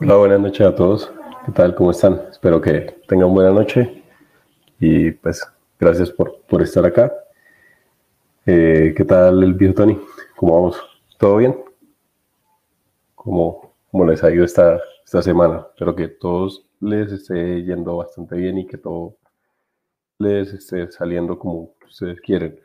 [0.00, 1.12] Hola, buenas noches a todos.
[1.46, 1.72] ¿Qué tal?
[1.76, 2.20] ¿Cómo están?
[2.28, 4.02] Espero que tengan buena noche
[4.80, 5.46] y pues
[5.78, 7.12] gracias por, por estar acá.
[8.44, 9.96] Eh, ¿Qué tal el viejo Tony?
[10.34, 10.82] ¿Cómo vamos?
[11.16, 11.56] ¿Todo bien?
[13.14, 15.64] ¿Cómo, cómo les ha ido esta, esta semana?
[15.70, 19.16] Espero que todos les esté yendo bastante bien y que todo
[20.18, 22.58] les esté saliendo como ustedes quieren.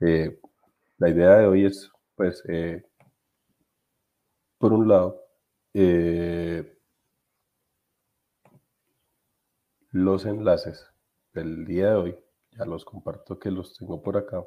[0.00, 0.38] Eh,
[0.98, 2.84] la idea de hoy es, pues, eh,
[4.58, 5.25] por un lado,
[5.78, 6.78] eh,
[9.90, 10.90] los enlaces
[11.34, 12.18] del día de hoy,
[12.52, 14.42] ya los comparto que los tengo por acá.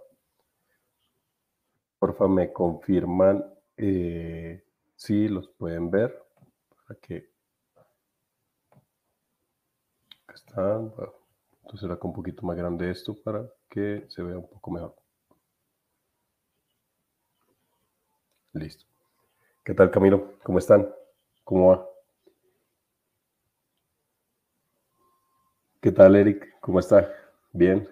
[1.99, 3.45] Porfa, me confirman
[3.77, 4.63] eh,
[4.95, 6.19] si los pueden ver
[6.87, 7.29] para que
[10.33, 10.91] están.
[11.61, 14.95] entonces será un poquito más grande esto para que se vea un poco mejor.
[18.53, 18.85] Listo.
[19.63, 20.39] ¿Qué tal, Camilo?
[20.41, 20.98] ¿Cómo están?
[21.49, 21.89] ¿Cómo va?
[25.81, 26.59] ¿Qué tal, Eric?
[26.61, 27.11] ¿Cómo está?
[27.51, 27.89] Bien.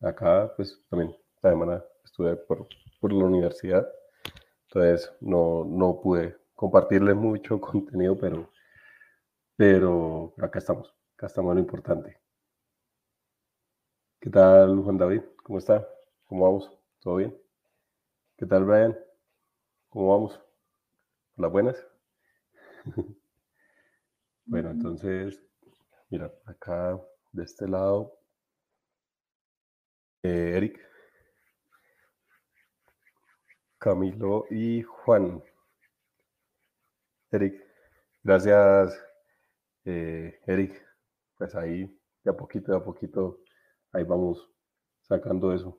[0.00, 2.66] Acá, pues también, esta semana estuve por,
[2.98, 3.86] por la universidad,
[4.64, 8.50] entonces no, no pude compartirles mucho contenido, pero,
[9.54, 12.18] pero acá estamos, acá estamos lo importante.
[14.20, 15.22] ¿Qué tal, Juan David?
[15.44, 15.88] ¿Cómo está?
[16.24, 16.72] ¿Cómo vamos?
[16.98, 17.40] ¿Todo bien?
[18.36, 18.98] ¿Qué tal, Brian?
[19.90, 20.40] ¿Cómo vamos?
[21.36, 21.95] ¿Las buenas?
[24.46, 25.40] bueno, entonces,
[26.10, 27.00] mira, acá
[27.32, 28.12] de este lado,
[30.22, 30.80] eh, Eric,
[33.78, 35.42] Camilo y Juan.
[37.30, 37.62] Eric,
[38.22, 38.98] gracias,
[39.84, 40.82] eh, Eric.
[41.38, 41.84] Pues ahí,
[42.24, 43.40] de a poquito, de a poquito,
[43.92, 44.48] ahí vamos
[45.02, 45.78] sacando eso.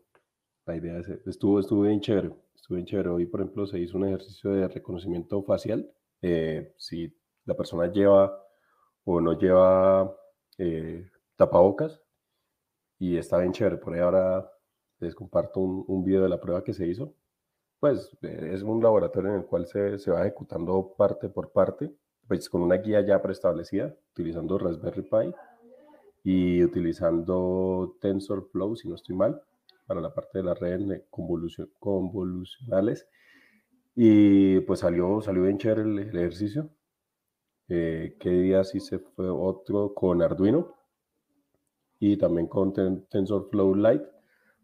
[0.66, 3.10] La idea es, estuvo, estuvo bien chévere, estuvo bien chévere.
[3.10, 5.90] Hoy, por ejemplo, se hizo un ejercicio de reconocimiento facial
[6.22, 7.14] eh, si
[7.46, 8.44] la persona lleva
[9.06, 10.16] o no lleva
[10.58, 12.02] eh, tapabocas
[13.00, 13.78] y está bien chévere.
[13.78, 14.52] Por ahí ahora
[15.00, 17.14] les comparto un, un, video de la prueba que se hizo.
[17.80, 21.92] Pues eh, es un laboratorio en el cual se, se, va ejecutando parte por parte,
[22.28, 25.34] pues con una guía ya preestablecida, utilizando Raspberry Pi
[26.24, 29.42] y utilizando TensorFlow, si no estoy mal,
[29.86, 33.08] para la parte de las redes convolucionales
[34.00, 36.70] y pues salió, salió bien chévere el, el ejercicio.
[37.68, 40.76] Eh, ¿Qué día sí se fue otro con Arduino?
[42.00, 42.74] Y también con
[43.10, 44.08] TensorFlow Lite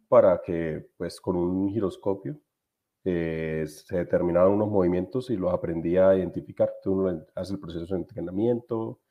[0.08, 2.40] para que pues con un giroscopio
[3.06, 6.72] eh, se determinaban unos movimientos y los aprendía a identificar.
[6.86, 9.02] Uno hace el proceso de entrenamiento,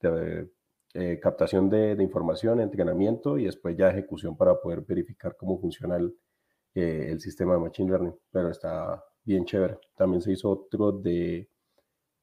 [0.00, 0.52] de
[0.94, 5.96] eh, captación de, de, información, entrenamiento y después ya ejecución para poder verificar cómo funciona
[5.96, 6.16] el,
[6.76, 8.14] eh, el sistema de Machine Learning.
[8.30, 9.78] Pero está, bien chévere.
[9.96, 11.48] También se hizo otro de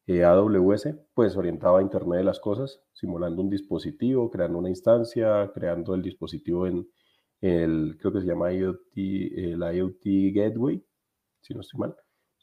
[0.08, 5.52] eh, AWS, pues orientado a Internet de las Cosas, simulando un dispositivo, creando una instancia,
[5.54, 6.88] creando el dispositivo en
[7.42, 10.04] el, creo que se llama IoT, el IoT
[10.36, 10.84] Gateway,
[11.42, 11.96] si no estoy mal,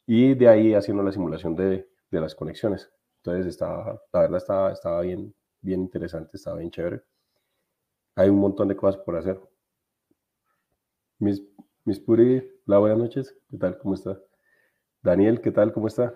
[0.07, 2.91] y de ahí haciendo la simulación de, de las conexiones.
[3.23, 7.03] Entonces, estaba, la verdad estaba, estaba bien, bien interesante, estaba bien chévere.
[8.17, 9.41] Hay un montón de cosas por hacer.
[11.21, 11.41] Miss,
[11.85, 13.33] Miss Puri, hola, buenas noches.
[13.49, 13.77] ¿Qué tal?
[13.77, 14.19] ¿Cómo está?
[15.01, 15.71] Daniel, ¿qué tal?
[15.71, 16.13] ¿Cómo está?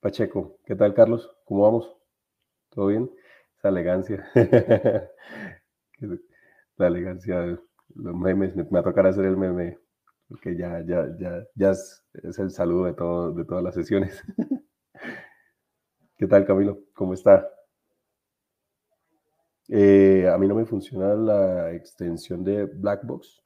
[0.00, 1.30] Pacheco, ¿qué tal, Carlos?
[1.44, 1.96] ¿Cómo vamos?
[2.70, 3.08] ¿Todo bien?
[3.56, 4.28] Esa elegancia.
[6.76, 7.58] La elegancia de
[7.94, 8.56] los memes.
[8.56, 9.78] Me, va a tocar hacer el meme,
[10.28, 12.04] porque ya, ya, ya, ya es,
[12.38, 14.20] el saludo de, todo, de todas las sesiones.
[16.16, 16.80] ¿Qué tal, Camilo?
[16.94, 17.48] ¿Cómo está?
[19.68, 23.40] Eh, a mí no me funciona la extensión de Blackbox.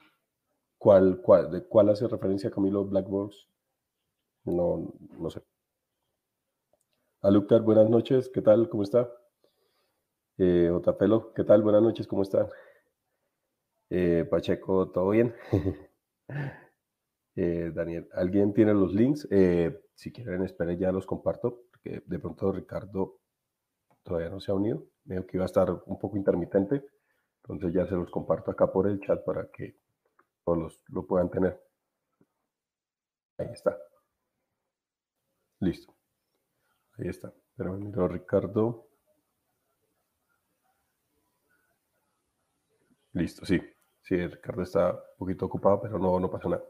[0.78, 3.50] ¿Cuál, cuál, ¿De cuál hace referencia, Camilo, Blackbox?
[4.44, 4.66] No,
[5.18, 5.40] no sé.
[7.22, 8.68] Aluctar, buenas noches, ¿qué tal?
[8.68, 9.08] ¿Cómo está?
[10.38, 11.62] Eh, Otapelo, ¿qué tal?
[11.62, 12.48] Buenas noches, ¿cómo está?
[13.90, 15.34] Eh, Pacheco, ¿todo bien?
[17.36, 19.26] eh, Daniel, ¿alguien tiene los links?
[19.30, 23.18] Eh, si quieren, esperen, ya los comparto, porque de pronto Ricardo
[24.02, 24.84] todavía no se ha unido.
[25.04, 26.84] Veo que iba a estar un poco intermitente,
[27.42, 29.76] entonces ya se los comparto acá por el chat para que
[30.44, 31.60] todos los, lo puedan tener.
[33.38, 33.76] Ahí está.
[35.60, 35.94] Listo.
[36.96, 37.34] Ahí está.
[37.56, 37.76] Pero
[38.06, 38.86] Ricardo.
[43.12, 43.60] Listo, sí.
[44.02, 46.64] Sí, Ricardo está un poquito ocupado, pero no, no pasa nada.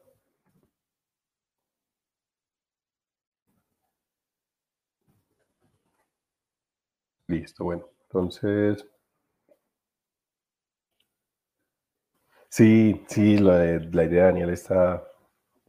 [7.29, 7.89] Listo, bueno.
[8.03, 8.85] Entonces.
[12.51, 15.03] Sí, sí, la, la idea de Daniel está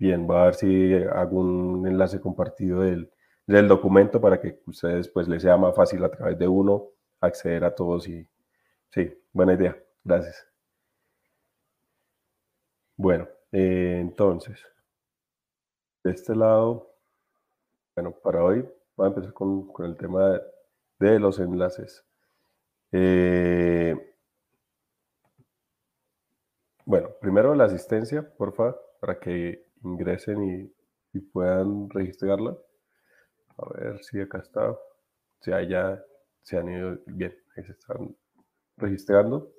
[0.02, 0.28] bien.
[0.30, 3.10] Va a ver si hago un enlace compartido del
[3.48, 6.90] del documento para que ustedes pues les sea más fácil a través de uno
[7.20, 8.28] acceder a todos y
[8.90, 9.78] sí, buena idea.
[10.04, 10.48] Gracias.
[12.96, 14.66] Bueno, eh, entonces,
[16.04, 16.96] de este lado,
[17.96, 20.40] bueno, para hoy voy a empezar con, con el tema
[21.00, 22.06] de, los enlaces.
[22.92, 23.96] Eh,
[26.86, 30.72] bueno, primero la asistencia, porfa, para que ingresen
[31.14, 32.56] y, puedan registrarla.
[33.58, 34.76] A ver si acá está.
[35.42, 36.02] Si ya
[36.42, 38.16] se han ido bien, ahí se están
[38.78, 39.52] registrando.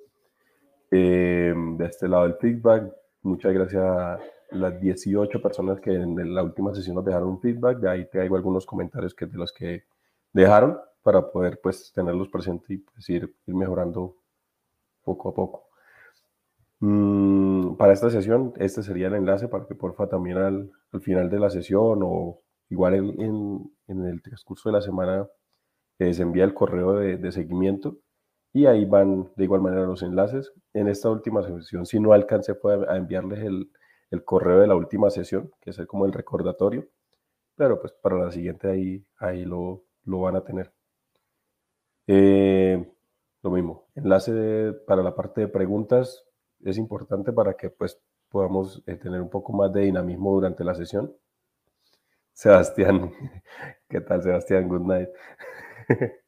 [0.89, 2.91] Eh, de este lado el feedback,
[3.21, 4.19] muchas gracias a
[4.51, 7.79] las 18 personas que en la última sesión nos dejaron un feedback.
[7.79, 9.83] De ahí traigo algunos comentarios que de los que
[10.31, 14.15] dejaron para poder pues tenerlos presentes y pues, ir, ir mejorando
[15.03, 15.72] poco a poco.
[16.85, 21.29] Mm, para esta sesión, este sería el enlace para que porfa también al, al final
[21.29, 25.25] de la sesión o igual en, en, el transcurso de la semana
[25.99, 27.99] eh, se envía el correo de, de, seguimiento
[28.53, 30.53] y ahí van de igual manera los enlaces.
[30.73, 32.51] En esta última sesión, si no alcance
[32.89, 33.71] a enviarles el,
[34.11, 36.89] el, correo de la última sesión, que es como el recordatorio,
[37.55, 40.73] pero pues para la siguiente ahí, ahí lo, lo van a tener.
[42.07, 42.85] Eh,
[43.41, 46.25] lo mismo, enlace para la parte de preguntas,
[46.63, 47.99] es importante para que pues
[48.29, 51.13] podamos eh, tener un poco más de dinamismo durante la sesión.
[52.33, 53.11] Sebastián,
[53.89, 54.67] ¿qué tal Sebastián?
[54.67, 55.09] Good night.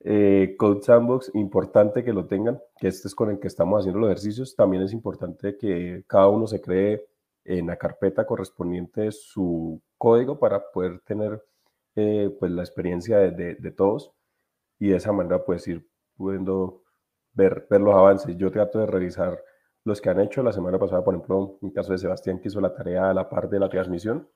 [0.00, 4.00] eh, Code Sandbox, importante que lo tengan, que este es con el que estamos haciendo
[4.00, 4.56] los ejercicios.
[4.56, 7.06] También es importante que cada uno se cree
[7.44, 11.42] en la carpeta correspondiente su código para poder tener
[11.94, 14.12] eh, pues la experiencia de, de, de, todos
[14.78, 15.86] y de esa manera pues ir
[16.16, 16.83] pudiendo
[17.34, 18.36] ver, ver los avances.
[18.36, 19.42] Yo trato de revisar
[19.84, 20.42] los que han hecho.
[20.42, 23.28] La semana pasada, por ejemplo, en caso de Sebastián, que hizo la tarea a la
[23.28, 24.28] par de la transmisión.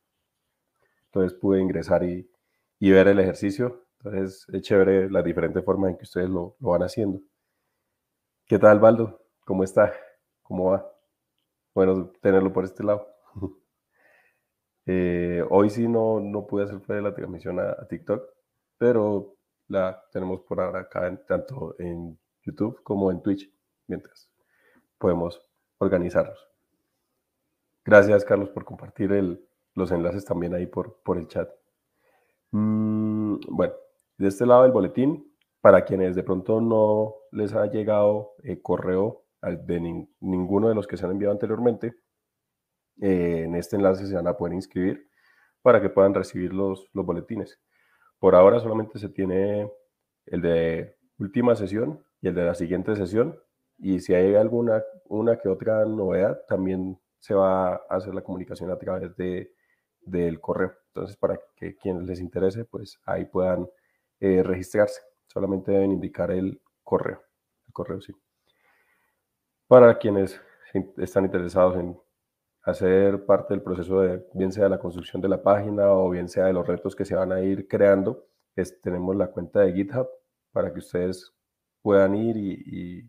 [1.06, 2.30] Entonces pude ingresar y,
[2.78, 3.86] y ver el ejercicio.
[3.98, 7.20] Entonces es chévere las diferentes formas en que ustedes lo, lo van haciendo.
[8.46, 9.22] ¿Qué tal, Baldo?
[9.44, 9.92] ¿Cómo está?
[10.42, 10.90] ¿Cómo va?
[11.74, 13.06] Bueno, tenerlo por este lado.
[14.86, 18.22] eh, hoy sí no, no pude hacer la transmisión a, a, TikTok,
[18.78, 19.36] pero
[19.68, 22.18] la tenemos por ahora acá, en, tanto en
[22.48, 23.52] YouTube como en Twitch,
[23.86, 24.30] mientras
[24.98, 25.40] podemos
[25.78, 26.38] organizarnos.
[27.84, 31.48] Gracias, Carlos, por compartir el, los enlaces también ahí por, por el chat.
[32.50, 33.74] Mm, bueno,
[34.18, 35.24] de este lado el boletín,
[35.60, 40.96] para quienes de pronto no les ha llegado eh, correo de ninguno de los que
[40.96, 41.94] se han enviado anteriormente,
[43.00, 45.08] eh, en este enlace se van a poder inscribir
[45.62, 47.60] para que puedan recibir los, los boletines.
[48.18, 49.70] Por ahora solamente se tiene
[50.26, 53.38] el de última sesión y el de la siguiente sesión.
[53.78, 58.70] Y si hay alguna una que otra novedad, también se va a hacer la comunicación
[58.70, 59.52] a través de,
[60.00, 60.72] del correo.
[60.88, 63.68] Entonces, para que quienes les interese, pues ahí puedan
[64.20, 65.00] eh, registrarse.
[65.26, 67.22] Solamente deben indicar el correo.
[67.66, 68.12] El correo, sí.
[69.66, 70.40] Para quienes
[70.96, 71.98] están interesados en
[72.62, 76.46] hacer parte del proceso de, bien sea la construcción de la página o bien sea
[76.46, 78.26] de los retos que se van a ir creando,
[78.56, 80.08] es, tenemos la cuenta de GitHub
[80.52, 81.32] para que ustedes
[81.88, 83.08] puedan ir y,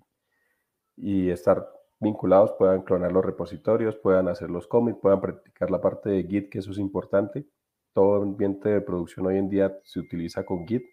[0.96, 6.09] y, estar vinculados, puedan clonar los repositorios, puedan hacer los commits, puedan practicar la parte
[6.09, 7.45] de Git, que eso es importante.
[7.92, 10.86] Todo ambiente de producción hoy en día se utiliza con Git,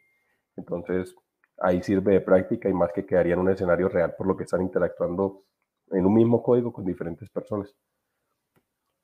[0.57, 1.15] entonces
[1.59, 4.43] ahí sirve de práctica y más que quedaría en un escenario real por lo que
[4.43, 5.45] están interactuando
[5.93, 7.73] en un mismo código con diferentes personas.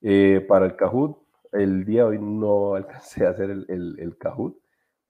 [0.01, 1.19] Eh, para el Kahoot,
[1.53, 4.57] el día de hoy no alcancé a hacer el, el, el Kahoot,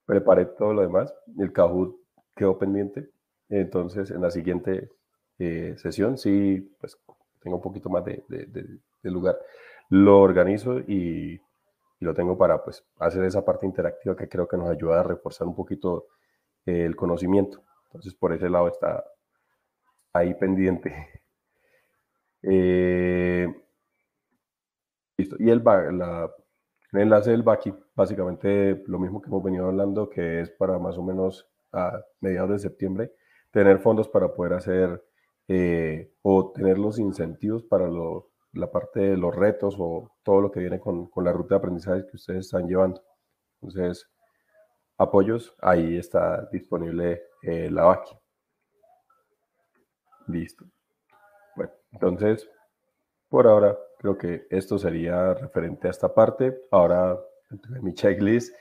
[0.05, 1.97] preparé todo lo demás, el Kahoot
[2.37, 3.09] quedó pendiente,
[3.52, 4.90] entonces, en la siguiente
[5.38, 6.99] eh, sesión, sí, pues
[7.40, 8.23] tengo un poquito más de,
[9.02, 9.38] lugar,
[9.90, 14.56] lo organizo y, y, lo tengo para pues, hacer esa parte interactiva que creo que
[14.56, 16.06] nos ayuda a reforzar un poquito
[16.64, 17.62] el conocimiento.
[17.87, 19.04] Entonces, por ese lado está
[20.12, 21.21] ahí pendiente.
[22.44, 23.47] Eh,
[25.16, 25.37] listo.
[25.38, 26.28] Y el, la,
[26.92, 31.04] enlace del BACI, básicamente lo mismo que hemos venido hablando, que es para más o
[31.04, 33.12] menos a mediados de septiembre
[33.52, 35.04] tener fondos para poder hacer
[35.47, 40.50] eh, o tener los incentivos para lo, la parte de los retos o todo lo
[40.50, 43.02] que viene con, con, la ruta de aprendizaje que ustedes están llevando.
[43.61, 44.11] Entonces,
[44.99, 48.16] apoyos, ahí está disponible eh, la VACI.
[50.28, 50.64] Listo.
[51.54, 52.49] Bueno, entonces,
[53.28, 56.62] por ahora creo que esto sería referente a esta parte.
[56.71, 57.18] Ahora,
[57.82, 58.54] mi checklist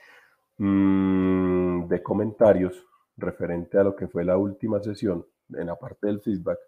[0.58, 2.86] mmm, de comentarios
[3.22, 6.58] referente a lo que fue la última sesión, en la parte del feedback,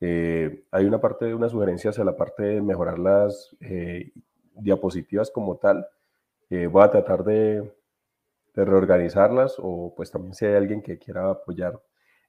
[0.00, 4.12] eh, hay una parte de una sugerencia hacia la parte de mejorar las eh,
[4.54, 5.86] diapositivas como tal.
[6.50, 7.72] Eh, voy a tratar de,
[8.54, 11.80] reorganizarlas o pues también si hay alguien que quiera apoyar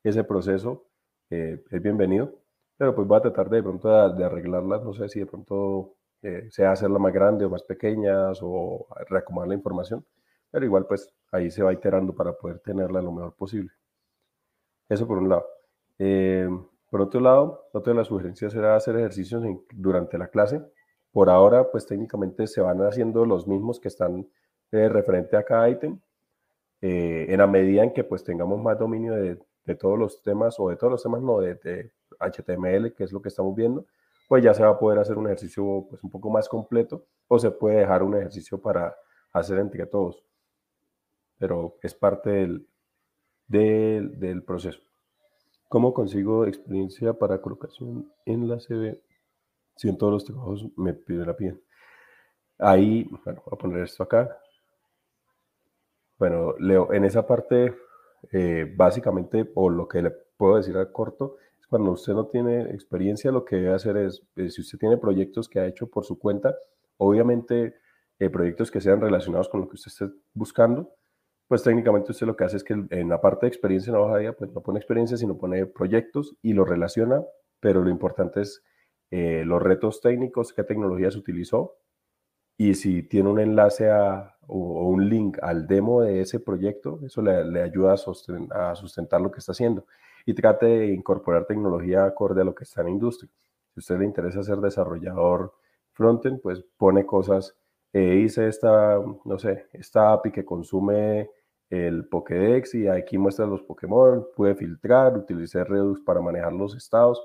[0.04, 0.86] ese proceso,
[1.30, 2.34] eh, es bienvenido.
[2.78, 6.48] Pero pues voy a tratar de, pronto de, arreglarlas, no sé si de pronto eh,
[6.52, 10.06] sea hacerla más grande o más pequeñas o reacomodar la información,
[10.52, 13.72] pero igual pues ahí se va iterando para poder tenerla lo mejor posible.
[14.90, 15.48] Eso por un lado.
[15.98, 16.50] Eh,
[16.90, 19.42] por otro lado, otra de las sugerencias era hacer ejercicios
[19.74, 20.62] durante la clase.
[21.14, 24.28] Por ahora, pues técnicamente se van haciendo los mismos que están
[24.72, 26.00] eh, referente a cada ítem.
[26.82, 29.38] Eh, en la medida en que pues tengamos más dominio de,
[29.76, 33.22] todos los temas, o de todos los temas, no, de, de, HTML, que es lo
[33.22, 33.86] que estamos viendo,
[34.28, 37.40] pues ya se va a poder hacer un ejercicio pues un poco más completo, o
[37.40, 38.94] se puede dejar un ejercicio para
[39.32, 40.22] hacer entre todos.
[41.42, 42.68] Pero es parte del,
[43.48, 44.80] del, del proceso.
[45.68, 49.02] ¿Cómo consigo experiencia para colocación en la CV?
[49.76, 51.60] Si en todos los trabajos me piden la piden.
[52.60, 54.38] Ahí, bueno, voy a poner esto acá.
[56.20, 57.74] Bueno, Leo, en esa parte,
[58.32, 62.66] eh, básicamente, o lo que le puedo decir a corto, es cuando usted no tiene
[62.66, 66.06] experiencia, lo que debe hacer es, eh, si usted tiene proyectos que ha hecho por
[66.06, 66.56] su cuenta,
[66.98, 67.78] obviamente
[68.20, 70.94] eh, proyectos que sean relacionados con lo que usted esté buscando,
[71.52, 74.06] pues técnicamente usted lo que hace es que en la parte de experiencia en la
[74.06, 77.26] hoja de vida, pues no pone experiencia, sino pone proyectos y lo relaciona,
[77.60, 78.64] pero lo importante es
[79.10, 81.76] eh, los retos técnicos, qué tecnologías utilizó
[82.56, 87.22] y si tiene un enlace a, o, un link al demo de ese proyecto, eso
[87.22, 89.86] le, ayuda a, a, sustentar lo que está haciendo
[90.26, 93.30] y trate de incorporar tecnología acorde a lo que está en la industria.
[93.74, 95.54] Si usted le interesa ser desarrollador
[95.92, 97.58] frontend, pues pone cosas,
[97.92, 101.30] eh, hice esta, no sé, esta API que consume
[101.72, 107.22] el Pokédex y aquí muestra los Pokémon, puede filtrar, utilizar Redux para manejar los estados,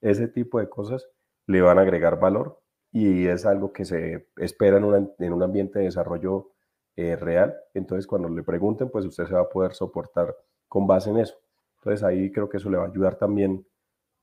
[0.00, 1.06] ese tipo de cosas
[1.46, 2.58] le van a agregar valor
[2.90, 6.52] y es algo que se espera en, en un ambiente de desarrollo
[6.96, 7.54] eh, real.
[7.74, 10.34] Entonces, cuando le pregunten, pues usted se va a poder soportar
[10.68, 11.36] con base en eso.
[11.78, 13.66] Entonces, ahí creo que eso le va a ayudar también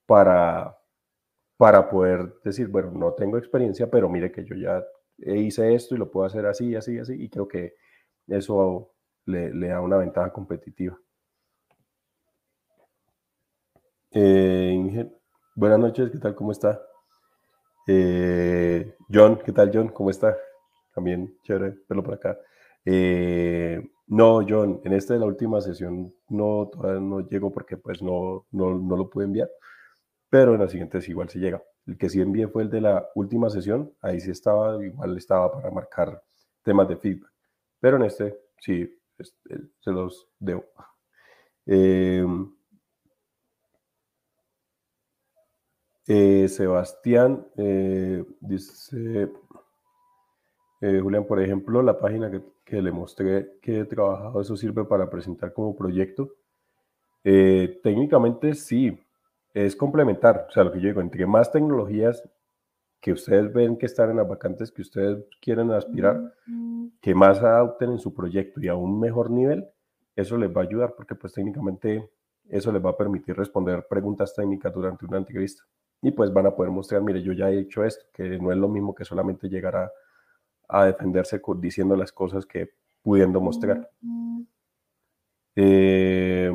[0.05, 0.77] para,
[1.57, 4.83] para poder decir, bueno, no tengo experiencia, pero mire que yo ya
[5.17, 7.75] hice esto y lo puedo hacer así, así, así, y creo que
[8.27, 8.93] eso
[9.25, 10.97] le, da una ventaja competitiva.
[14.11, 15.11] Eh,
[15.55, 16.35] buenas noches, ¿qué tal?
[16.35, 16.81] ¿Cómo está?
[17.87, 19.89] Eh, John, ¿qué tal John?
[19.89, 20.37] ¿Cómo está?
[20.93, 22.37] También chévere verlo por acá.
[22.85, 28.01] Eh, no, John, en esta de la última sesión no, todavía no llego porque pues
[28.01, 29.49] no, no, no, lo pude enviar,
[30.29, 31.61] pero en la siguiente sí igual se llega.
[31.85, 35.51] El que sí envié fue el de la última sesión, ahí sí estaba, igual estaba
[35.51, 36.23] para marcar
[36.63, 37.31] temas de feedback,
[37.79, 40.65] pero en este sí se los debo.
[41.65, 42.25] Eh,
[46.07, 49.31] eh, Sebastián eh, dice,
[50.81, 55.53] Julián, por ejemplo, la página que, le mostré que he trabajado, eso sirve para presentar
[55.53, 56.35] como proyecto.
[57.23, 58.99] técnicamente sí,
[59.53, 60.47] es complementar.
[60.49, 62.23] O sea, lo que yo digo, entre más tecnologías
[62.99, 66.33] que ustedes ven que están en las vacantes que ustedes quieren aspirar,
[67.01, 69.65] que más adopten en su proyecto y a un mejor nivel,
[70.15, 72.11] eso les va a ayudar porque pues técnicamente
[72.49, 75.63] eso les va a permitir responder preguntas técnicas durante una entrevista.
[76.01, 78.57] Y pues van a poder mostrar, mire, yo ya he hecho esto, que no es
[78.57, 79.91] lo mismo que solamente llegar a,
[80.67, 82.69] a defenderse diciendo las cosas que
[83.01, 83.89] pudiendo mostrar.
[85.55, 86.51] Eh,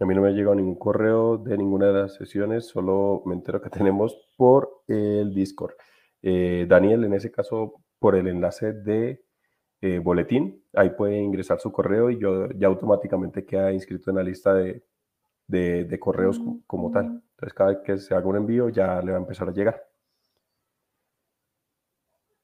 [0.00, 3.34] a mí no me ha llegado ningún correo de ninguna de las sesiones, solo me
[3.34, 5.74] entero que tenemos por el Discord.
[6.22, 9.22] Eh, Daniel, en ese caso, por el enlace de
[9.82, 14.22] eh, boletín, ahí puede ingresar su correo y yo ya automáticamente queda inscrito en la
[14.22, 14.82] lista de,
[15.46, 17.22] de, correos como tal.
[17.32, 19.84] Entonces, cada vez que se haga un envío, ya le va a empezar a llegar.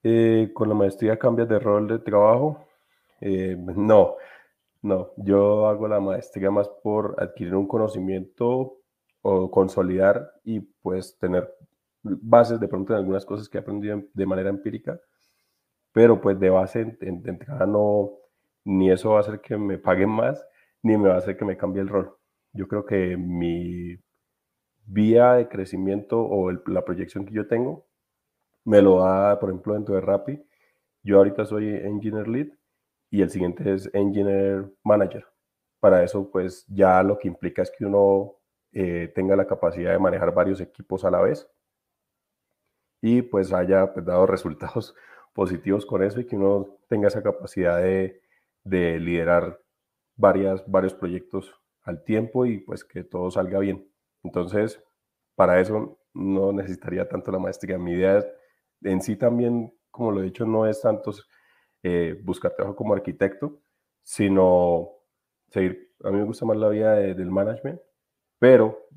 [0.03, 2.67] Eh, con la maestría cambias de rol de trabajo.
[3.75, 4.15] no,
[4.87, 8.77] no, yo hago la maestría más por adquirir un conocimiento
[9.21, 11.53] o consolidar y pues tener
[12.03, 14.99] bases de pronto en algunas cosas que he aprendido de manera empírica,
[15.91, 18.11] pero pues de base de entrada no,
[18.63, 20.45] ni eso va a hacer que me paguen más,
[20.83, 22.15] ni me va a hacer que me cambie el rol.
[22.53, 23.97] Yo creo que mi
[24.85, 27.85] vía de crecimiento o la proyección que yo tengo
[28.65, 30.41] me lo da, por ejemplo, dentro de Rappi.
[31.03, 32.47] Yo ahorita soy Engineer Lead
[33.09, 35.25] y el siguiente es Engineer Manager.
[35.79, 38.35] Para eso, pues ya lo que implica es que uno
[38.71, 41.49] eh, tenga la capacidad de manejar varios equipos a la vez
[43.01, 44.95] y pues haya pues, dado resultados
[45.33, 48.21] positivos con eso y que uno tenga esa capacidad de,
[48.63, 49.61] de liderar
[50.15, 53.89] varias, varios proyectos al tiempo y pues que todo salga bien.
[54.23, 54.83] Entonces,
[55.35, 57.77] para eso no necesitaría tanto la maestría.
[57.77, 58.25] Mi idea
[58.81, 61.13] en sí también, como lo he dicho, no es tanto
[61.83, 63.59] eh, buscar trabajo como arquitecto,
[64.03, 64.89] sino
[65.49, 67.79] seguir, a mí me gusta más la vida del management,
[68.39, 68.87] pero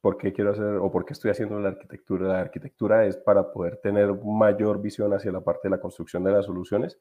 [0.00, 2.28] ¿por qué quiero hacer o por qué estoy haciendo la arquitectura?
[2.28, 6.32] La arquitectura es para poder tener mayor visión hacia la parte de la construcción de
[6.32, 6.98] las soluciones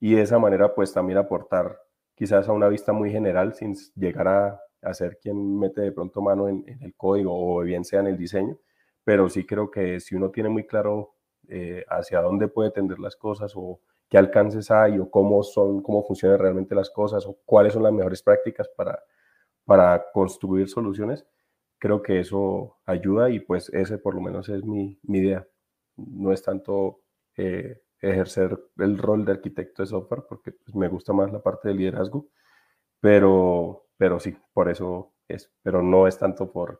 [0.00, 1.80] y de esa manera pues también aportar
[2.14, 6.20] quizás a una vista muy general sin llegar a, a ser quien mete de pronto
[6.20, 8.58] mano en, el código o bien sea en el diseño,
[9.02, 11.14] pero sí creo que si uno tiene muy claro
[11.48, 13.80] eh, hacia dónde puede tender las cosas o
[14.14, 17.92] qué alcances hay o cómo son, cómo funcionan realmente las cosas o cuáles son las
[17.92, 19.02] mejores prácticas para,
[19.64, 21.26] para construir soluciones,
[21.80, 25.44] creo que eso ayuda y pues ese por lo menos es mi, mi idea.
[25.96, 27.00] No es tanto
[27.36, 31.66] eh, ejercer el rol de arquitecto de software porque pues, me gusta más la parte
[31.70, 32.28] de liderazgo,
[33.00, 36.78] pero, pero sí, por eso es, pero no es tanto por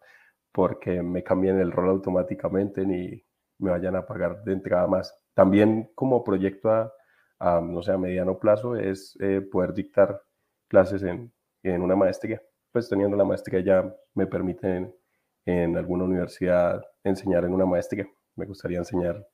[0.52, 3.24] porque me cambien el rol automáticamente ni
[3.58, 5.18] me vayan a pagar de entrada más.
[5.34, 6.92] También como proyecto a,
[7.40, 10.22] no sé, a mediano plazo es eh, poder dictar
[10.68, 12.42] clases en, en, una maestría.
[12.72, 14.94] Pues teniendo la maestría ya me permiten
[15.44, 18.06] en alguna universidad enseñar en una maestría.
[18.36, 19.26] Me gustaría enseñar,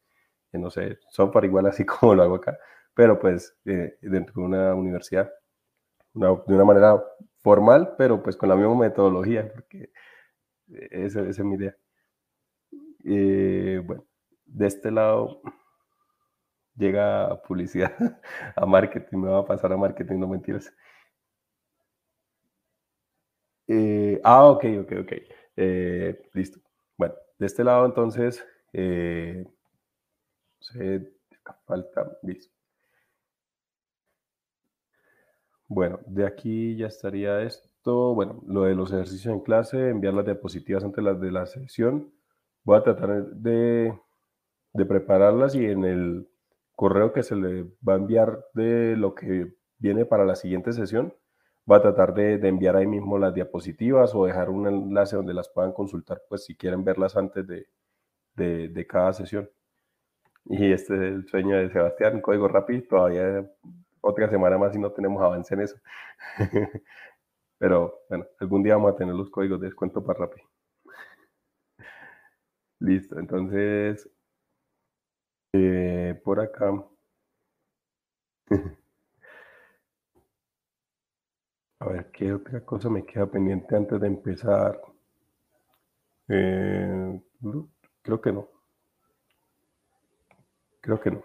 [0.52, 2.58] en, no sé, software igual así como lo hago acá,
[2.94, 5.30] pero pues eh, dentro de una universidad,
[6.12, 7.02] de una manera
[7.38, 9.50] formal, pero pues con la misma metodología,
[10.90, 11.76] esa es mi idea.
[13.04, 14.04] Eh, bueno,
[14.44, 15.40] de este lado
[16.76, 17.92] llega publicidad
[18.56, 20.72] a marketing, me va a pasar a marketing, no mentiras.
[23.68, 25.12] Eh, ah, ok, ok, ok.
[25.56, 26.58] Eh, listo.
[26.96, 29.46] Bueno, de este lado entonces, eh,
[30.60, 31.12] se,
[31.66, 32.52] falta, listo.
[35.68, 38.14] Bueno, de aquí ya estaría esto.
[38.14, 42.12] Bueno, lo de los ejercicios en clase, enviar las diapositivas antes las de la sesión.
[42.64, 43.96] Voy a tratar de,
[44.72, 46.29] de prepararlas y en el
[46.80, 51.14] correo que se le va a enviar de lo que viene para la siguiente sesión,
[51.70, 55.50] va a tratar de, enviar ahí mismo las diapositivas o dejar un enlace donde las
[55.50, 57.68] puedan consultar, pues si quieren verlas antes de,
[58.34, 59.50] de, cada sesión.
[60.46, 63.46] Y este es el sueño de Sebastián, código rápido, todavía
[64.00, 65.76] otra semana más y no tenemos avance en eso.
[67.58, 70.48] Pero bueno, algún día vamos a tener los códigos de descuento para rápido.
[72.80, 74.08] Listo, entonces
[75.52, 76.72] eh, por acá.
[81.80, 84.80] A ver, ¿qué otra cosa me queda pendiente antes de empezar?
[86.28, 87.20] Eh,
[88.02, 88.48] creo que no.
[90.80, 91.22] Creo que no.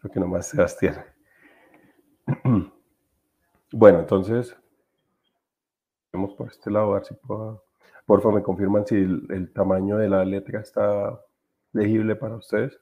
[0.00, 1.04] Creo que no más Sebastián.
[3.74, 4.54] Bueno, entonces,
[6.12, 7.64] vamos por este lado, a ver si puedo.
[8.04, 11.18] Por favor, me confirman si el tamaño de la letra está
[11.72, 12.78] legible para ustedes.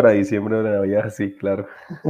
[0.00, 1.66] Para diciembre de Navidad, sí, claro.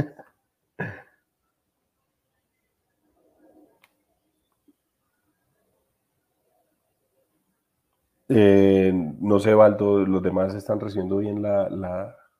[8.29, 11.69] Eh, no sé, Valdo, ¿los demás están recibiendo bien la,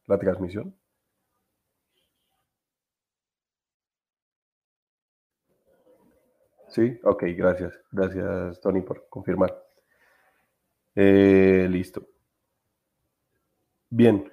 [0.07, 0.73] la transmisión?
[6.69, 7.79] Sí, ok, gracias.
[7.91, 9.55] Gracias, Tony, por confirmar.
[10.95, 12.07] Eh, listo.
[13.91, 14.31] Bien.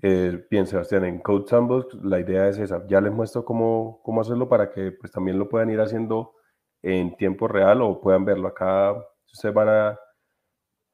[0.00, 2.86] Eh, bien, Sebastián, en Code Sandbox la idea es esa.
[2.86, 6.34] Ya les muestro cómo, cómo hacerlo para que pues, también lo puedan ir haciendo
[6.82, 8.94] en tiempo real o puedan verlo acá.
[9.32, 9.98] Ustedes van a,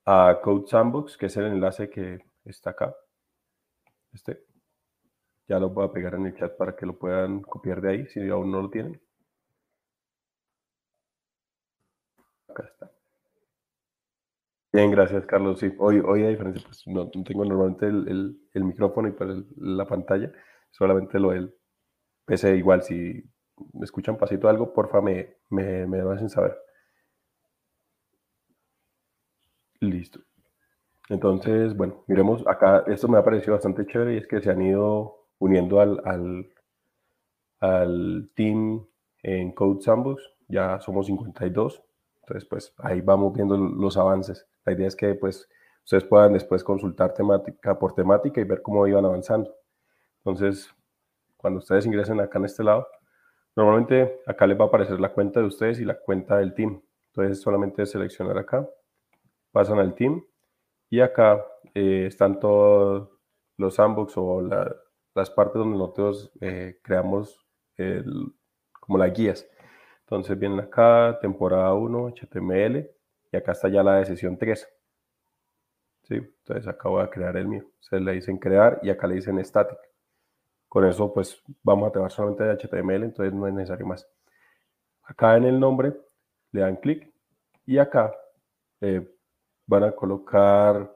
[0.07, 2.95] a Code Sandbox, que es el enlace que está acá.
[4.13, 4.45] Este.
[5.49, 8.07] Ya lo voy a pegar en el chat para que lo puedan copiar de ahí
[8.07, 9.01] si aún no lo tienen.
[12.49, 12.98] Acá está.
[14.73, 15.59] Bien, gracias, Carlos.
[15.61, 19.87] Sí, hoy, hoy a diferencia, pues no, tengo normalmente el, el, micrófono y pues la
[19.87, 20.31] pantalla,
[20.71, 21.55] solamente lo del
[22.27, 22.57] PC.
[22.57, 23.25] Igual, si
[23.73, 26.57] me escuchan pasito algo, porfa, me, me, me hacen saber.
[29.81, 30.21] Listo.
[31.09, 34.63] Entonces, bueno, miremos acá, esto me ha parecido bastante chévere y es que se han
[34.63, 36.51] ido uniendo al, al,
[37.61, 38.87] al team
[39.23, 41.83] en Code Sandbox, ya somos 52,
[42.23, 44.47] entonces pues ahí vamos viendo los avances.
[44.69, 45.49] La idea es que pues
[45.83, 49.57] ustedes puedan después consultar temática por temática y ver cómo iban avanzando.
[50.19, 50.71] Entonces,
[51.39, 52.87] cuando ustedes ingresen acá en este lado,
[53.57, 56.83] normalmente acá les va a aparecer la cuenta de ustedes y la cuenta del team.
[57.07, 58.69] Entonces, solamente seleccionar acá,
[59.53, 60.23] pasan al team
[60.91, 61.43] y acá
[61.75, 63.09] eh, están todos
[63.57, 67.43] los sandbox o las partes donde nosotros eh, creamos
[68.81, 69.49] como las guías.
[70.01, 72.98] Entonces vienen acá, temporada 1, HTML,
[73.33, 74.69] y acá está ya la de sesión 3.
[76.03, 76.15] ¿Sí?
[76.15, 77.65] Entonces acá voy a crear el mío.
[77.81, 79.79] Se le dicen crear y acá le dicen static.
[80.69, 84.09] Con eso pues vamos a trabajar solamente de HTML, entonces no es necesario más.
[85.03, 85.95] acá en el nombre
[86.53, 87.11] le dan clic
[87.67, 88.15] y acá
[88.81, 89.07] eh,
[89.67, 90.95] van a colocar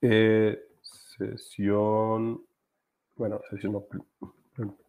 [0.00, 2.44] eh, sesión,
[3.16, 3.84] bueno, sesión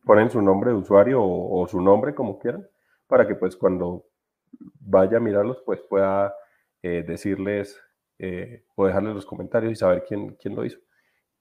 [0.04, 2.68] ponen su nombre de usuario o, su nombre como quieran,
[3.08, 4.06] para que pues cuando
[4.90, 6.36] vaya a mirarlos pues pueda
[6.82, 7.80] eh, decirles
[8.18, 10.80] eh, o dejarles los comentarios y saber quién, quién lo hizo.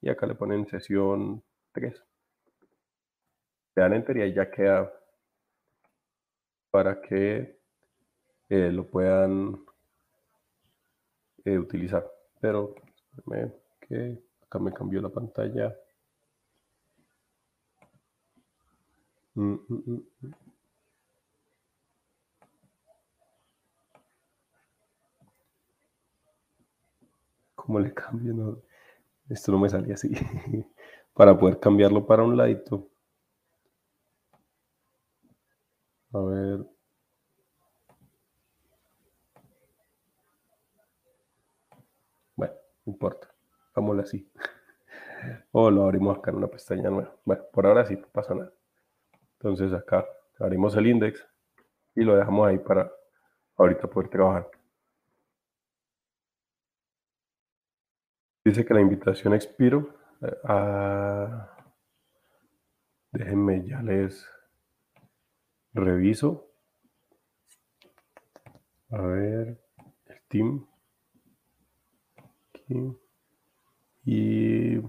[0.00, 2.04] Y acá le ponen sesión 3.
[3.74, 4.92] Le dan enter y ahí ya queda
[6.70, 7.58] para que
[8.48, 9.64] eh, lo puedan
[11.44, 12.06] utilizar.
[12.40, 12.74] Pero
[13.80, 15.74] que acá me cambió la pantalla.
[19.34, 20.47] Mm, mm, mm,
[27.68, 28.62] ¿Cómo le cambio?
[29.28, 30.10] esto no me salía así.
[31.12, 32.88] para poder cambiarlo para un ladito.
[36.14, 36.66] A ver.
[42.36, 42.54] Bueno,
[42.86, 43.28] no importa.
[43.74, 44.26] Hagámoslo así.
[45.52, 47.14] O lo abrimos acá en una pestaña nueva.
[47.24, 48.52] Bueno, por ahora sí, no pasa nada.
[49.32, 50.06] Entonces acá
[50.38, 51.26] abrimos el index
[51.96, 52.90] y lo dejamos ahí para
[53.56, 54.48] ahorita poder trabajar.
[58.44, 59.94] Dice que la invitación expiro.
[60.44, 61.56] Ah,
[63.12, 64.26] déjenme, ya les
[65.74, 66.50] reviso.
[68.90, 69.60] A ver,
[70.06, 70.66] el team.
[74.04, 74.80] Y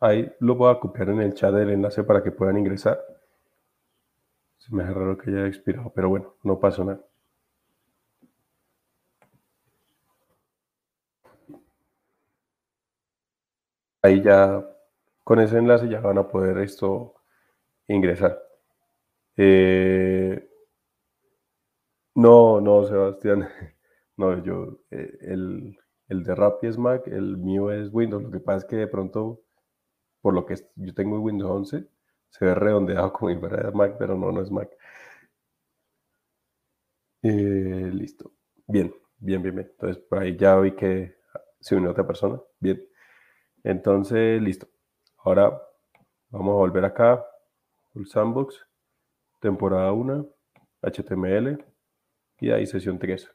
[0.00, 3.00] Ahí lo voy a copiar en el chat del enlace para que puedan ingresar.
[4.58, 7.00] Se me hace raro que haya expirado, pero bueno, no pasó nada.
[14.02, 14.64] Ahí ya,
[15.24, 17.14] con ese enlace ya van a poder esto
[17.88, 18.40] ingresar.
[19.36, 20.48] Eh,
[22.14, 23.48] no, no, Sebastián.
[24.18, 28.24] No, yo, eh, el, el de Rappi es Mac, el mío es Windows.
[28.24, 29.42] Lo que pasa es que de pronto
[30.22, 31.86] por lo que yo tengo Windows 11,
[32.30, 34.70] se ve redondeado como si fuera Mac, pero no, no es Mac.
[37.22, 38.32] Eh, listo.
[38.66, 39.68] Bien, bien, bien, bien.
[39.70, 41.16] Entonces, por ahí ya vi que
[41.60, 42.40] se unió otra persona.
[42.60, 42.82] Bien.
[43.64, 44.68] Entonces, listo.
[45.18, 45.60] Ahora
[46.30, 47.24] vamos a volver acá.
[47.94, 48.66] El sandbox.
[49.40, 50.26] Temporada 1.
[50.82, 51.64] HTML.
[52.40, 53.30] Y ahí sesión 3.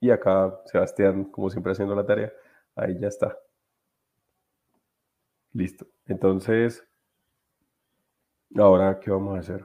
[0.00, 2.32] Y acá Sebastián, como siempre haciendo la tarea.
[2.74, 3.36] Ahí ya está.
[5.52, 5.86] Listo.
[6.06, 6.86] Entonces,
[8.56, 9.64] ahora, ¿qué vamos a hacer?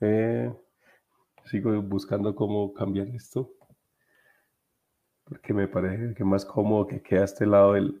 [0.00, 0.52] Eh,
[1.44, 3.52] sigo buscando cómo cambiar esto.
[5.24, 7.92] Porque me parece que más cómodo que queda este lado de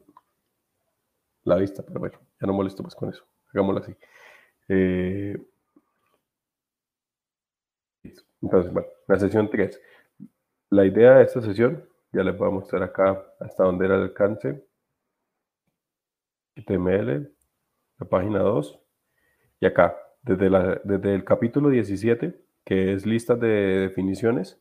[1.48, 1.82] la vista.
[1.82, 3.24] Pero bueno, ya no molesto más con eso.
[3.52, 3.94] Hagámoslo así.
[4.68, 5.36] Eh,
[8.42, 9.80] entonces, bueno, la sesión 3.
[10.70, 14.02] La idea de esta sesión, ya les voy a mostrar acá hasta dónde era el
[14.02, 14.64] alcance.
[16.56, 17.30] HTML,
[17.98, 18.80] la página 2,
[19.60, 22.34] y acá, desde, la, desde el capítulo 17,
[22.64, 24.60] que es listas de definiciones,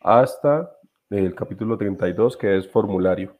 [0.00, 0.72] hasta
[1.10, 3.36] el capítulo 32, que es formulario,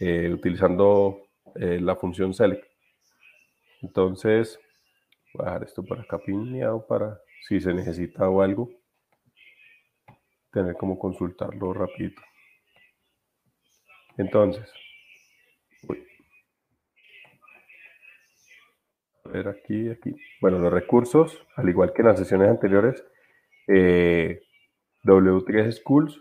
[0.00, 1.25] eh, utilizando
[1.60, 2.64] eh, la función select.
[3.82, 4.58] Entonces,
[5.34, 8.70] voy a dejar esto por acá pineado para si se necesita o algo,
[10.52, 12.22] tener como consultarlo rapidito.
[14.16, 14.72] Entonces,
[19.26, 20.16] ver aquí, aquí.
[20.40, 23.04] Bueno, los recursos, al igual que en las sesiones anteriores,
[23.68, 24.40] eh,
[25.04, 26.20] W3 Schools,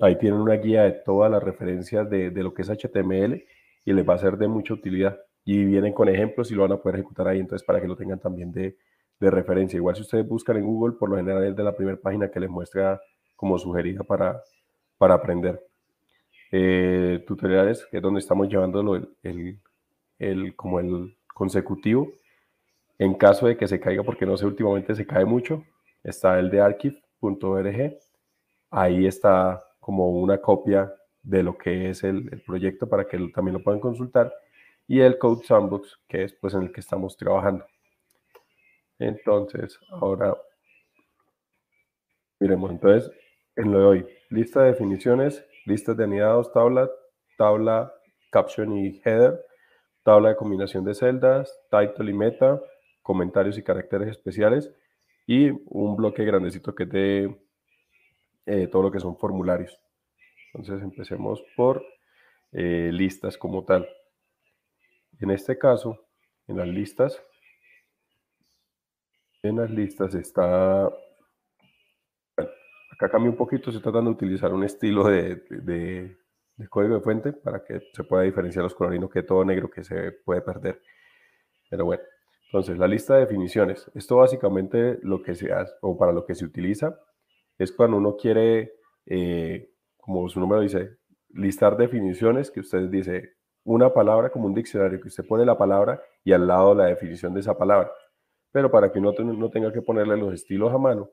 [0.00, 3.42] ahí tienen una guía de todas las referencias de, lo que es HTML
[3.86, 5.18] y les va a ser de mucha utilidad.
[5.44, 7.96] Y vienen con ejemplos y lo van a poder ejecutar ahí, entonces para que lo
[7.96, 8.76] tengan también de,
[9.18, 9.78] referencia.
[9.78, 12.38] Igual si ustedes buscan en Google, por lo general es de la primera página que
[12.38, 13.00] les muestra
[13.34, 14.42] como sugerida para,
[14.98, 15.64] para aprender.
[16.52, 19.58] Eh, tutoriales, que es donde estamos llevándolo el,
[20.18, 22.08] el, como el consecutivo.
[22.98, 25.64] En caso de que se caiga, porque no sé, últimamente se cae mucho,
[26.02, 27.98] está el de archive.org.
[28.70, 30.92] Ahí está como una copia
[31.26, 34.32] de lo que es el, proyecto para que también lo puedan consultar.
[34.88, 37.66] Y el Code Sandbox, que es pues en el que estamos trabajando.
[38.98, 40.36] Entonces, ahora
[42.40, 42.70] miremos.
[42.70, 43.10] Entonces,
[43.56, 46.88] en lo de hoy, lista de definiciones, listas de anidados, tabla,
[47.36, 47.92] tabla,
[48.30, 49.46] caption y header
[50.06, 52.62] tabla de combinación de celdas, title y meta,
[53.02, 54.72] comentarios y caracteres especiales
[55.26, 57.36] y un bloque grandecito que es de
[58.46, 59.76] eh, todo lo que son formularios.
[60.56, 61.84] Entonces empecemos por
[62.52, 63.88] eh, listas como tal.
[65.20, 66.06] En este caso,
[66.46, 67.22] en las listas,
[69.42, 70.90] en las listas está
[72.96, 76.16] Acá cambia un poquito, estoy tratando de utilizar un estilo de, de,
[76.70, 80.12] código de fuente para que se pueda diferenciar los colorinos que todo negro que se
[80.12, 80.80] puede perder.
[81.68, 82.02] Pero bueno,
[82.46, 83.90] entonces la lista de definiciones.
[83.94, 86.98] Esto básicamente lo que se hace, o para lo que se utiliza,
[87.58, 88.72] es cuando uno quiere,
[89.04, 89.74] eh,
[90.06, 90.96] como su número dice,
[91.30, 96.00] listar definiciones, que usted dice una palabra como un diccionario, que usted pone la palabra
[96.24, 97.90] y al lado la definición de esa palabra.
[98.52, 101.10] Pero para que uno no tenga que ponerle los estilos a mano,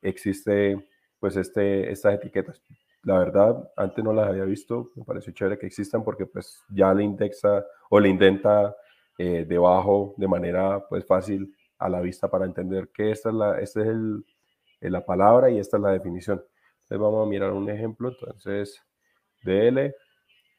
[0.00, 2.62] existe pues este, estas etiquetas.
[3.02, 6.92] La verdad, antes no las había visto, me pareció chévere que existan porque pues ya
[6.94, 8.74] le indexa o le intenta
[9.18, 13.60] eh, debajo de manera pues fácil a la vista para entender que esta es la,
[13.60, 14.24] esta es el,
[14.80, 16.42] la palabra y esta es la definición.
[16.90, 18.08] Entonces vamos a mirar un ejemplo.
[18.08, 18.84] Entonces,
[19.44, 19.94] DL.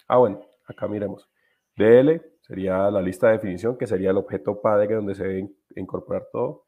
[0.08, 1.30] Ah, bueno, acá miremos.
[1.76, 6.30] DL sería la lista de definición, que sería el objeto padre donde se debe incorporar
[6.32, 6.68] todo.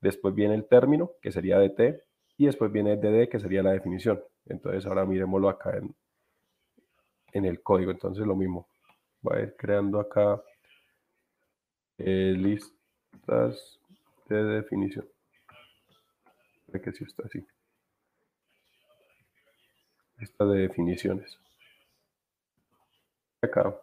[0.00, 2.02] Después viene el término, que sería DT
[2.38, 4.18] y después viene DD, que sería la definición.
[4.46, 5.78] Entonces ahora miremoslo acá
[7.32, 7.90] en, el código.
[7.90, 8.66] Entonces lo mismo.
[9.20, 10.42] Voy a ir creando acá
[11.98, 13.78] eh, listas
[14.26, 15.06] de definición.
[16.68, 17.46] De que si está así.
[20.22, 21.36] Lista de definiciones.
[23.42, 23.76] Acá.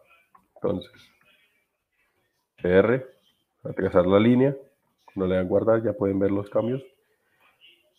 [0.54, 0.90] Entonces,
[2.62, 3.06] R,
[3.60, 4.56] para trazar la línea.
[5.04, 6.82] Cuando le dan guardar ya pueden ver los cambios.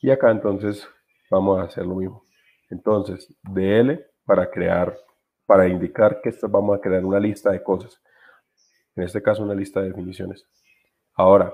[0.01, 0.89] Y acá entonces
[1.29, 2.23] vamos a hacer lo mismo.
[2.71, 4.97] Entonces, DL para crear,
[5.45, 8.01] para indicar que vamos a crear una lista de cosas.
[8.95, 10.47] En este caso, una lista de definiciones.
[11.13, 11.53] Ahora,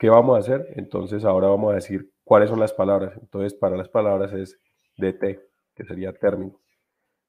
[0.00, 0.66] ¿qué vamos a hacer?
[0.74, 3.16] Entonces, ahora vamos a decir cuáles son las palabras.
[3.20, 4.58] Entonces, para las palabras es
[4.96, 6.60] DT, que sería término.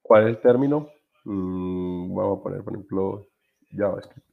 [0.02, 0.90] ¿Cuál es el término?
[1.24, 3.28] Mm, vamos a poner, por ejemplo,
[3.72, 4.28] JavaScript.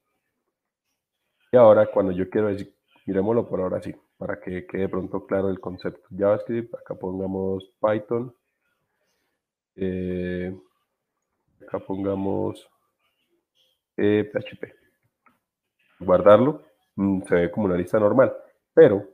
[1.53, 2.75] Y ahora, cuando yo quiero decir,
[3.07, 6.07] miremoslo por ahora sí para que quede pronto claro el concepto.
[6.16, 8.33] JavaScript, acá pongamos Python,
[9.75, 10.57] eh,
[11.61, 12.70] acá pongamos
[13.96, 14.62] PHP.
[14.62, 14.75] Eh,
[15.98, 16.62] Guardarlo,
[16.94, 18.33] mm, se ve como una lista normal,
[18.72, 19.05] pero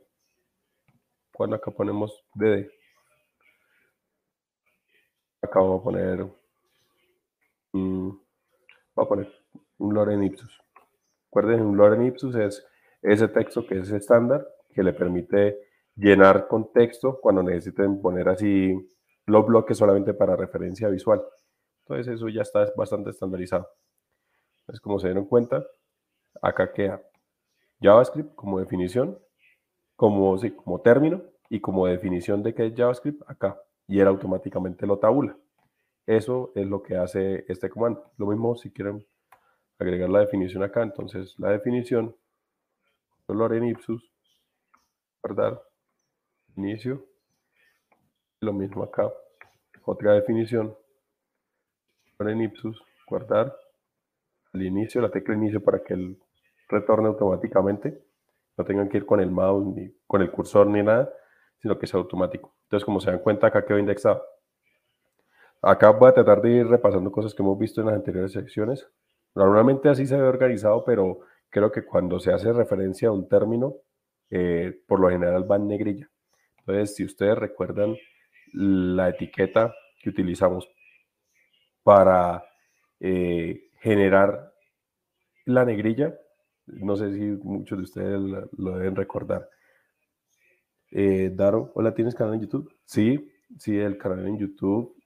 [1.33, 2.71] cuando acá ponemos DD,
[5.43, 6.27] acá vamos a poner,
[7.73, 8.11] mm,
[8.97, 9.33] a poner
[9.79, 10.61] un Loren Ipsus.
[11.27, 12.67] Recuerden, un Loren Ipsus es
[13.03, 15.59] ese texto que es estándar que le permite
[15.95, 18.75] llenar contexto cuando necesiten poner así
[19.27, 21.23] los bloques solamente para referencia visual.
[21.85, 23.69] Entonces eso ya está bastante estandarizado.
[24.61, 25.65] Entonces como se dieron cuenta,
[26.43, 27.03] acá queda
[27.81, 29.19] JavaScript como definición,
[29.97, 33.61] como, sí, como término y como definición de qué es JavaScript acá.
[33.89, 35.37] Y él automáticamente lo tabula.
[36.07, 38.13] Eso es lo que hace este comando.
[38.17, 39.05] Lo mismo si quieren
[39.79, 40.83] agregar la definición acá.
[40.83, 42.15] Entonces la definición,
[43.27, 44.09] color en ipsus,
[45.23, 45.63] guardar,
[46.57, 47.05] inicio,
[48.41, 49.13] lo mismo acá,
[49.85, 50.77] otra definición,
[52.21, 53.55] en ipsus, guardar,
[54.53, 56.19] al inicio, la tecla inicio para que él
[56.69, 58.03] retorne automáticamente,
[58.57, 61.13] no tengan que ir con el mouse, ni con el cursor, ni nada,
[61.61, 62.58] sino que sea automático.
[62.69, 64.23] Entonces, como se dan cuenta, acá quedó indexado.
[65.63, 68.87] Acá voy a tratar de ir repasando cosas que hemos visto en las anteriores secciones.
[69.35, 73.77] Normalmente así se ve organizado, pero creo que cuando se hace referencia a un término,
[74.31, 76.11] eh, por lo general va en negrilla.
[76.59, 77.97] Entonces, si ustedes recuerdan
[78.53, 80.69] la etiqueta que utilizamos
[81.83, 82.45] para
[83.01, 84.53] eh, generar
[85.47, 86.15] la negrilla,
[86.67, 88.21] no sé si muchos de ustedes
[88.53, 89.49] lo, deben recordar.
[90.91, 92.75] Eh, Daro, hola, ¿tienes canal en YouTube?
[92.85, 94.97] Sí, sí, el canal en YouTube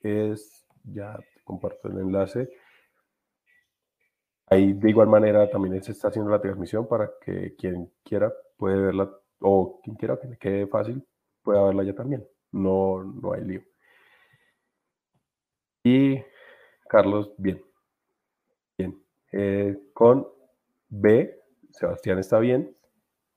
[0.00, 2.50] es, ya comparto el enlace.
[4.48, 8.80] Ahí de igual manera también se está haciendo la transmisión para que quien quiera puede
[8.80, 11.02] verla, o quien quiera que le quede fácil,
[11.42, 12.26] pueda verla ya también.
[12.52, 13.62] No, no hay lío.
[15.82, 16.22] Y
[16.88, 17.62] Carlos, bien.
[18.76, 19.02] Bien.
[19.32, 20.28] Eh, con
[20.88, 22.76] B, Sebastián está bien.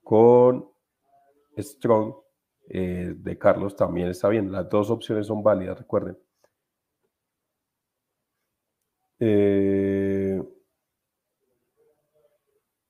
[0.02, 0.69] Con
[1.58, 2.14] Strong
[2.68, 4.50] eh, de Carlos también está bien.
[4.52, 6.18] Las dos opciones son válidas, recuerden.
[9.20, 10.40] Eh,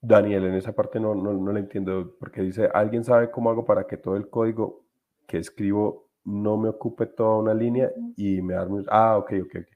[0.01, 3.65] Daniel, en esa parte no, no, no la entiendo, porque dice, ¿alguien sabe cómo hago
[3.65, 4.85] para que todo el código
[5.27, 8.83] que escribo no me ocupe toda una línea y me arme...
[8.89, 9.67] Ah, ok, ok, ok.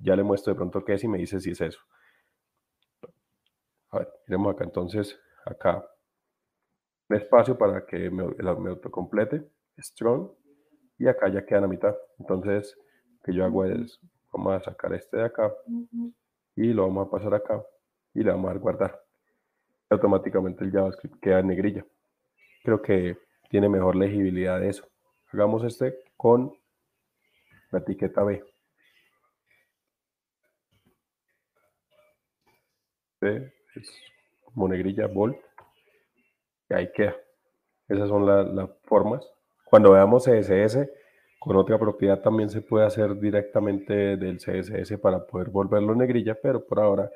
[0.00, 1.80] Ya le muestro de pronto qué es y me dice si es eso.
[3.90, 5.84] A ver, miremos acá entonces, acá.
[7.08, 10.30] Un espacio para que me, me autocomplete, strong,
[10.98, 11.94] y acá ya queda a mitad.
[12.18, 14.00] Entonces, lo que yo hago es,
[14.32, 15.52] vamos a sacar este de acá
[16.54, 17.62] y lo vamos a pasar acá
[18.14, 19.06] y le vamos a dar guardar
[19.90, 21.84] automáticamente el JavaScript queda en negrilla.
[22.64, 23.16] Creo que
[23.48, 24.86] tiene mejor legibilidad de eso.
[25.32, 26.52] hagamos este con
[27.70, 28.42] la etiqueta B.
[33.20, 33.90] B es
[34.54, 35.36] monegrilla bold.
[36.70, 37.16] Ahí queda.
[37.88, 39.24] Esas son las formas.
[39.64, 40.88] Cuando veamos CSS,
[41.38, 46.66] con otra propiedad también se puede hacer directamente del CSS para poder volverlo negrilla, pero
[46.66, 47.10] por ahora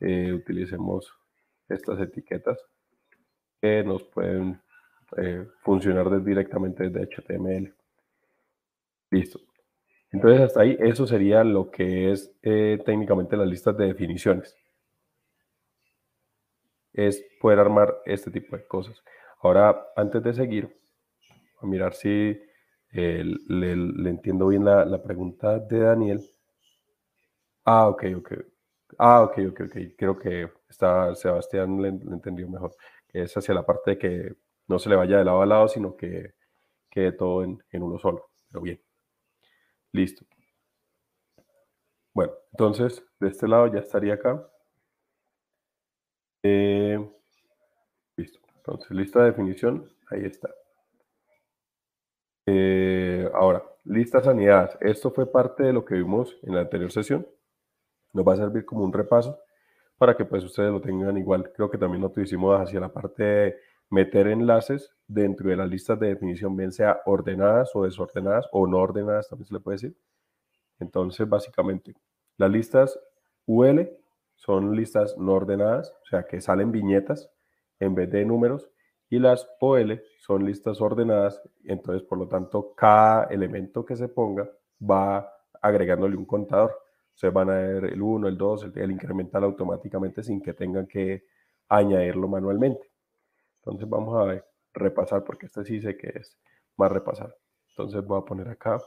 [0.00, 1.12] eh, utilicemos
[1.68, 2.58] estas etiquetas
[3.60, 4.60] que nos pueden
[5.16, 7.74] eh, funcionar directamente desde HTML.
[9.10, 9.40] Listo.
[10.10, 14.56] Entonces hasta ahí eso sería lo que es eh, técnicamente las listas de definiciones.
[16.98, 19.00] Es poder armar este tipo de cosas.
[19.40, 20.76] Ahora, antes de seguir,
[21.60, 22.36] a mirar si
[22.90, 26.20] eh, le, entiendo bien la, pregunta de Daniel.
[27.64, 28.32] Ah, ok, ok.
[28.98, 29.76] Ah, ok, ok, ok.
[29.96, 32.74] Creo que está, Sebastián le, entendió mejor.
[33.12, 34.34] Es hacia la parte de que
[34.66, 36.34] no se le vaya de lado a lado, sino que
[36.90, 38.30] quede todo en, uno solo.
[38.50, 38.80] Pero bien.
[39.92, 40.26] Listo.
[42.12, 44.44] Bueno, entonces de este lado ya estaría acá.
[46.42, 46.98] Eh,
[48.16, 48.38] listo.
[48.56, 50.50] Entonces, lista de definición, ahí está.
[52.46, 54.78] Eh, ahora, listas anidadas.
[54.80, 57.26] Esto fue parte de lo que vimos en la anterior sesión.
[58.12, 59.38] Nos va a servir como un repaso
[59.98, 61.52] para que pues ustedes lo tengan igual.
[61.52, 63.56] Creo que también lo hicimos hacia la parte de
[63.90, 68.78] meter enlaces dentro de las listas de definición, bien sea ordenadas o desordenadas o no
[68.78, 69.96] ordenadas, también se le puede decir.
[70.78, 71.94] Entonces, básicamente,
[72.36, 72.98] las listas
[73.46, 73.90] UL
[74.38, 77.30] son listas no ordenadas, o sea, que salen viñetas
[77.80, 78.70] en vez de números
[79.10, 84.48] y las OL son listas ordenadas, entonces por lo tanto cada elemento que se ponga
[84.80, 85.28] va
[85.60, 86.72] agregándole un contador.
[87.14, 91.24] se van a ver el 1, el 2, el, incremental automáticamente sin que tengan que
[91.68, 92.92] añadirlo manualmente.
[93.56, 96.38] Entonces vamos a repasar porque este sí sé que es
[96.76, 97.34] más repasar.
[97.70, 98.78] Entonces voy a poner acá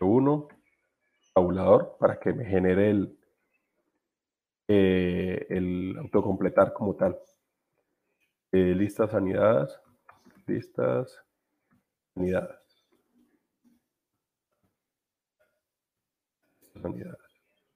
[0.00, 0.48] 1
[1.34, 3.18] tabulador para que me genere el,
[4.74, 7.18] eh, el autocompletar como tal.
[8.52, 9.78] Eh, listas anidadas,
[10.46, 11.22] listas
[12.16, 12.58] anidadas.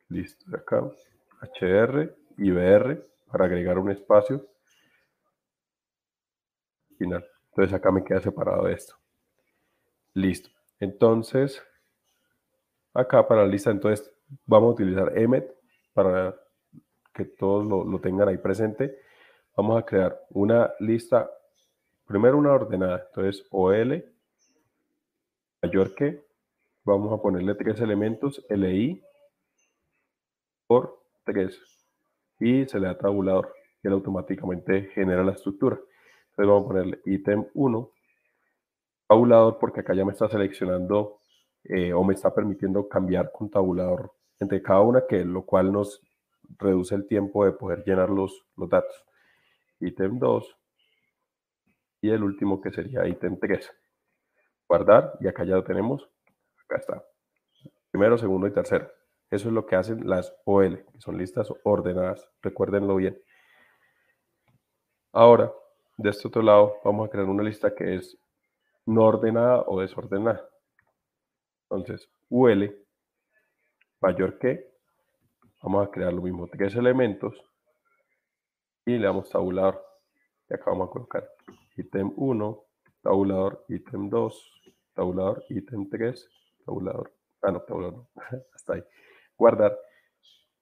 [0.09, 0.91] Listo, acá.
[1.43, 4.47] HR y BR para agregar un espacio
[6.97, 7.27] final.
[7.51, 8.95] Entonces acá me queda separado esto.
[10.15, 10.49] Listo.
[10.81, 11.63] Entonces,
[12.95, 14.11] acá para la lista, entonces
[14.47, 15.55] vamos a utilizar emet
[15.93, 16.35] para
[17.17, 18.99] que todos lo, tengan ahí presente
[19.57, 21.31] vamos a crear una lista,
[22.07, 24.05] primero una ordenada, entonces OL
[25.63, 26.23] mayor que,
[26.85, 29.03] vamos a ponerle tres elementos, LI
[30.67, 31.59] por 3
[32.41, 35.77] y se le da tabulador y él automáticamente genera la estructura.
[35.77, 37.91] Entonces vamos a ponerle ítem 1
[39.09, 41.21] tabulador porque acá ya me está seleccionando
[41.65, 46.06] eh, o me está permitiendo cambiar con tabulador entre cada una, que lo cual nos
[46.59, 49.05] reduce el tiempo de poder llenar los, los datos
[49.81, 50.57] ítem 2
[52.03, 53.71] y el último que sería ítem 3.
[54.69, 56.09] Guardar y acá ya lo tenemos.
[56.65, 57.05] Acá está.
[57.91, 58.91] Primero, segundo y tercero.
[59.31, 62.29] Eso es lo que hacen las OL, que son listas ordenadas.
[62.43, 63.21] Recuérdenlo bien.
[65.13, 65.53] Ahora,
[65.97, 68.19] de este otro lado, vamos a crear una lista que es
[68.85, 70.49] no ordenada o desordenada.
[71.69, 72.87] Entonces, UL
[74.01, 74.76] mayor que,
[75.67, 77.35] vamos a crear lo mismo, tres elementos
[78.85, 79.85] y le damos tabulador.
[80.49, 81.29] Y acá vamos a colocar
[81.77, 82.65] ítem 1,
[83.03, 84.63] tabulador, ítem 2,
[84.95, 86.29] tabulador, ítem 3,
[86.65, 87.13] tabulador.
[87.43, 88.07] Ah, no, tabulador
[88.55, 88.85] Hasta ahí.
[89.37, 89.77] Guardar.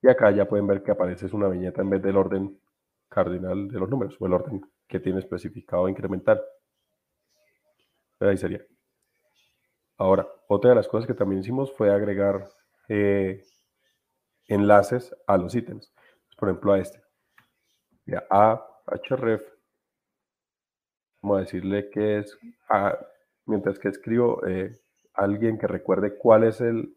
[0.00, 2.58] Y acá ya pueden ver que aparece una viñeta en vez del orden
[3.10, 6.42] cardinal de los números o el orden que tiene especificado incremental.
[8.20, 8.64] ahí sería.
[9.98, 12.48] Ahora, otra de las cosas que también hicimos fue agregar
[12.88, 13.42] eh,
[14.48, 15.92] enlaces a los ítems.
[16.36, 17.04] Por ejemplo, a este
[18.30, 18.66] a
[19.08, 19.42] href,
[21.22, 22.38] vamos a decirle que es,
[22.68, 22.98] a,
[23.46, 24.78] mientras que escribo, eh,
[25.14, 26.96] alguien que recuerde cuál es el,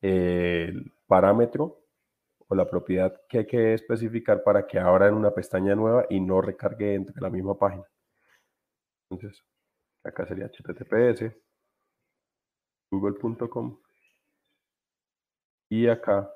[0.00, 1.84] el, parámetro
[2.48, 6.20] o la propiedad que hay que especificar para que abra en una pestaña nueva y
[6.20, 7.84] no recargue entre la misma página.
[9.10, 9.44] Entonces,
[10.02, 11.32] acá sería https
[12.90, 13.78] google.com
[15.68, 16.30] y acá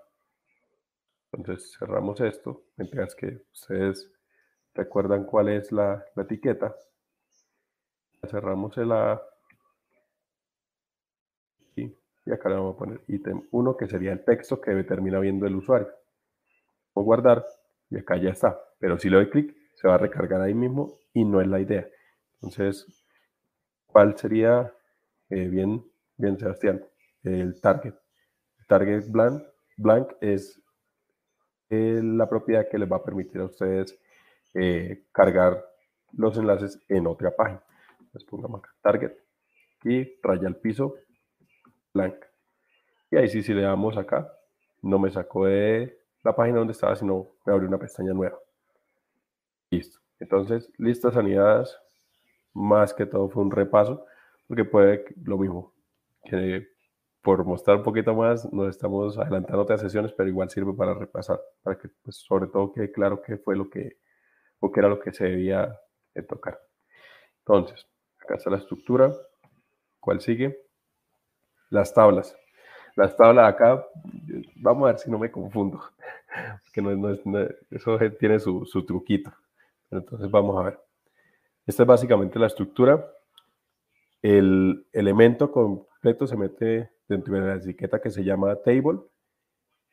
[1.40, 4.12] entonces cerramos esto, mientras que ustedes
[4.74, 6.74] recuerdan cuál es la, etiqueta.
[8.28, 9.20] Cerramos el A.
[11.76, 11.96] Y,
[12.30, 15.56] acá le vamos a poner ítem 1, que sería el texto que termina viendo el
[15.56, 15.88] usuario.
[16.94, 17.46] Vamos a guardar
[17.88, 18.60] y acá ya está.
[18.78, 21.60] Pero si le doy clic, se va a recargar ahí mismo y no es la
[21.60, 21.88] idea.
[22.34, 22.86] Entonces,
[23.86, 24.72] ¿cuál sería
[25.30, 25.82] eh, bien,
[26.18, 26.84] bien, Sebastián.
[27.22, 27.94] El target.
[28.58, 29.42] El target blank,
[29.78, 30.59] blank es
[31.70, 33.98] la propiedad que les va a permitir a ustedes
[34.54, 35.64] eh, cargar
[36.12, 37.62] los enlaces en otra página.
[38.12, 39.12] Les pongamos acá target
[39.84, 40.96] y raya el piso
[41.94, 42.16] blank.
[43.10, 44.32] Y ahí sí, si le damos acá,
[44.82, 48.38] no me sacó de la página donde estaba, sino me abrió una pestaña nueva.
[49.70, 49.98] Listo.
[50.18, 51.78] Entonces, listas anidadas,
[52.52, 54.04] más que todo fue un repaso,
[54.46, 55.72] porque puede lo mismo,
[56.24, 56.68] que
[57.22, 61.40] por mostrar un poquito más, nos estamos adelantando otras sesiones, pero igual sirve para repasar,
[61.62, 63.98] para que pues, sobre todo quede claro qué fue lo que,
[64.60, 65.78] o qué era lo que se debía
[66.14, 66.58] de tocar.
[67.40, 67.86] Entonces,
[68.20, 69.12] acá está la estructura.
[69.98, 70.58] ¿Cuál sigue?
[71.68, 72.34] Las tablas.
[72.96, 73.86] Las tablas acá,
[74.56, 75.80] vamos a ver si no me confundo,
[76.72, 79.32] que no, no, no, eso tiene su, su truquito.
[79.90, 80.80] Entonces vamos a ver.
[81.66, 83.04] Esta es básicamente la estructura.
[84.22, 89.00] El elemento completo se mete dentro de la etiqueta que se llama table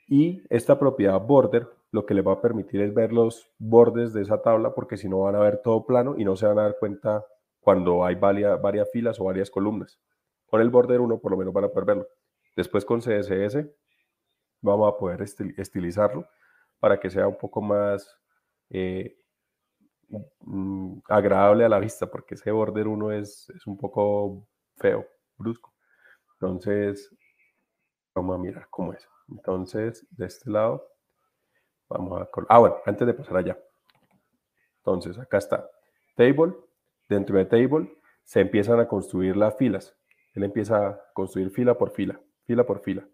[0.07, 4.21] y esta propiedad border lo que le va a permitir es ver los bordes de
[4.21, 6.63] esa tabla porque si no van a ver todo plano y no se van a
[6.63, 7.25] dar cuenta
[7.59, 9.99] cuando hay varias, varias filas o varias columnas.
[10.45, 12.07] Con el border 1 por lo menos van a poder verlo.
[12.55, 13.65] Después con CSS
[14.61, 16.27] vamos a poder estilizarlo
[16.79, 18.17] para que sea un poco más
[18.69, 19.17] eh,
[21.07, 24.47] agradable a la vista, porque ese border 1 es, es un poco
[24.77, 25.05] feo,
[25.37, 25.73] brusco.
[26.33, 27.13] Entonces,
[28.13, 29.07] vamos a mirar cómo es.
[29.29, 30.87] Entonces, de este lado,
[31.89, 32.29] vamos a...
[32.49, 33.57] Ah, bueno, antes de pasar allá.
[34.77, 35.69] Entonces, acá está.
[36.15, 36.55] Table.
[37.09, 37.91] Dentro de Table
[38.23, 39.95] se empiezan a construir las filas.
[40.33, 43.07] Él empieza a construir fila por fila, fila por fila.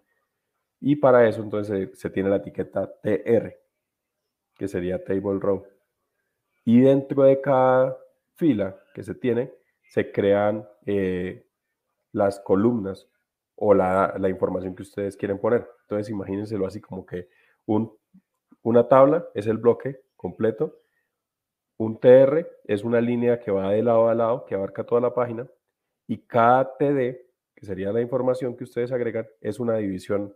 [0.80, 3.56] Y para eso, entonces, se tiene la etiqueta TR,
[4.56, 5.66] que sería Table Row.
[6.66, 7.98] Y dentro de cada
[8.36, 9.52] fila que se tiene,
[9.90, 11.46] se crean eh,
[12.12, 13.08] las columnas
[13.56, 15.68] o la, información que ustedes quieren poner.
[15.84, 17.28] Entonces, imagínenselo así como que
[17.66, 17.92] un,
[18.62, 20.80] una tabla es el bloque completo,
[21.78, 25.14] un TR es una línea que va de lado a lado, que abarca toda la
[25.14, 25.48] página,
[26.08, 27.18] y cada TD,
[27.56, 30.36] que sería la información que ustedes agregan, es una división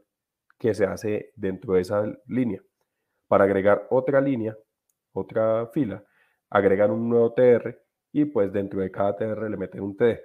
[0.57, 2.61] que se hace dentro de esa línea.
[3.28, 4.57] Para agregar otra línea,
[5.13, 6.03] otra fila,
[6.49, 7.77] agregan un nuevo TR
[8.11, 10.19] y pues dentro de cada TR le meten un TD.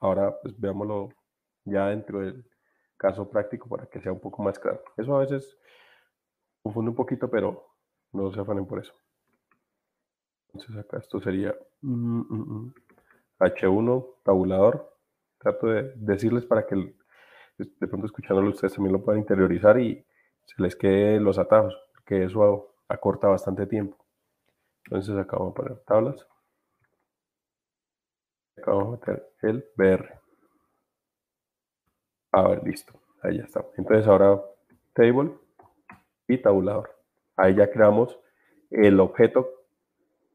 [0.00, 1.10] Ahora pues veámoslo
[1.64, 2.44] ya dentro del
[2.96, 4.82] caso práctico para que sea un poco más claro.
[4.96, 5.58] Eso a veces
[6.62, 7.66] confunde un poquito, pero
[8.12, 8.94] no se afanen por eso.
[10.52, 12.72] Entonces acá esto sería H1 mm, mm,
[13.38, 14.96] mm, tabulador.
[15.38, 16.94] Trato de decirles para que
[17.58, 20.04] de pronto escuchándolo ustedes también lo puedan interiorizar y
[20.44, 24.07] se les quede los atajos, porque eso acorta bastante tiempo.
[24.84, 26.26] Entonces acá vamos a poner tablas.
[28.56, 30.20] Acá vamos a meter el BR.
[32.32, 33.00] A ver, listo.
[33.22, 33.64] Ahí ya está.
[33.76, 34.40] Entonces ahora
[34.94, 35.32] table
[36.26, 36.96] y tabulador.
[37.36, 38.18] Ahí ya creamos
[38.70, 39.48] el objeto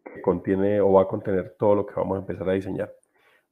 [0.04, 2.94] que contiene o va a contener todo lo que vamos a empezar a diseñar.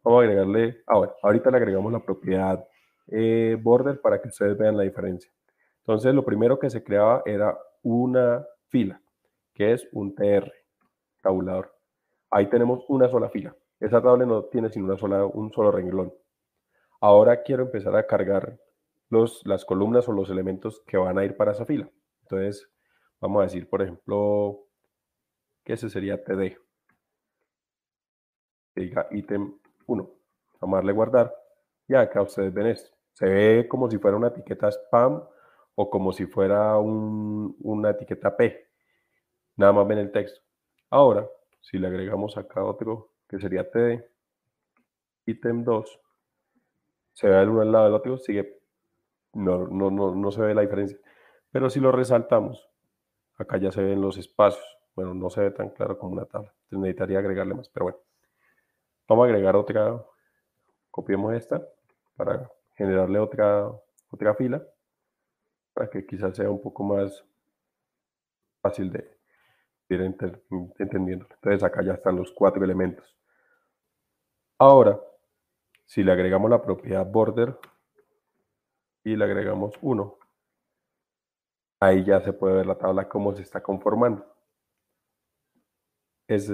[0.04, 2.68] Vamos a agregarle, ah, bueno, ahorita le agregamos la propiedad
[3.08, 5.32] eh, border para que ustedes vean la diferencia.
[5.80, 9.02] Entonces lo primero que se creaba era una fila,
[9.54, 10.52] que es un TR
[11.22, 11.76] tabulador.
[12.30, 13.56] Ahí tenemos una sola fila.
[13.80, 16.14] Esa tabla no tiene sino una sola, un solo renglón.
[17.00, 18.60] Ahora quiero empezar a cargar
[19.10, 21.90] los, las columnas o los elementos que van a ir para esa fila.
[22.22, 22.70] Entonces,
[23.20, 24.68] vamos a decir, por ejemplo,
[25.64, 26.58] que ese sería TD.
[28.76, 29.58] Diga ítem
[29.88, 30.12] 1.
[30.62, 31.36] Vamos a guardar.
[31.88, 32.96] Y acá ustedes ven esto.
[33.14, 35.24] Se ve como si fuera una etiqueta spam
[35.76, 38.70] o como si fuera una etiqueta P.
[39.58, 40.40] Nada más ven el texto.
[40.92, 41.26] Ahora,
[41.62, 44.06] si le agregamos acá otro que sería TD,
[45.26, 46.02] ítem 2,
[47.14, 48.60] se ve el uno al lado del otro, sigue,
[49.32, 51.00] no, no, no, no se ve la diferencia.
[51.50, 52.70] Pero si lo resaltamos,
[53.38, 54.66] acá ya se ven los espacios.
[54.94, 56.54] Bueno, no se ve tan claro como una tabla.
[56.72, 58.00] necesitaría agregarle más, pero bueno.
[59.08, 60.06] Vamos a agregar otra,
[60.90, 61.66] copiemos esta
[62.18, 63.72] para generarle otra,
[64.10, 64.62] otra fila,
[65.74, 67.26] para que quizás sea un poco más
[68.62, 69.21] fácil de,
[70.00, 71.28] entendiendo.
[71.30, 73.16] Entonces acá ya están los cuatro elementos.
[74.58, 75.00] Ahora,
[75.86, 77.58] si le agregamos la propiedad border
[79.04, 80.18] y le agregamos uno,
[81.80, 84.26] ahí ya se puede ver la tabla cómo se está conformando.
[86.28, 86.54] esa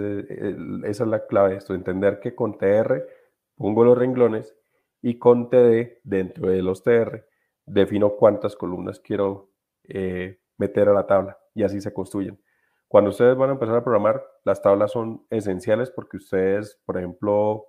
[0.84, 3.08] es la clave de esto, entender que con TR
[3.56, 4.56] pongo los renglones
[5.02, 7.28] y con TD dentro de los TR
[7.66, 9.52] defino cuántas columnas quiero
[9.84, 12.42] eh, meter a la tabla y así se construyen.
[12.88, 17.66] Cuando ustedes van a empezar a programar, las tablas son esenciales porque ustedes, por ejemplo,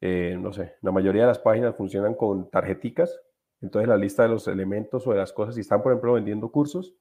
[0.00, 3.20] eh, no sé, la mayoría de las páginas funcionan con tarjeticas,
[3.60, 6.50] entonces la lista de los elementos o de las cosas, si están, por ejemplo, vendiendo
[6.50, 6.96] cursos,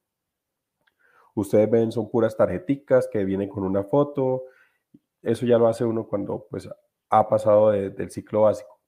[1.34, 4.44] ustedes ven, son puras tarjeticas que vienen con una foto,
[5.24, 6.70] eso ya lo hace uno cuando pues
[7.10, 8.80] ha pasado del ciclo básico.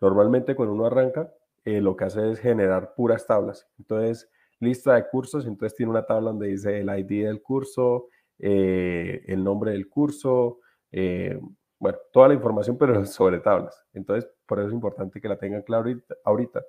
[0.00, 1.32] Normalmente cuando uno arranca,
[1.64, 3.66] eh, lo que hace es generar puras tablas.
[3.78, 4.30] Entonces,
[4.60, 9.42] lista de cursos, entonces tiene una tabla donde dice el ID del curso, eh, el
[9.44, 11.38] nombre del curso, eh,
[11.78, 13.84] bueno, toda la información, pero sobre tablas.
[13.92, 15.90] Entonces, por eso es importante que la tengan claro
[16.24, 16.62] ahorita,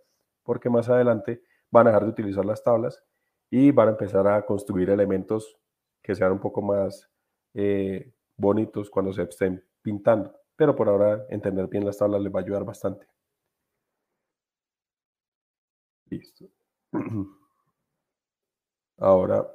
[0.43, 3.03] porque más adelante van a dejar de utilizar las tablas
[3.49, 5.57] y van a empezar a construir elementos
[6.01, 7.09] que sean un poco más
[8.37, 10.33] bonitos cuando se estén pintando.
[10.55, 13.07] Pero por ahora, entender bien las tablas les va a ayudar bastante.
[16.09, 16.45] Listo.
[18.97, 19.45] Ahora,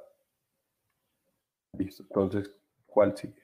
[1.77, 2.03] listo.
[2.03, 2.51] Entonces,
[2.85, 3.41] ¿cuál sigue?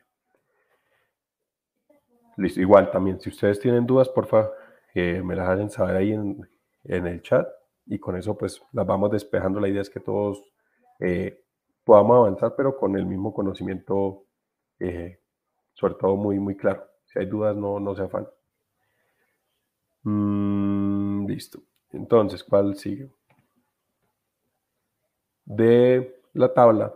[2.37, 2.61] Listo.
[2.61, 4.53] Igual también, si ustedes tienen dudas, por favor,
[4.93, 6.47] eh, me las hacen saber ahí en,
[6.83, 7.47] el chat
[7.85, 9.59] y con eso pues las vamos despejando.
[9.59, 10.41] La idea es que todos
[10.99, 11.43] eh,
[11.83, 14.25] podamos avanzar, pero con el mismo conocimiento,
[14.79, 15.19] eh,
[15.73, 16.87] sobre todo muy, muy claro.
[17.05, 18.27] Si hay dudas, no, no se afan.
[20.03, 21.59] Mm, listo.
[21.91, 23.09] Entonces, ¿cuál sigue?
[25.47, 26.93] De la tabla,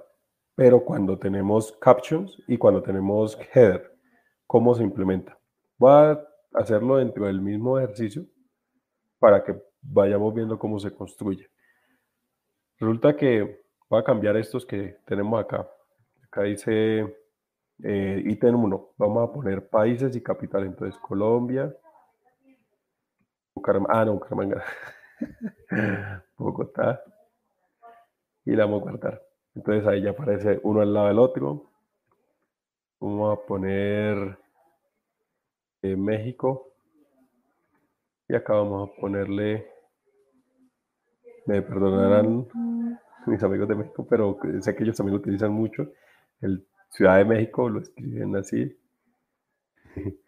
[0.56, 3.98] pero cuando tenemos captions y cuando tenemos header,
[4.46, 5.38] ¿cómo se implementa?
[5.78, 6.22] Voy a
[6.54, 8.26] hacerlo dentro del mismo ejercicio
[9.20, 11.50] para que vayamos viendo cómo se construye.
[12.78, 15.66] Resulta que voy a cambiar estos que tenemos acá.
[16.26, 17.16] Acá dice
[17.82, 18.90] eh, ítem 1.
[18.98, 20.66] Vamos a poner países y capital.
[20.66, 21.74] Entonces, Colombia,
[23.88, 24.62] ah, no, Bucaramanga.
[26.38, 27.02] Bogotá.
[28.46, 29.22] Y la vamos a guardar.
[29.56, 31.70] Entonces ahí ya aparece uno al lado del otro.
[33.00, 34.38] Vamos a poner
[35.82, 36.68] eh, México.
[38.28, 39.68] Y acá vamos a ponerle,
[41.46, 42.48] me perdonarán
[43.26, 45.92] mis amigos de México, pero sé que ellos también lo utilizan mucho.
[46.40, 48.78] El Ciudad de México lo escriben así.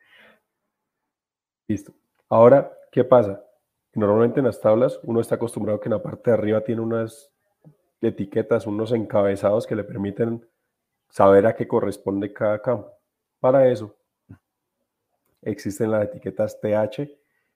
[1.68, 1.94] Listo.
[2.30, 3.44] Ahora, ¿qué pasa?
[3.94, 7.33] Normalmente en las tablas uno está acostumbrado que en la parte de arriba tiene unas
[8.08, 10.46] etiquetas, unos encabezados que le permiten
[11.10, 12.92] saber a qué corresponde cada campo.
[13.40, 13.96] Para eso
[15.42, 17.10] existen las etiquetas TH,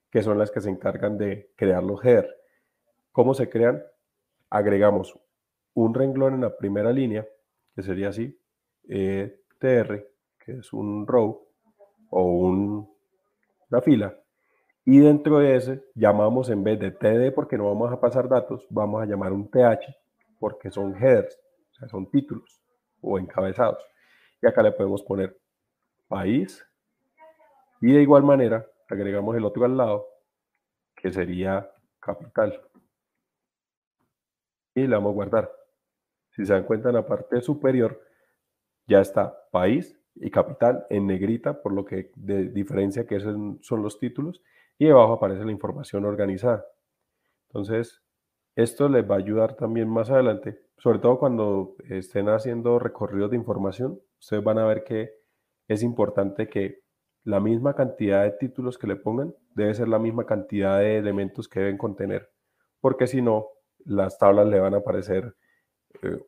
[0.09, 2.29] que son las que se encargan de crear los header.
[3.11, 3.83] ¿Cómo se crean?
[4.49, 5.17] Agregamos
[5.73, 7.27] un renglón en la primera línea,
[7.75, 8.37] que sería así,
[8.89, 10.07] eh, TR,
[10.39, 11.47] que es un row
[12.09, 14.17] o una fila,
[14.85, 18.65] y dentro de ese llamamos en vez de TD porque no vamos a pasar datos,
[18.69, 20.06] vamos a llamar un TH
[20.39, 21.39] porque son headers,
[21.71, 22.61] o sea, son títulos
[23.01, 23.83] o encabezados.
[24.41, 25.37] Y acá le podemos poner
[26.07, 26.65] país
[27.81, 30.07] y de igual manera agregamos el otro al lado
[30.95, 31.69] que sería
[31.99, 32.61] capital.
[34.73, 35.51] Y le vamos a guardar.
[36.31, 37.99] Si se dan cuenta en la parte superior
[38.87, 43.99] ya está país y capital en negrita, por lo que de diferencia que son, los
[43.99, 44.41] títulos
[44.77, 46.65] y debajo aparece la información organizada.
[47.49, 48.01] Entonces,
[48.57, 53.37] esto les va a ayudar también más adelante, sobre todo cuando estén haciendo recorridos de
[53.37, 55.11] información, ustedes van a ver que
[55.67, 56.79] es importante que
[57.23, 61.47] la misma cantidad de títulos que le pongan debe ser la misma cantidad de elementos
[61.47, 62.31] que deben contener,
[62.81, 63.45] porque si no,
[63.85, 65.35] las tablas le van a aparecer,
[66.01, 66.19] eh,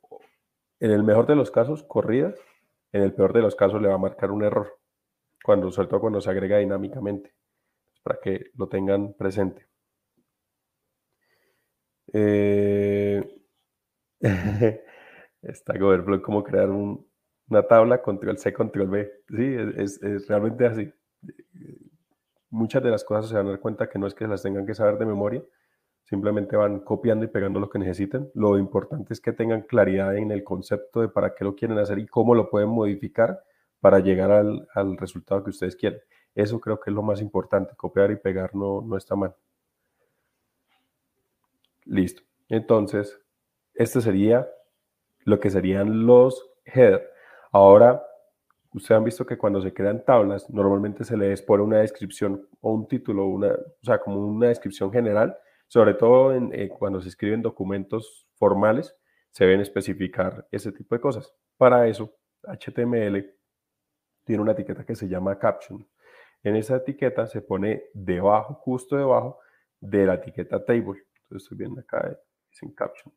[0.82, 2.40] en el mejor de los casos, corridas,
[2.92, 4.78] en el peor de los casos le va a marcar un error,
[5.44, 7.34] cuando, sobre todo cuando se agrega dinámicamente
[8.04, 9.68] para que lo tengan presente.
[12.14, 13.24] Eh,
[15.41, 19.12] está Overflow, cómo crear una tabla, control C, control B.
[19.30, 20.91] Sí, es, realmente así.
[22.49, 24.66] Muchas de las cosas se van a dar cuenta que no es que las tengan
[24.66, 25.43] que saber de memoria,
[26.03, 28.32] simplemente van copiando y pegando lo que necesiten.
[28.34, 31.99] Lo importante es que tengan claridad en el concepto de para qué lo quieren hacer
[31.99, 33.43] y cómo lo pueden modificar
[33.80, 35.99] para llegar al, al resultado que ustedes quieren.
[36.36, 37.76] Eso creo que es lo más importante.
[37.76, 39.36] Copiar y pegar no, no está mal.
[41.90, 42.22] Listo.
[42.50, 43.20] Entonces,
[43.74, 44.48] este sería
[45.26, 47.10] lo que serían los header.
[47.52, 48.06] Ahora,
[48.74, 52.74] ustedes han visto que cuando se crean tablas, normalmente se les pone una descripción o
[52.74, 55.36] un título, una, o sea, como una descripción general,
[55.68, 58.96] sobre todo eh, cuando se escriben documentos formales,
[59.32, 61.34] se deben especificar ese tipo de cosas.
[61.58, 62.14] Para eso,
[62.44, 63.34] HTML
[64.26, 65.88] tiene una etiqueta que se llama caption.
[66.44, 69.40] En esa etiqueta se pone debajo, justo debajo
[69.80, 71.09] de la etiqueta table.
[71.30, 72.20] Entonces estoy viendo acá,
[72.60, 73.14] en caption.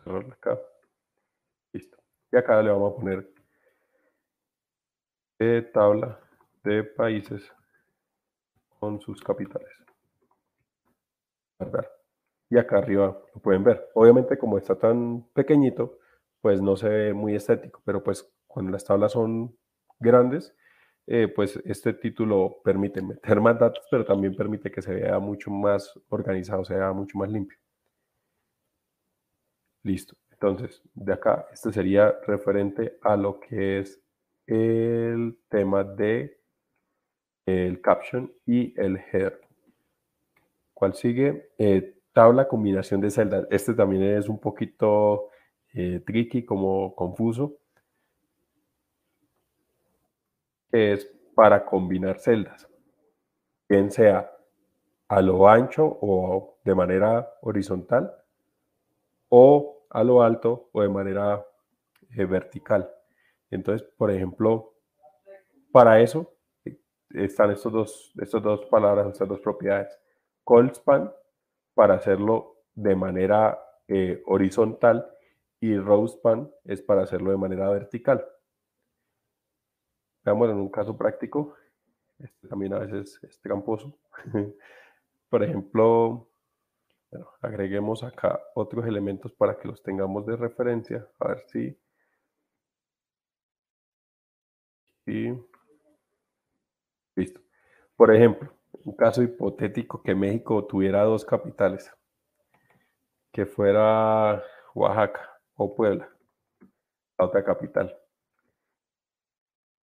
[0.00, 0.58] Acá.
[1.72, 1.96] Listo.
[2.32, 3.32] Y acá le vamos a poner
[5.38, 6.18] de tabla
[6.64, 7.52] de países
[8.80, 9.70] con sus capitales.
[12.50, 13.88] Y acá arriba lo pueden ver.
[13.94, 16.00] Obviamente como está tan pequeñito,
[16.40, 19.56] pues no se ve muy estético, pero pues cuando las tablas son
[20.00, 20.52] grandes,
[21.10, 25.50] eh, pues este título permite meter más datos, pero también permite que se vea mucho
[25.50, 27.58] más organizado, se vea mucho más limpio.
[29.82, 30.16] Listo.
[30.30, 34.00] Entonces, de acá, este sería referente a lo que es
[34.46, 36.38] el tema de
[37.46, 39.40] el caption y el header.
[40.74, 41.52] ¿Cuál sigue?
[41.56, 43.46] Eh, tabla combinación de celdas.
[43.50, 45.30] Este también es un poquito
[45.72, 47.56] eh, tricky, como confuso.
[50.70, 52.68] Es para combinar celdas,
[53.68, 54.30] bien sea
[55.08, 58.12] a lo ancho o de manera horizontal
[59.28, 61.44] o a lo alto o de manera
[62.16, 62.90] eh, vertical.
[63.50, 64.74] Entonces, por ejemplo,
[65.72, 66.34] para eso
[67.10, 69.98] están estos dos, estas dos palabras, estas dos propiedades.
[70.44, 71.12] Cold span
[71.74, 75.08] para hacerlo de manera eh, horizontal
[75.60, 78.24] y row span es para hacerlo de manera vertical.
[80.28, 81.54] Veamos en un caso práctico.
[82.18, 83.98] Este también a veces es tramposo.
[85.30, 86.28] Por ejemplo,
[87.40, 91.08] agreguemos acá otros elementos para que los tengamos de referencia.
[91.18, 91.78] A ver si...
[95.06, 95.32] Y
[97.16, 97.40] listo.
[97.96, 98.52] Por ejemplo,
[98.84, 101.90] un caso hipotético que México tuviera dos capitales,
[103.32, 106.06] que fuera Oaxaca o Puebla,
[107.18, 107.98] la otra capital.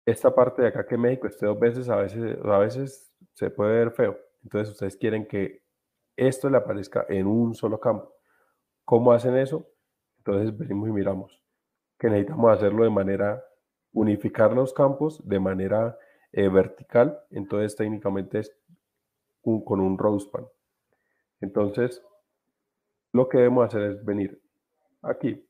[0.06, 3.74] Esta parte de acá que México esté dos veces, a veces, a veces se puede
[3.76, 4.18] ver feo.
[4.44, 5.64] Entonces ustedes quieren que
[6.16, 8.14] esto le aparezca en un solo campo.
[8.84, 9.70] ¿Cómo hacen eso?
[10.18, 11.44] Entonces venimos y miramos
[11.98, 13.44] que necesitamos hacerlo de manera,
[13.94, 15.98] unificar los campos de manera
[16.34, 17.18] eh, vertical.
[17.32, 18.58] Entonces técnicamente es
[19.42, 20.46] con un row span.
[21.40, 22.02] Entonces,
[23.12, 24.42] lo que debemos hacer es venir
[25.02, 25.46] aquí,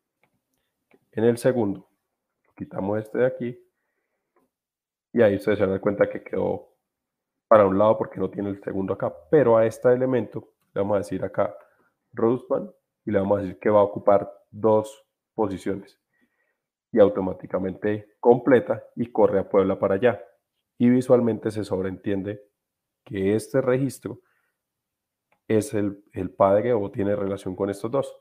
[1.12, 1.88] en el segundo,
[2.56, 3.63] quitamos este de aquí,
[5.14, 6.74] y ahí ustedes se dan cuenta que quedó
[7.48, 10.96] para un lado porque no tiene el segundo acá, pero a este elemento le vamos
[10.96, 11.56] a decir acá
[12.14, 12.70] row span
[13.06, 16.00] y le vamos a decir que va a ocupar dos posiciones
[16.92, 20.24] y automáticamente completa y corre a Puebla para allá.
[20.78, 22.42] Y visualmente se sobreentiende
[23.04, 24.22] que este registro
[25.48, 26.04] es el,
[26.38, 28.16] padre o tiene relación con estos dos.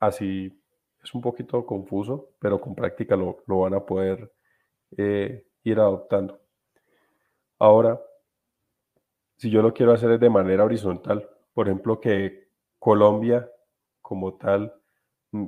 [0.00, 0.58] Así
[1.02, 4.32] es un poquito confuso, pero con práctica lo, van a poder
[4.96, 6.40] eh, ir adoptando.
[7.58, 8.00] Ahora,
[9.36, 13.48] si yo lo quiero hacer de manera horizontal, por ejemplo, que Colombia
[14.00, 14.74] como tal
[15.32, 15.46] mm,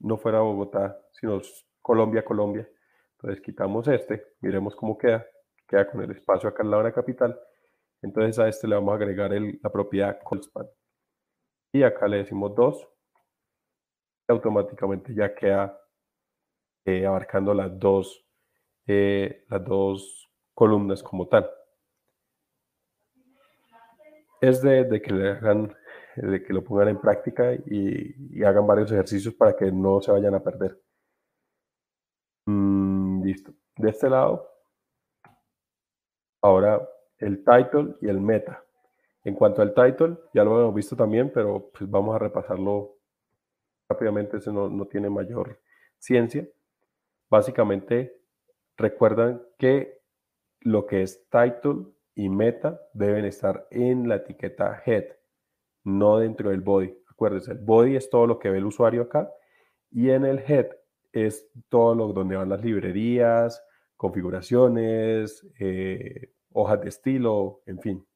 [0.00, 1.40] no fuera Bogotá, sino
[1.80, 2.68] Colombia, Colombia.
[3.12, 5.26] Entonces quitamos este, miremos cómo queda
[5.66, 7.38] queda con el espacio acá de la capital.
[8.02, 10.66] Entonces a este le vamos a agregar la propiedad colspan.
[11.72, 12.88] Y acá le decimos 2.
[14.28, 15.78] Y automáticamente ya queda
[16.84, 18.24] eh, abarcando las dos,
[18.86, 21.50] eh, las dos columnas como tal.
[24.40, 25.74] Es de, que le hagan,
[26.16, 30.34] de que lo pongan en práctica y, hagan varios ejercicios para que no se vayan
[30.34, 30.78] a perder.
[32.46, 33.52] Mm, listo.
[33.76, 34.54] De este lado
[36.44, 36.86] Ahora,
[37.20, 38.62] el title y el meta.
[39.24, 42.98] En cuanto al title, ya lo hemos visto también, pero pues vamos a repasarlo
[43.88, 45.58] rápidamente, eso no, no tiene mayor
[45.98, 46.46] ciencia.
[47.34, 48.16] Básicamente,
[48.76, 49.98] recuerdan que
[50.60, 55.06] lo que es title y meta deben estar en la etiqueta head,
[55.82, 56.96] no dentro del body.
[57.08, 59.32] Acuérdense, el body es todo lo que ve el usuario acá
[59.90, 60.68] y en el head
[61.10, 63.60] es todo lo donde van las librerías,
[63.96, 68.06] configuraciones, eh, hojas de estilo, en fin,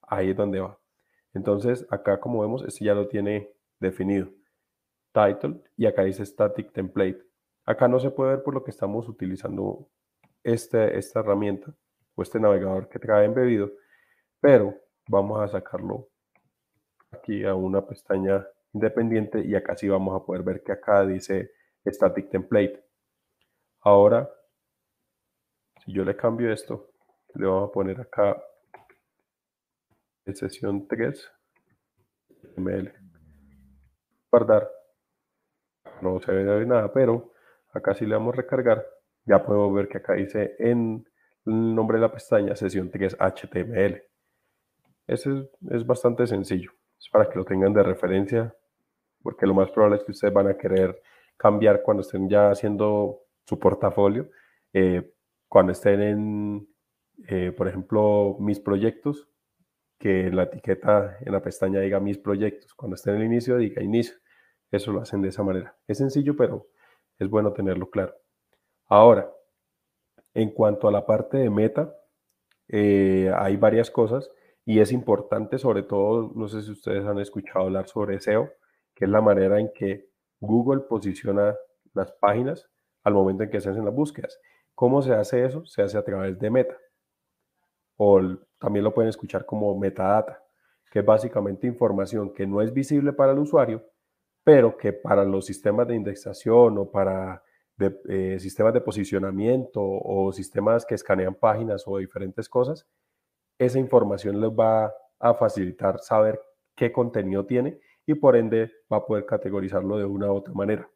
[0.00, 0.80] ahí es donde va.
[1.34, 4.30] Entonces, acá como vemos, este ya lo tiene definido.
[5.12, 7.31] Title y acá dice Static Template.
[7.72, 9.88] Acá no se puede ver por lo que estamos utilizando
[10.44, 11.74] este, esta herramienta
[12.14, 13.72] o este navegador que trae embebido,
[14.40, 14.74] pero
[15.08, 16.10] vamos a sacarlo
[17.10, 21.52] aquí a una pestaña independiente y acá sí vamos a poder ver que acá dice
[21.86, 22.84] Static Template.
[23.80, 24.30] Ahora,
[25.82, 26.90] si yo le cambio esto
[27.34, 28.36] le vamos a poner acá
[30.26, 31.32] en sesión 3
[32.58, 32.92] ml
[34.30, 34.70] guardar
[36.02, 37.31] no se ve nada pero
[37.72, 38.86] acá si le damos recargar
[39.24, 41.04] ya podemos ver que acá dice en
[41.46, 44.02] el nombre de la pestaña sesión 3 html
[45.06, 48.54] ese es, bastante sencillo es para que lo tengan de referencia
[49.22, 51.00] porque lo más probable es que ustedes van a querer
[51.36, 54.30] cambiar cuando estén ya haciendo su portafolio,
[54.72, 55.12] eh,
[55.48, 56.68] cuando estén en,
[57.26, 59.28] eh, por ejemplo, mis proyectos,
[59.98, 63.56] que en la etiqueta, en la pestaña diga mis proyectos, cuando estén en el inicio
[63.56, 64.16] diga inicio.
[64.70, 65.76] Eso lo hacen de esa manera.
[65.86, 66.68] Es sencillo, pero
[67.22, 68.14] es bueno tenerlo claro.
[68.86, 69.30] Ahora,
[70.34, 71.94] en cuanto a la parte de meta,
[72.68, 74.30] eh, hay varias cosas
[74.64, 78.50] y es importante, sobre todo, no sé si ustedes han escuchado hablar sobre SEO,
[78.94, 80.08] que es la manera en que
[80.40, 81.56] Google posiciona
[81.94, 82.68] las páginas
[83.02, 84.38] al momento en que se hacen las búsquedas.
[84.74, 85.64] ¿Cómo se hace eso?
[85.66, 86.76] Se hace a través de meta.
[87.96, 88.20] O
[88.58, 90.42] también lo pueden escuchar como metadata,
[90.90, 93.84] que es básicamente información que no es visible para el usuario,
[94.44, 97.42] pero que para los sistemas de indexación o para
[98.08, 102.86] eh, sistemas de posicionamiento o sistemas que escanean páginas o diferentes cosas,
[103.58, 106.40] esa información les va a facilitar saber
[106.74, 110.88] qué contenido tiene y por ende va a poder categorizarlo de una u otra manera.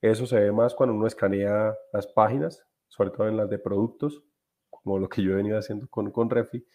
[0.00, 4.22] Eso se ve más cuando uno escanea las páginas, sobre todo en las de productos,
[4.68, 6.66] como lo que yo he venido haciendo con, con Refi,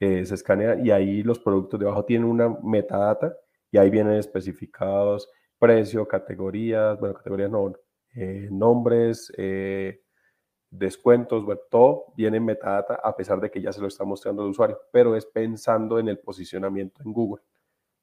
[0.00, 3.36] eh, se escanea y ahí los productos debajo tienen una metadata
[3.70, 5.30] y ahí vienen especificados
[5.62, 7.72] precio, categorías, bueno, categorías no,
[8.16, 10.02] eh, nombres, eh,
[10.68, 14.42] descuentos, bueno, todo viene en metadata a pesar de que ya se lo está mostrando
[14.42, 17.44] al usuario, pero es pensando en el posicionamiento en Google.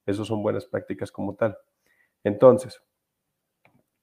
[0.05, 1.57] Esas son buenas prácticas como tal.
[2.23, 2.81] Entonces,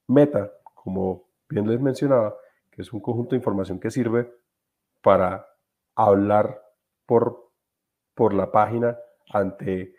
[0.07, 2.37] Meta, como bien les mencionaba,
[2.71, 4.31] que es un conjunto de información que sirve
[5.01, 5.49] para
[5.95, 6.63] hablar
[7.07, 7.53] por,
[8.13, 8.99] por la página
[9.31, 9.95] ante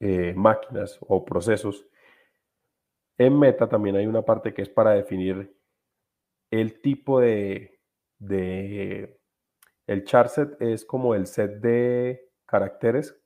[0.00, 1.86] eh, máquinas o procesos
[3.18, 5.56] en Meta también hay una parte que es para definir
[6.50, 7.80] el tipo de,
[9.86, 13.20] el charset es como el set de caracteres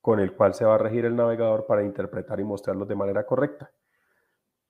[0.00, 3.24] con el cual se va a regir el navegador para interpretar y mostrarlos de manera
[3.24, 3.72] correcta.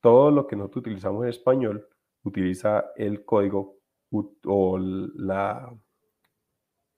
[0.01, 1.89] Todo lo que nosotros utilizamos en español
[2.23, 3.79] utiliza el código
[4.45, 5.75] o la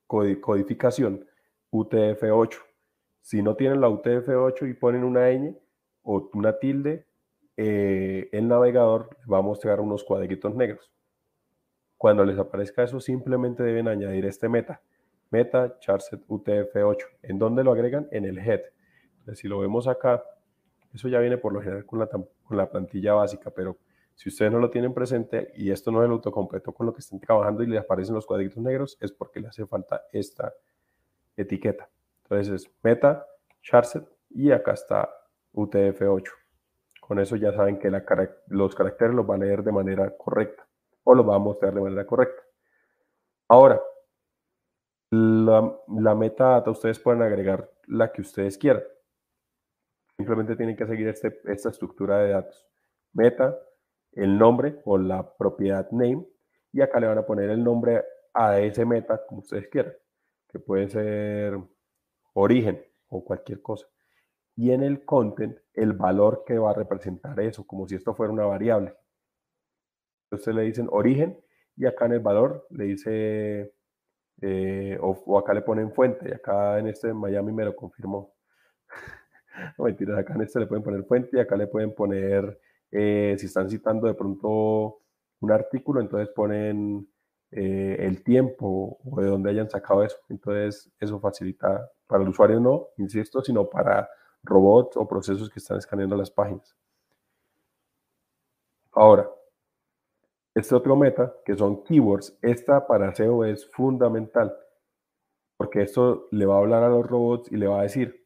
[0.06, 1.24] codificación
[1.70, 2.58] UTF-8.
[3.20, 5.56] Si no tienen la UTF-8 y ponen una ñ,
[6.04, 7.06] o una tilde,
[7.56, 10.92] eh, el navegador va a mostrar unos cuadritos negros.
[11.96, 14.80] Cuando les aparezca eso, simplemente deben añadir este meta,
[15.30, 17.04] meta charset UTF-8.
[17.22, 18.08] ¿En dónde lo agregan?
[18.10, 18.60] En el head.
[19.18, 20.22] Entonces, si lo vemos acá,
[20.92, 23.78] eso ya viene por lo general con la, con la plantilla básica, pero
[24.14, 27.00] si ustedes no lo tienen presente y esto no es el autocompleto con lo que
[27.00, 30.54] estén trabajando y les aparecen los cuadritos negros, es porque le hace falta esta
[31.36, 31.88] etiqueta.
[32.22, 33.26] Entonces es meta,
[33.62, 35.10] charset y acá está
[35.54, 36.30] UTF-8.
[37.00, 40.66] Con eso ya saben que los caracteres los va a leer de manera correcta
[41.04, 42.42] o los va a mostrar de manera correcta.
[43.48, 43.80] Ahora,
[45.10, 48.82] la, la metadata ustedes pueden agregar la que ustedes quieran.
[50.16, 52.66] Simplemente tienen que seguir este, esta estructura de datos.
[53.12, 53.56] Meta,
[54.12, 56.26] el nombre o la propiedad name
[56.72, 58.02] y acá le van a poner el nombre
[58.32, 59.92] a ese meta como ustedes quieran,
[60.48, 61.58] que puede ser
[62.32, 63.86] origen o cualquier cosa
[64.56, 68.32] y en el content el valor que va a representar eso, como si esto fuera
[68.32, 68.94] una variable.
[70.30, 71.38] Entonces le dicen origen
[71.76, 73.74] y acá en el valor le dice,
[74.40, 78.34] eh, o, acá le ponen fuente, y acá en este Miami me lo confirmó.
[79.78, 83.34] no mentiras, acá en este le pueden poner fuente y acá le pueden poner, eh,
[83.38, 85.00] si están citando de pronto
[85.40, 87.08] un artículo, entonces ponen
[87.50, 90.16] eh, el tiempo o de dónde hayan sacado eso.
[90.28, 94.08] Entonces eso facilita para el usuario no, insisto, sino para
[94.44, 96.76] robots o procesos que están escaneando las páginas.
[98.92, 99.28] Ahora,
[100.54, 104.56] este otro meta, que son keywords, esta para SEO es fundamental,
[105.56, 108.24] porque esto le va a hablar a los robots y le va a decir,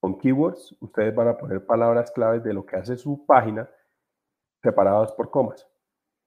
[0.00, 3.68] con keywords ustedes van a poner palabras claves de lo que hace su página
[4.62, 5.68] separadas por comas.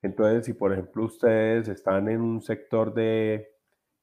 [0.02, 3.48] Entonces, si por ejemplo ustedes están en un sector de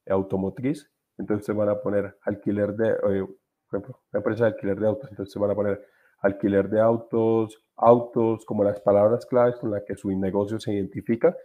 [0.06, 3.26] automotriz, entonces van a poner alquiler de, eh,
[3.68, 5.86] por ejemplo, una empresa de alquiler de autos, entonces van a poner
[6.20, 11.36] alquiler de autos, autos, como las palabras claves con las que su negocio se identifica,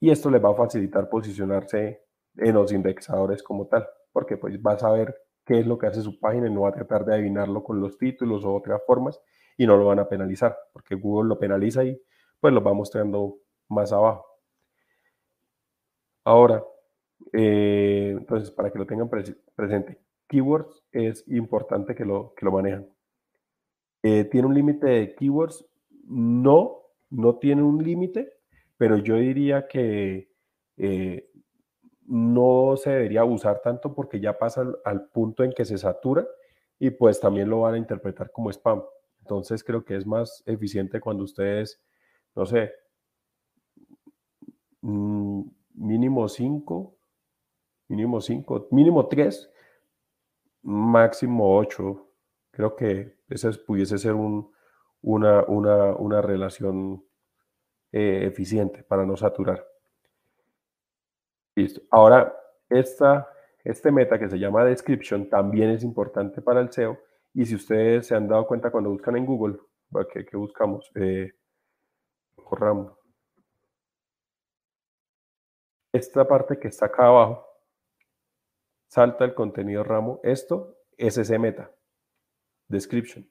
[0.00, 2.02] y esto les va a facilitar posicionarse
[2.36, 6.02] en los indexadores como tal, porque pues va a saber qué es lo que hace
[6.02, 9.20] su página y no va a tratar de adivinarlo con los títulos o otras formas
[9.56, 12.00] y no lo van a penalizar, porque Google lo penaliza y
[12.40, 13.38] pues lo va mostrando
[13.68, 14.26] más abajo.
[16.24, 16.64] Ahora,
[17.32, 19.98] eh, entonces, para que lo tengan presente,
[20.28, 22.88] keywords es importante que lo, que lo manejan.
[24.02, 25.64] Eh, ¿Tiene un límite de keywords?
[26.06, 28.32] No, no tiene un límite,
[28.76, 30.30] pero yo diría que
[30.76, 31.30] eh,
[32.06, 36.26] no se debería usar tanto porque ya pasa al, punto en que se satura
[36.78, 38.82] y pues también lo van a interpretar como spam.
[39.20, 41.82] Entonces creo que es más eficiente cuando ustedes,
[42.34, 42.72] no sé,
[44.82, 45.42] mm,
[45.74, 46.94] mínimo 5,
[47.88, 49.50] mínimo 5, mínimo 3,
[50.64, 52.10] máximo 8.
[52.50, 54.52] Creo que ese pudiese ser un,
[55.02, 57.04] una, una, una, relación
[57.92, 59.66] eh, eficiente para no saturar.
[61.56, 61.82] Listo.
[61.90, 62.34] Ahora,
[62.68, 63.28] esta,
[63.62, 66.98] este meta que se llama description también es importante para el SEO.
[67.32, 69.58] Y si ustedes se han dado cuenta cuando buscan en Google,
[70.12, 70.90] ¿qué, buscamos?
[70.94, 71.32] Eh,
[72.36, 72.92] corramos.
[75.92, 77.46] Esta parte que está acá abajo,
[78.94, 80.20] salta el contenido ramo.
[80.22, 81.68] Esto es ese meta,
[82.68, 83.28] description.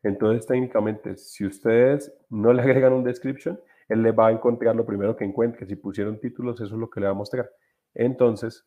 [0.00, 4.86] Entonces, técnicamente, si ustedes no le agregan un description, él le va a encontrar lo
[4.86, 5.66] primero que encuentre.
[5.66, 7.50] Si pusieron títulos, eso es lo que le va a mostrar.
[7.94, 8.64] Entonces,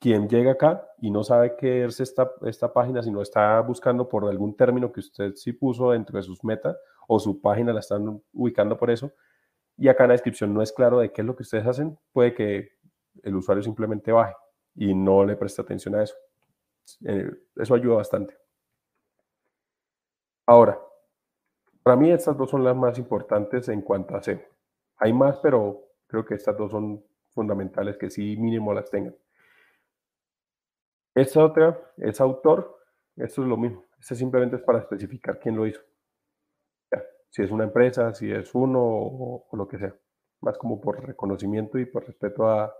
[0.00, 4.28] quien llega acá y no sabe qué es esta, esta página, sino está buscando por
[4.28, 8.20] algún término que usted sí puso dentro de sus metas o su página la están
[8.32, 9.12] ubicando por eso,
[9.76, 11.96] y acá en la descripción no es claro de qué es lo que ustedes hacen,
[12.12, 12.72] puede que
[13.22, 14.34] el usuario simplemente baje
[14.74, 16.16] y no le preste atención a eso.
[17.06, 18.36] Eh, eso ayuda bastante.
[20.46, 20.78] Ahora,
[21.82, 24.40] para mí estas dos son las más importantes en cuanto a SEO.
[24.96, 29.14] Hay más, pero creo que estas dos son fundamentales que sí mínimo las tengan.
[31.14, 32.76] Esta otra es autor,
[33.16, 33.84] esto es lo mismo.
[34.00, 35.80] Este simplemente es para especificar quién lo hizo.
[37.30, 39.94] si es una empresa, si es uno o, lo que sea.
[40.40, 42.74] Más como por reconocimiento y por respeto a,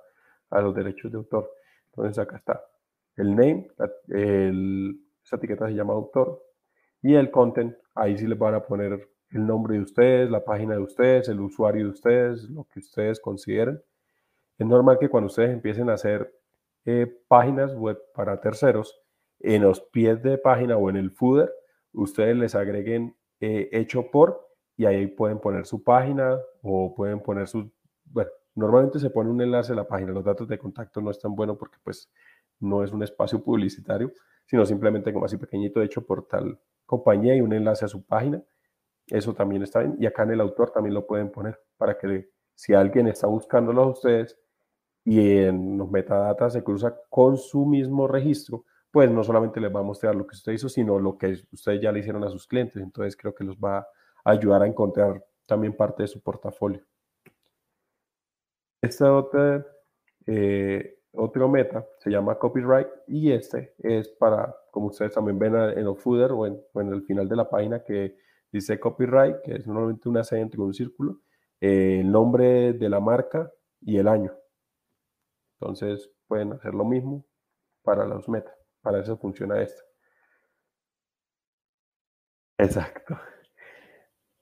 [0.50, 1.50] los derechos de autor.
[1.96, 2.64] Entonces acá está
[3.16, 3.68] el name,
[5.22, 6.42] esta etiqueta se llama autor,
[7.00, 10.74] y el content, ahí sí les van a poner el nombre de ustedes, la página
[10.74, 13.80] de ustedes, el usuario de ustedes, lo que ustedes consideren.
[14.58, 16.34] Es normal que cuando ustedes empiecen a hacer
[16.84, 19.00] eh, páginas web para terceros,
[19.40, 21.52] en los pies de página o en el footer,
[21.92, 27.46] ustedes les agreguen eh, hecho por y ahí pueden poner su página o pueden poner
[27.46, 27.70] su,
[28.54, 31.56] normalmente se pone un enlace a la página, los datos de contacto no están buenos
[31.56, 32.10] porque pues
[32.60, 34.12] no es un espacio publicitario,
[34.46, 38.42] sino simplemente como así pequeñito hecho por tal compañía y un enlace a su página.
[39.06, 39.96] Eso también está bien.
[39.98, 43.82] Y acá en el autor también lo pueden poner para que si alguien está buscándolo
[43.82, 44.38] a ustedes
[45.04, 49.80] y en los metadatas se cruza con su mismo registro, pues no solamente les va
[49.80, 52.46] a mostrar lo que usted hizo, sino lo que ustedes ya le hicieron a sus
[52.46, 52.82] clientes.
[52.82, 53.86] Entonces creo que los va a
[54.30, 56.82] ayudar a encontrar también parte de su portafolio.
[58.84, 59.66] Esta otra,
[60.26, 65.86] eh, otro meta se llama copyright y este es para, como ustedes también ven en
[65.86, 68.18] el footer o en, el final de la página que
[68.52, 71.20] dice copyright, que es normalmente una C entre un círculo,
[71.62, 74.34] eh, el nombre de la marca y el año.
[75.58, 77.24] Entonces pueden hacer lo mismo
[77.82, 78.54] para los metas.
[78.82, 79.82] Para eso funciona esto.
[82.58, 83.18] Exacto.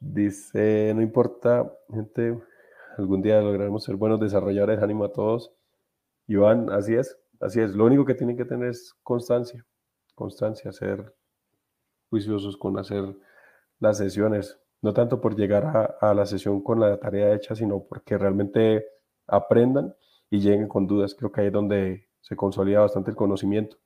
[0.00, 2.36] Dice, no importa, gente,
[2.98, 5.52] algún día lograremos ser buenos desarrolladores, ánimo a todos.
[6.26, 7.74] Iván, así es, así es.
[7.74, 9.66] Lo único que tienen que tener es constancia,
[10.14, 11.14] constancia, ser
[12.10, 13.16] juiciosos con hacer
[13.78, 18.18] las sesiones, no tanto por llegar a, la sesión con la tarea hecha, sino porque
[18.18, 18.86] realmente
[19.26, 19.94] aprendan
[20.30, 21.14] y lleguen con dudas.
[21.14, 23.78] Creo que ahí es donde se consolida bastante el conocimiento.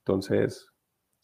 [0.00, 0.70] Entonces,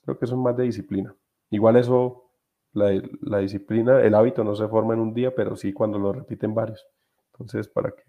[0.02, 1.14] creo que eso es más de disciplina.
[1.50, 2.30] Igual eso,
[2.72, 6.12] la, la disciplina, el hábito no se forma en un día, pero sí cuando lo
[6.12, 6.86] repiten varios.
[7.34, 8.04] Entonces, para que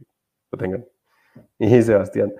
[0.51, 0.85] lo tengan.
[1.57, 2.33] Y Sebastián,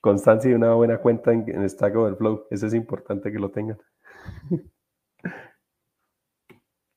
[0.00, 2.46] constancia y una buena cuenta en, Stack Overflow.
[2.50, 3.78] Eso es importante que lo tengan.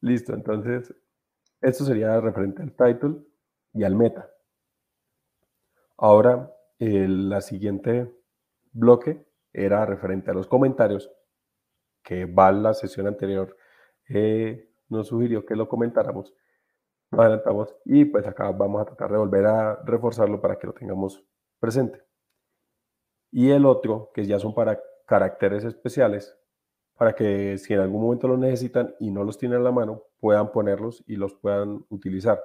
[0.01, 0.93] Listo, entonces,
[1.61, 3.21] esto sería referente al title
[3.74, 4.30] y al meta.
[5.97, 8.13] Ahora, el la siguiente
[8.74, 11.09] bloque era referente a los comentarios,
[12.03, 13.55] que Val la sesión anterior
[14.09, 16.34] eh, nos sugirió que lo comentáramos
[17.18, 21.24] adelantamos y pues acá vamos a tratar de volver a reforzarlo para que lo tengamos
[21.59, 22.01] presente.
[23.32, 26.38] Y el otro, que ya son para caracteres especiales,
[26.95, 30.03] para que si en algún momento lo necesitan y no los tienen a la mano,
[30.20, 32.41] puedan ponerlos y los puedan utilizar.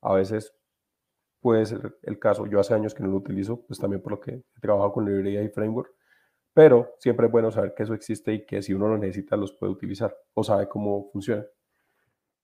[0.00, 0.54] A veces
[1.40, 4.20] puede ser el caso, yo hace años que no lo utilizo, pues también por lo
[4.20, 5.92] que he trabajado con librería y framework,
[6.52, 9.52] pero siempre es bueno saber que eso existe y que si uno lo necesita los
[9.52, 11.44] puede utilizar o sabe cómo funciona.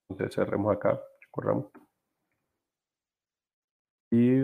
[0.08, 1.00] Entonces cerremos acá
[1.30, 1.70] corramos.
[4.10, 4.42] Y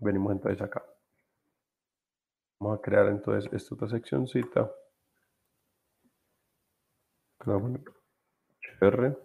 [0.00, 0.84] venimos entonces acá.
[2.60, 4.70] Vamos a crear entonces esta otra seccióncita.
[8.80, 9.16] R,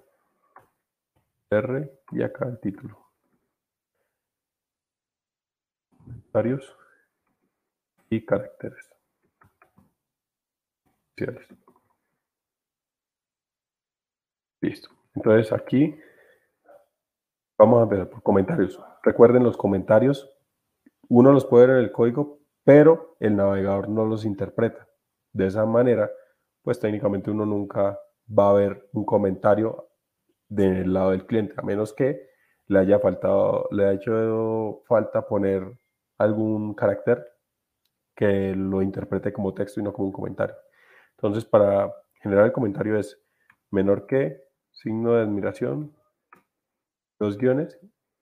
[1.49, 2.97] R y acá el título.
[5.97, 6.77] Comentarios
[8.09, 8.89] y caracteres.
[14.61, 14.89] Listo.
[15.15, 15.95] Entonces aquí
[17.58, 18.80] vamos a empezar por comentarios.
[19.04, 20.30] Recuerden los comentarios.
[21.10, 24.88] Uno los puede ver en el código, pero el navegador no los interpreta.
[25.32, 26.10] De esa manera,
[26.62, 29.89] pues técnicamente uno nunca va a ver un comentario
[30.47, 32.30] del lado del cliente, a menos que
[32.68, 35.78] le haya faltado, le haya hecho falta poner
[36.18, 37.26] algún carácter
[38.16, 40.56] que lo interprete como texto y no como un comentario.
[41.18, 41.91] Entonces, para
[42.22, 43.20] generar el comentario es
[43.72, 44.41] menor que,
[44.72, 45.95] signo de admiración,
[47.24, 47.80] dos guiones,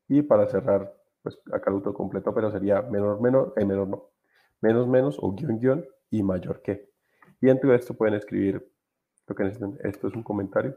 [0.07, 0.93] y para cerrar,
[1.23, 4.09] pues acá lo completo, pero sería menor, menor, eh, menor no,
[4.61, 6.89] menos, menos o guion, guion y mayor que.
[7.41, 8.71] Y dentro de esto pueden escribir
[9.27, 9.79] lo que necesiten.
[9.83, 10.75] Esto es un comentario.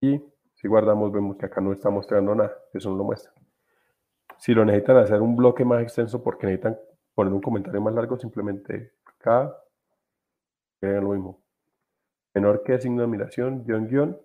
[0.00, 0.20] Y
[0.54, 3.32] si guardamos, vemos que acá no está mostrando nada, eso no lo muestra.
[4.38, 6.78] Si lo necesitan hacer un bloque más extenso porque necesitan
[7.14, 9.54] poner un comentario más largo, simplemente acá
[10.80, 11.42] agregan lo mismo.
[12.34, 14.18] Menor que signo de admiración, guion, guion,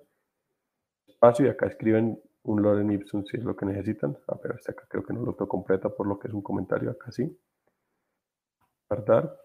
[1.16, 4.18] espacio y acá escriben un Loren Ipsum si es lo que necesitan.
[4.28, 6.42] A ver, este acá creo que no lo tengo completa por lo que es un
[6.42, 7.38] comentario acá sí.
[8.90, 9.36] Guardar.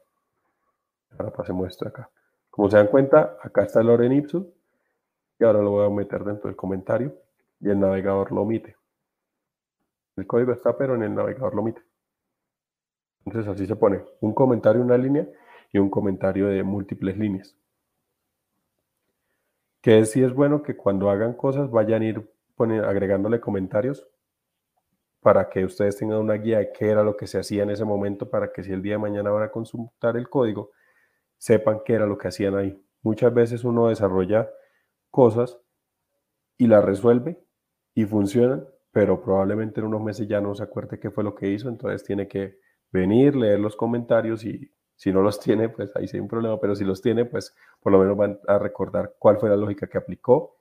[1.13, 2.11] Ahora pasemos esto acá.
[2.51, 4.47] Como se dan cuenta, acá está el Loren Ipsum
[5.39, 7.15] y ahora lo voy a meter dentro del comentario
[7.61, 8.77] y el navegador lo omite.
[10.17, 11.83] El código está, pero en el navegador lo omite.
[13.25, 15.27] Entonces así se pone un comentario, una línea
[15.73, 17.57] y un comentario de múltiples líneas.
[19.83, 22.31] Que sí es bueno que cuando hagan cosas vayan a ir
[22.85, 24.07] agregándole comentarios
[25.21, 27.85] para que ustedes tengan una guía de qué era lo que se hacía en ese
[27.85, 30.71] momento para que si el día de mañana van a consultar el código,
[31.39, 32.83] sepan qué era lo que hacían ahí.
[33.03, 34.51] Muchas veces uno desarrolla
[35.11, 35.59] cosas
[36.59, 37.43] y las resuelve
[37.95, 41.49] y funcionan, pero probablemente en unos meses ya no se acuerde qué fue lo que
[41.49, 42.59] hizo, entonces tiene que
[42.93, 44.71] venir, leer los comentarios y
[45.01, 47.57] si no los tiene, pues ahí sí hay un problema, pero si los tiene, pues
[47.81, 50.59] por lo menos van a recordar cuál fue la lógica que aplicó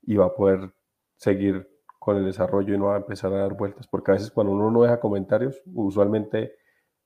[0.00, 0.72] y va a poder
[1.18, 1.68] seguir
[1.98, 4.54] con el desarrollo y no va a empezar a dar vueltas, porque a veces cuando
[4.54, 6.54] uno no deja comentarios, usualmente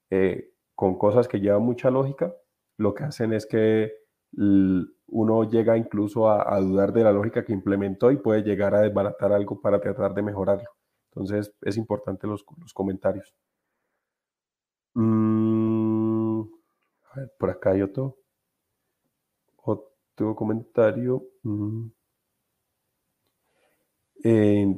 [0.09, 2.33] eh, con cosas que llevan mucha lógica,
[2.77, 3.93] lo que hacen es que
[4.31, 9.33] uno llega incluso a, dudar de la lógica que implementó y puede llegar a desbaratar
[9.33, 10.71] algo para tratar de mejorarlo.
[11.11, 13.35] Entonces es importante los, comentarios.
[14.95, 15.38] Mm,
[17.39, 18.19] por acá hay otro,
[19.57, 21.25] otro comentario.
[21.43, 21.91] Mm.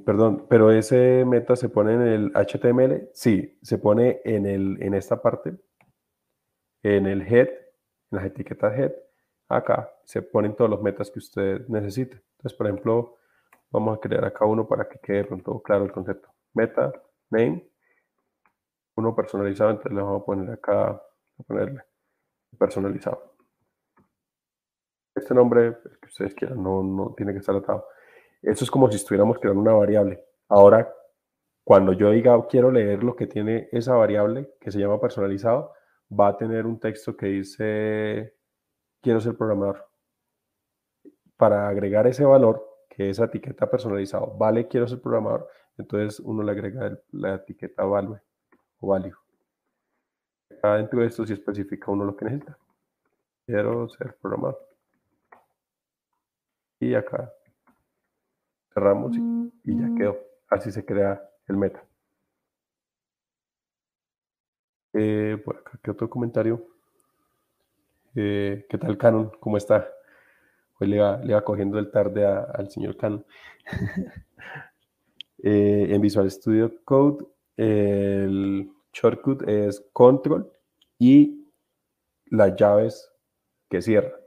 [0.05, 3.11] perdón, pero ese meta se pone en el HTML.
[3.15, 5.57] Sí, se pone en, el, en esta parte,
[6.83, 8.93] en el head, en las etiquetas head
[9.51, 12.23] acá se ponen todos los metas que usted necesite.
[12.37, 13.17] Entonces, por ejemplo,
[13.71, 16.29] vamos a crear acá uno para que quede todo claro el concepto.
[16.55, 16.93] Meta,
[17.31, 17.69] name,
[18.97, 21.83] uno personalizado, entonces le vamos a poner acá, a ponerle
[22.59, 23.35] personalizado.
[25.15, 27.87] Este nombre que ustedes quieran, no, no tiene que estar atado.
[28.43, 30.25] Eso es como si estuviéramos creando una variable.
[30.49, 30.93] Ahora,
[31.65, 35.73] cuando yo diga quiero leer lo que tiene esa variable que se llama personalizado,
[36.11, 38.35] va a tener un texto que dice
[39.01, 39.87] quiero ser programador.
[41.37, 45.49] Para agregar ese valor, que esa etiqueta personalizado, vale, quiero ser programador,
[45.79, 48.19] entonces uno le agrega la etiqueta value
[48.81, 49.15] o value.
[50.61, 52.59] Acá dentro de esto sí especifica uno lo que necesita.
[53.47, 54.59] Quiero ser programador.
[56.79, 57.33] Y acá
[58.75, 60.19] cerramos y, ya quedó.
[60.51, 61.83] Así se crea el meta.
[64.93, 66.63] Eh, por acá, ¿qué otro comentario?
[68.15, 69.33] Eh, ¿Qué tal, Canon?
[69.41, 69.89] ¿Cómo está?
[70.79, 73.25] Hoy le va, le va cogiendo el tarde al señor Canon.
[75.43, 77.25] Eh, en Visual Studio Code,
[77.57, 80.51] el shortcut es control
[80.99, 81.53] y
[82.27, 83.13] las llaves
[83.69, 84.21] que cierran.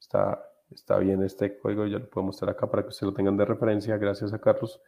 [0.00, 3.36] Está, está bien este código, ya lo puedo mostrar acá para que ustedes lo tengan
[3.36, 3.96] de referencia.
[3.96, 4.80] Gracias a Carlos.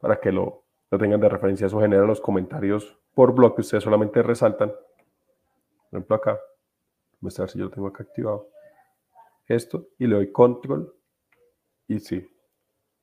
[0.00, 3.60] Para que lo, lo tengan de referencia, eso genera los comentarios por bloque.
[3.60, 4.72] Ustedes solamente resaltan
[5.92, 6.40] por ejemplo acá,
[7.20, 8.48] mostrar si yo lo tengo acá activado,
[9.46, 10.96] esto, y le doy control,
[11.86, 12.34] y sí,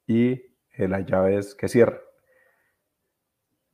[0.07, 2.01] y eh, la llave es que cierra,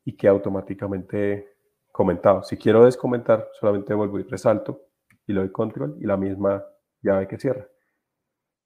[0.05, 1.57] y que automáticamente
[1.91, 2.43] comentado.
[2.43, 4.87] Si quiero descomentar, solamente vuelvo y resalto,
[5.27, 6.63] y le doy control, y la misma
[7.01, 7.67] llave que cierra.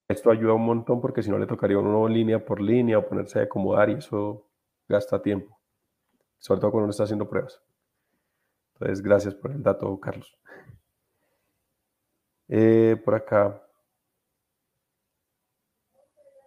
[0.08, 3.38] Esto ayuda un montón porque si no le tocaría uno línea por línea o ponerse
[3.38, 4.48] a acomodar y eso
[4.88, 5.60] gasta tiempo.
[6.38, 7.62] Sobre todo cuando uno está haciendo pruebas.
[8.74, 10.36] Entonces, gracias por el dato, Carlos.
[12.48, 13.62] Eh, por acá.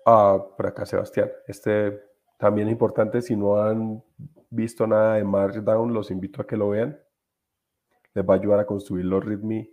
[0.05, 1.31] Ah, por acá, Sebastián.
[1.47, 3.21] Este también es importante.
[3.21, 4.03] Si no han
[4.49, 6.99] visto nada de Markdown, los invito a que lo vean.
[8.13, 9.69] Les va a ayudar a construir los README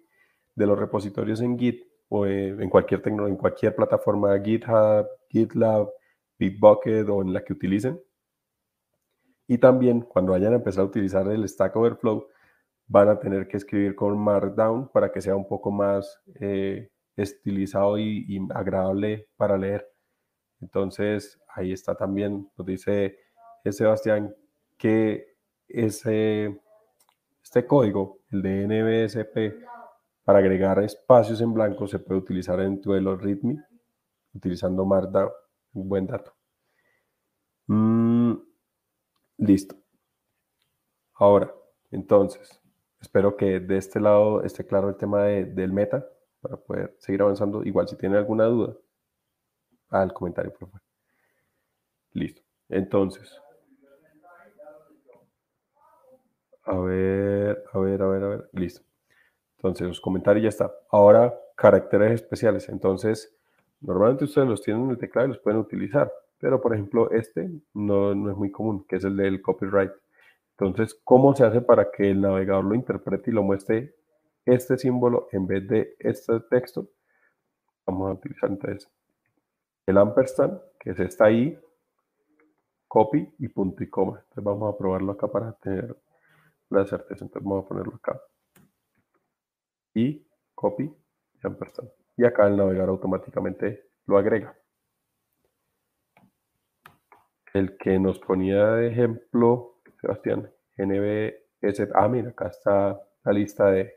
[0.54, 5.90] de los repositorios en Git o en cualquier, en cualquier plataforma GitHub, GitLab,
[6.38, 8.00] Bitbucket o en la que utilicen.
[9.46, 12.26] Y también cuando vayan a empezar a utilizar el Stack Overflow,
[12.86, 17.98] van a tener que escribir con Markdown para que sea un poco más eh, estilizado
[17.98, 19.88] y, agradable para leer.
[20.61, 23.18] Entonces, ahí está también, nos dice
[23.64, 24.34] Sebastián
[24.76, 25.36] que
[25.68, 26.61] ese,
[27.42, 29.66] este código, el de NBSP,
[30.24, 33.64] para agregar espacios en blanco se puede utilizar en Duelo README
[34.34, 35.30] utilizando Markdown.
[35.72, 36.34] Un buen dato.
[37.66, 38.34] Mm,
[39.38, 39.76] listo.
[41.14, 41.53] Ahora,
[41.90, 42.61] entonces,
[43.01, 46.07] Espero que de este lado esté claro el tema del meta
[46.40, 47.64] para poder seguir avanzando.
[47.64, 48.76] Igual si tienen alguna duda,
[49.88, 50.89] al comentario, por favor.
[52.12, 52.42] Listo.
[52.68, 53.40] Entonces.
[56.64, 58.50] A ver, a ver, a ver, a ver.
[58.52, 58.82] Listo.
[59.56, 60.72] Entonces, los comentarios ya está.
[60.90, 62.68] Ahora, caracteres especiales.
[62.68, 63.36] Entonces,
[63.80, 66.12] normalmente ustedes los tienen en el teclado y los pueden utilizar.
[66.38, 69.92] Pero, por ejemplo, este no, no es muy común, que es el del copyright.
[70.58, 73.94] Entonces, ¿cómo se hace para que el navegador lo interprete y lo muestre
[74.44, 76.88] este símbolo en vez de este texto?
[77.86, 78.88] Vamos a utilizar entonces
[79.86, 81.58] el ampersand, que es esta ahí,
[82.91, 84.18] copy y punto y coma.
[84.18, 85.97] Entonces vamos a probarlo acá para tener
[86.70, 87.24] la certeza.
[87.24, 88.20] Entonces vamos a ponerlo acá.
[89.95, 90.26] Y
[90.57, 90.93] copy
[91.34, 91.88] y ampersand.
[92.16, 94.57] Y acá el navegador automáticamente lo agrega.
[97.55, 100.51] El que nos ponía de ejemplo Sebastián.
[100.76, 101.88] NBS.
[101.95, 103.95] Ah, mira, acá está la lista de,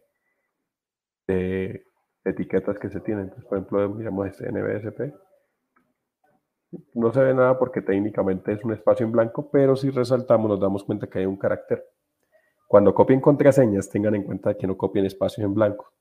[1.25, 1.83] de
[2.25, 3.23] etiquetas que se tienen.
[3.25, 5.15] Entonces, por ejemplo, miramos este NBSP.
[6.93, 10.59] No se ve nada porque técnicamente es un espacio en blanco, pero si resaltamos nos
[10.59, 11.85] damos cuenta que hay un carácter.
[12.67, 15.91] Cuando copien contraseñas, tengan en cuenta que no copien espacios en blanco,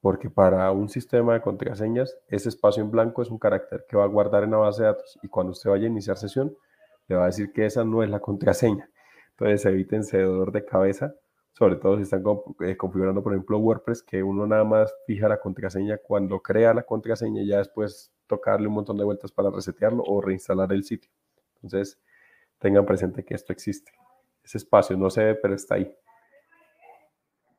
[0.00, 4.04] porque para un sistema de contraseñas, ese espacio en blanco es un carácter que va
[4.04, 6.56] a guardar en la base de datos y cuando usted vaya a iniciar sesión,
[7.08, 8.88] le va a decir que esa no es la contraseña.
[9.30, 11.14] Entonces evítense dolor de cabeza,
[11.52, 12.22] sobre todo si están
[12.60, 16.84] eh, configurando, por ejemplo, WordPress, que uno nada más fija la contraseña cuando crea la
[16.84, 21.10] contraseña y ya después tocarle un montón de vueltas para resetearlo o reinstalar el sitio.
[21.56, 22.00] Entonces,
[22.58, 23.92] tengan presente que esto existe.
[24.42, 25.94] Ese espacio no se ve, pero está ahí.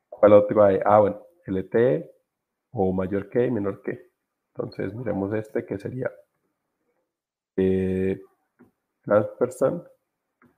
[0.09, 0.79] ¿Cuál otro hay?
[0.85, 2.09] Ah, bueno, LT
[2.71, 4.09] o mayor que y menor que.
[4.55, 6.11] Entonces, miremos este que sería
[7.55, 8.21] eh,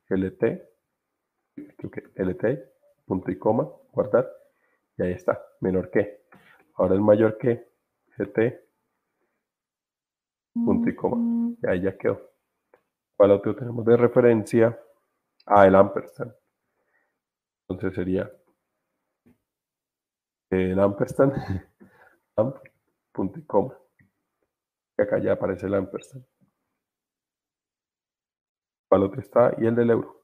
[0.10, 0.70] LT
[2.16, 2.44] lt,
[3.06, 4.30] punto y coma, guardar,
[4.98, 6.22] y ahí está, menor que.
[6.76, 7.68] Ahora el mayor que,
[8.18, 8.69] gt,
[10.54, 12.22] punto y coma, y ahí ya quedó.
[13.18, 14.80] ¿Cuál otro tenemos de referencia?
[15.46, 16.34] Ah, el ampersand.
[17.68, 18.32] Entonces sería
[20.52, 21.34] el ampersand,
[22.36, 22.58] amp,
[23.12, 23.78] punto y coma.
[24.98, 26.26] Y acá ya aparece el ampersand.
[28.90, 29.54] ¿Cuál otro está?
[29.60, 30.24] Y el del euro.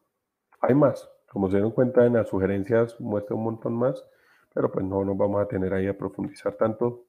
[0.61, 1.09] Hay más.
[1.27, 4.03] Como se dieron cuenta en las sugerencias muestra un montón más,
[4.53, 7.05] pero pues no nos vamos a tener ahí a profundizar tanto.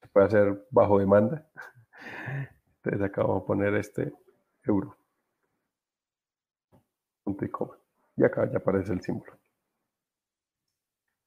[0.00, 1.46] Se puede hacer bajo demanda.
[2.76, 4.12] Entonces acá vamos a poner este
[4.64, 4.96] euro.
[7.24, 7.78] Punto y coma.
[8.16, 9.32] Y acá ya aparece el símbolo.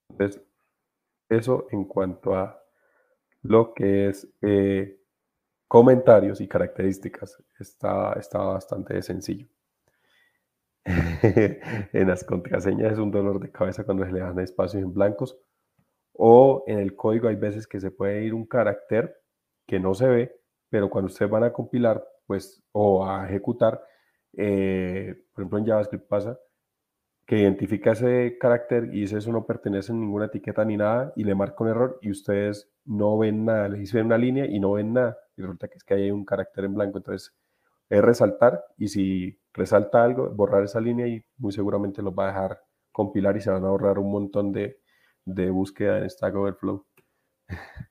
[0.10, 0.41] Entonces,
[1.30, 2.61] eso en cuanto a
[3.41, 4.99] lo que es eh,
[5.68, 9.47] comentarios y características está, está bastante sencillo.
[10.85, 15.38] en las contraseñas es un dolor de cabeza cuando se le dan espacios en blancos.
[16.14, 19.22] O en el código hay veces que se puede ir un carácter
[19.68, 20.39] que no se ve,
[20.76, 23.81] pero cuando ustedes van a compilar, pues, o a ejecutar,
[24.34, 26.38] eh, por ejemplo en JavaScript pasa,
[27.26, 31.23] que identifica ese carácter y ese eso no pertenece a ninguna etiqueta ni nada y
[31.23, 34.73] le marca un error y ustedes no ven nada, les dice una línea y no
[34.73, 37.34] ven nada y resulta que es que hay un carácter en blanco, entonces
[37.88, 42.27] es resaltar y si resalta algo, borrar esa línea y muy seguramente los va a
[42.34, 42.61] dejar
[42.91, 44.81] compilar y se van a ahorrar un montón de,
[45.23, 46.85] de búsqueda en Stack Overflow.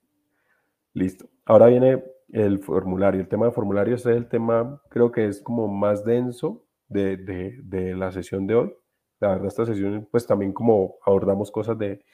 [0.93, 1.31] Listo.
[1.47, 3.20] Ahora viene el formulario.
[3.20, 7.94] El tema de formulario es el tema, creo que es como más denso de, de,
[7.94, 8.74] la sesión de hoy.
[9.20, 12.05] La verdad, esta sesión, pues también como abordamos cosas de,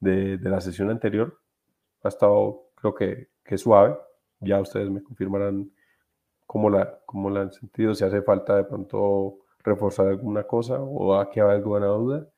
[0.00, 1.38] de la sesión anterior,
[2.02, 3.96] ha estado, creo que, que suave.
[4.40, 5.70] Ya ustedes me confirmarán
[6.46, 11.14] cómo la, cómo la han sentido, si hace falta de pronto reforzar alguna cosa o
[11.14, 12.28] a que alguna duda.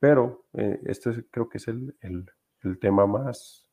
[0.00, 2.26] Pero eh, este creo que es el, el,
[2.62, 3.63] el tema más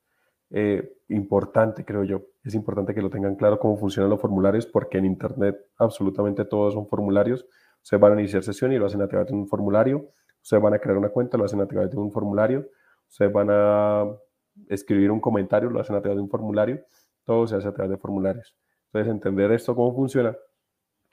[0.51, 2.21] eh, importante, creo yo.
[2.43, 6.73] Es importante que lo tengan claro cómo funcionan los formularios, porque en Internet absolutamente todos
[6.73, 7.45] son formularios.
[7.81, 10.09] Ustedes van a iniciar sesión y lo hacen a través de un formulario.
[10.41, 12.67] Ustedes van a crear una cuenta, lo hacen a través de un formulario.
[13.07, 14.05] Ustedes van a
[14.67, 16.81] escribir un comentario, lo hacen a través de un formulario,
[17.23, 18.55] todo se hace a través de formularios.
[18.87, 20.35] Entonces, entender esto, cómo funciona,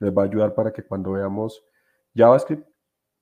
[0.00, 1.64] les va a ayudar para que cuando veamos
[2.14, 2.66] JavaScript,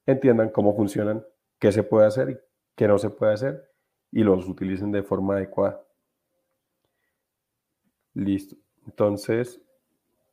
[0.06, 1.24] entiendan cómo funcionan,
[1.58, 2.38] qué se puede hacer y
[2.74, 3.70] qué no se puede hacer,
[4.10, 5.85] y los utilicen de forma adecuada.
[8.16, 8.56] Listo.
[8.86, 9.60] Entonces,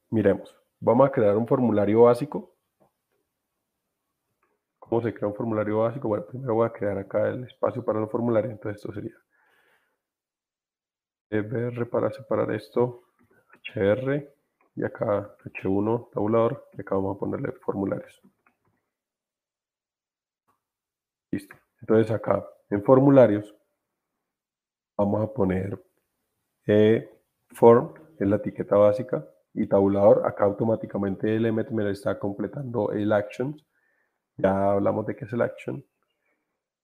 [0.09, 0.55] miremos.
[0.79, 2.55] Vamos a crear un formulario básico.
[4.79, 6.07] ¿Cómo se crea un formulario básico?
[6.07, 8.51] Bueno, primero voy a crear acá el espacio para el formulario.
[8.51, 9.17] Entonces, esto sería
[11.29, 13.03] br para separar esto,
[13.75, 14.33] hr,
[14.75, 18.21] y acá h1 tabulador, y acá vamos a ponerle formularios.
[21.31, 21.55] Listo.
[21.81, 23.53] Entonces acá en formularios
[24.95, 25.83] vamos a poner
[26.67, 27.09] eh,
[27.53, 33.11] form, en la etiqueta básica, y tabulador, acá automáticamente el Emmet me está completando el
[33.11, 33.55] action.
[34.37, 35.85] Ya hablamos de qué es el action.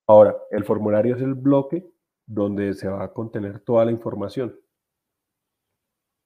[0.06, 1.86] Ahora, el formulario es el bloque
[2.26, 4.56] donde se va a contener toda la información.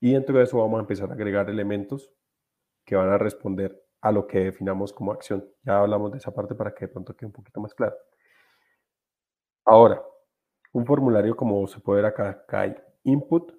[0.01, 2.11] Y dentro de eso vamos a empezar a agregar elementos
[2.85, 5.49] que van a responder a lo que definamos como acción.
[5.63, 7.95] Ya hablamos de esa parte para que de pronto quede un poquito más claro.
[9.65, 10.03] Ahora,
[10.73, 13.53] un formulario como se puede ver acá, acá hay input.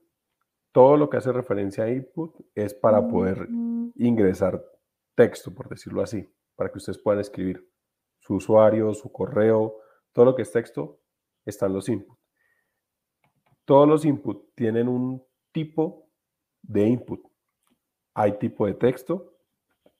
[0.74, 3.46] Todo lo que hace referencia a input es para poder
[3.94, 4.60] ingresar
[5.14, 7.64] texto, por decirlo así, para que ustedes puedan escribir
[8.18, 9.76] su usuario, su correo,
[10.12, 10.98] todo lo que es texto,
[11.44, 12.20] están los inputs.
[13.64, 16.08] Todos los inputs tienen un tipo
[16.60, 17.24] de input.
[18.12, 19.32] Hay tipo de texto,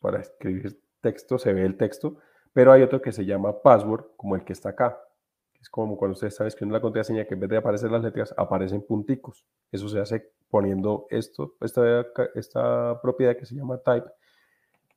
[0.00, 2.16] para escribir texto se ve el texto,
[2.52, 5.00] pero hay otro que se llama password, como el que está acá.
[5.60, 8.34] Es como cuando ustedes están escribiendo la contraseña que en vez de aparecer las letras,
[8.36, 9.46] aparecen punticos.
[9.70, 12.06] Eso se hace poniendo esto, esta,
[12.36, 14.06] esta propiedad que se llama type,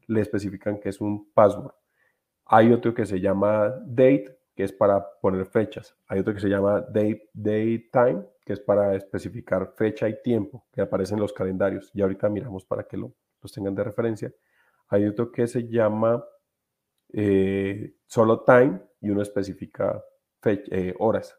[0.06, 1.74] le especifican que es un password.
[2.46, 5.98] Hay otro que se llama date, que es para poner fechas.
[6.10, 10.68] Hay otro que se llama date, date time, que es para especificar fecha y tiempo
[10.72, 11.90] que aparecen en los calendarios.
[11.92, 14.32] Y ahorita miramos para que lo, los tengan de referencia.
[14.90, 16.24] Hay otro que se llama
[17.14, 20.04] eh, solo time y uno especifica
[20.46, 21.36] eh, horas.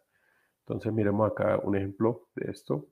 [0.66, 2.88] Entonces miremos acá un ejemplo de esto.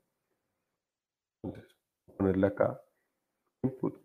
[1.47, 1.77] Entonces,
[2.17, 2.81] ponerle acá
[3.63, 3.99] input.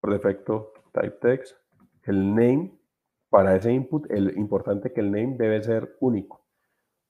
[0.00, 1.56] Por defecto, type text.
[2.02, 2.72] El name,
[3.30, 6.44] para ese input, el importante que el name debe ser único.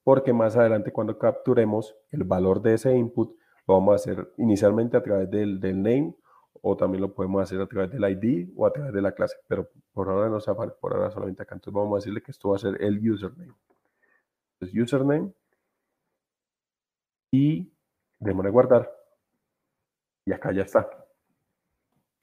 [0.03, 3.35] Porque más adelante cuando capturemos el valor de ese input,
[3.67, 6.15] lo vamos a hacer inicialmente a través del, del name
[6.65, 9.35] o también lo podemos hacer a través del ID o a través de la clase,
[9.47, 11.55] pero por ahora no se vale, por ahora solamente acá.
[11.55, 13.53] Entonces vamos a decirle que esto va a ser el username.
[14.59, 15.33] Entonces username
[17.31, 17.72] y
[18.23, 18.91] démosle guardar
[20.25, 20.89] y acá ya está.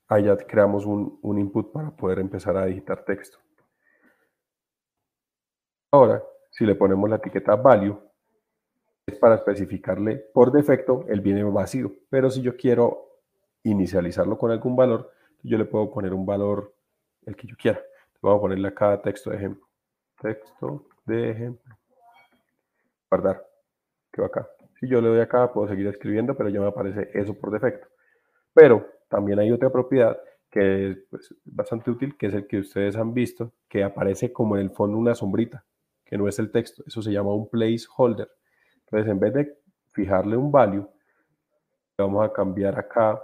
[0.09, 3.39] Ahí ya creamos un, un input para poder empezar a digitar texto.
[5.93, 7.99] Ahora, si le ponemos la etiqueta value,
[9.07, 13.19] es para especificarle por defecto el viene vacío, pero si yo quiero
[13.63, 15.13] inicializarlo con algún valor,
[15.43, 16.75] yo le puedo poner un valor,
[17.27, 17.81] el que yo quiera.
[18.23, 19.67] Vamos a ponerle acá texto de ejemplo.
[20.21, 21.77] Texto de ejemplo.
[23.11, 23.47] Guardar.
[24.13, 24.49] Que va acá.
[24.81, 27.87] Si yo le doy acá, puedo seguir escribiendo, pero ya me aparece eso por defecto.
[28.55, 30.19] Pero también hay otra propiedad
[30.51, 34.57] que es pues, bastante útil, que es el que ustedes han visto, que aparece como
[34.57, 35.65] en el fondo una sombrita,
[36.05, 36.83] que no es el texto.
[36.87, 38.29] Eso se llama un placeholder.
[38.87, 39.59] Entonces, en vez de
[39.93, 40.89] fijarle un value,
[41.97, 43.23] vamos a cambiar acá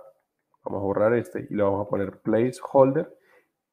[0.66, 3.16] Vamos a borrar este y le vamos a poner placeholder.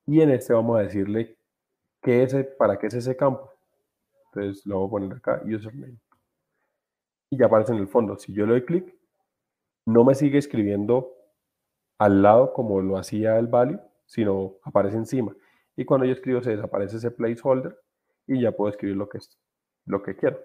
[0.06, 1.38] Y en este vamos a decirle
[2.02, 3.52] qué es, para qué es ese campo.
[4.28, 5.98] Entonces lo voy a poner acá, username.
[7.34, 8.18] Y ya aparece en el fondo.
[8.18, 8.96] Si yo le doy clic,
[9.86, 11.14] no me sigue escribiendo
[11.98, 15.36] al lado como lo hacía el value, sino aparece encima.
[15.76, 17.80] Y cuando yo escribo se desaparece ese placeholder
[18.28, 19.20] y ya puedo escribir lo que,
[19.86, 20.40] lo que quiero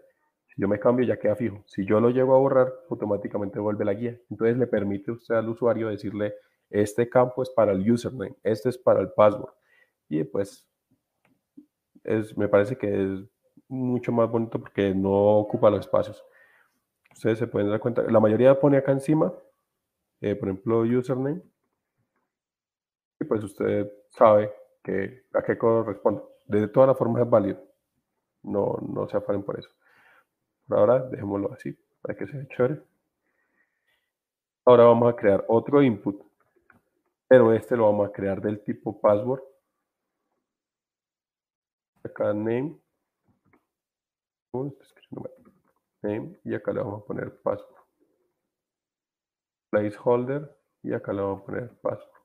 [0.58, 1.62] yo me cambio ya queda fijo.
[1.66, 4.18] Si yo lo llego a borrar, automáticamente vuelve la guía.
[4.28, 6.34] Entonces le permite usted al usuario decirle,
[6.68, 9.52] este campo es para el username, este es para el password.
[10.08, 10.68] Y pues
[12.02, 13.20] es, me parece que es
[13.68, 16.24] mucho más bonito porque no ocupa los espacios.
[17.18, 19.34] Ustedes se pueden dar cuenta, la mayoría pone acá encima,
[20.20, 21.42] eh, por ejemplo, username.
[23.18, 24.54] Y pues usted sabe
[24.84, 26.22] que a qué corresponde.
[26.46, 27.60] De todas las formas es válido.
[28.44, 29.68] No, no se afanen por eso.
[30.68, 32.82] Por ahora dejémoslo así para que sea chévere.
[34.64, 36.22] Ahora vamos a crear otro input,
[37.26, 39.42] pero este lo vamos a crear del tipo password.
[42.04, 42.78] Acá name.
[46.02, 47.76] Name y acá le vamos a poner password.
[49.70, 52.18] Placeholder y acá le vamos a poner password.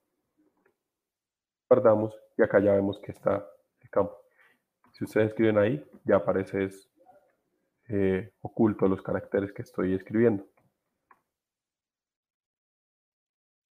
[1.70, 3.48] Guardamos y acá ya vemos que está
[3.82, 4.18] el campo.
[4.94, 6.70] Si ustedes escriben ahí, ya aparece
[7.90, 10.46] eh, oculto los caracteres que estoy escribiendo.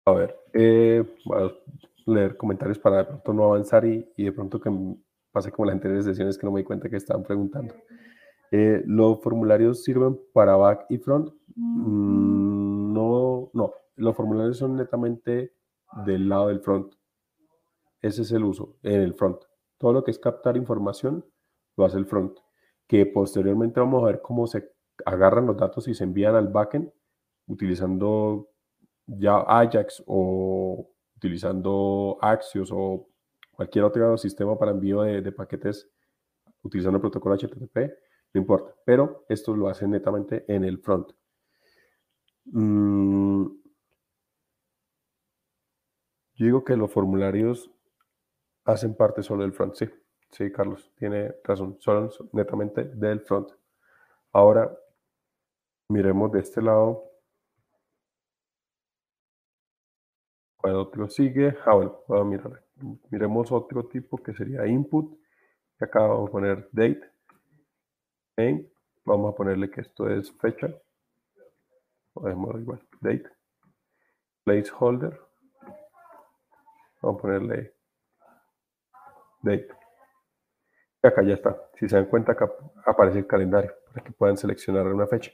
[0.06, 1.04] A ver, eh,
[1.34, 1.50] a
[2.06, 4.70] leer comentarios para de pronto no avanzar y, de pronto que
[5.30, 7.74] pase como las anteriores sesiones que no me di cuenta que estaban preguntando.
[8.50, 11.30] Eh, ¿Los formularios sirven para back y front?
[11.54, 13.72] Mm, no, no.
[13.96, 15.54] Los formularios son netamente
[16.04, 16.94] del lado del front.
[18.00, 19.42] Ese es el uso en el front.
[19.78, 21.24] Todo lo que es captar información
[21.76, 22.38] lo hace el front.
[22.86, 24.70] Que posteriormente vamos a ver cómo se
[25.04, 26.90] agarran los datos y se envían al backend
[27.46, 28.50] utilizando
[29.06, 33.08] ya Ajax o utilizando Axios o
[33.52, 35.88] cualquier otro sistema para envío de, paquetes
[36.62, 37.92] utilizando el protocolo HTTP,
[38.34, 41.12] no importa, pero esto lo hace netamente en el front.
[42.52, 43.46] Mm,
[46.34, 47.70] yo digo que los formularios
[48.64, 49.88] hacen parte solo del front, sí,
[50.30, 53.50] sí, Carlos, tiene razón, son netamente del front.
[54.32, 54.76] Ahora,
[55.90, 57.10] miremos de este lado
[60.56, 61.56] ¿Cuál otro sigue?
[61.64, 62.62] Ah, bueno, vamos a mirar.
[63.10, 65.18] Miremos otro tipo que sería input.
[65.80, 67.02] Acá vamos a poner date.
[68.40, 68.66] Name.
[69.04, 70.68] Vamos a ponerle que esto es fecha.
[72.12, 72.80] Podemos igual.
[73.00, 73.28] Date.
[74.44, 75.20] Placeholder.
[77.02, 77.74] Vamos a ponerle
[79.42, 79.68] date.
[81.02, 81.56] Y acá ya está.
[81.74, 82.50] Si se dan cuenta, acá
[82.84, 85.30] aparece el calendario para que puedan seleccionar una fecha.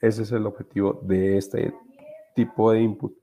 [0.00, 1.74] Ese es el objetivo de este
[2.34, 3.16] tipo de input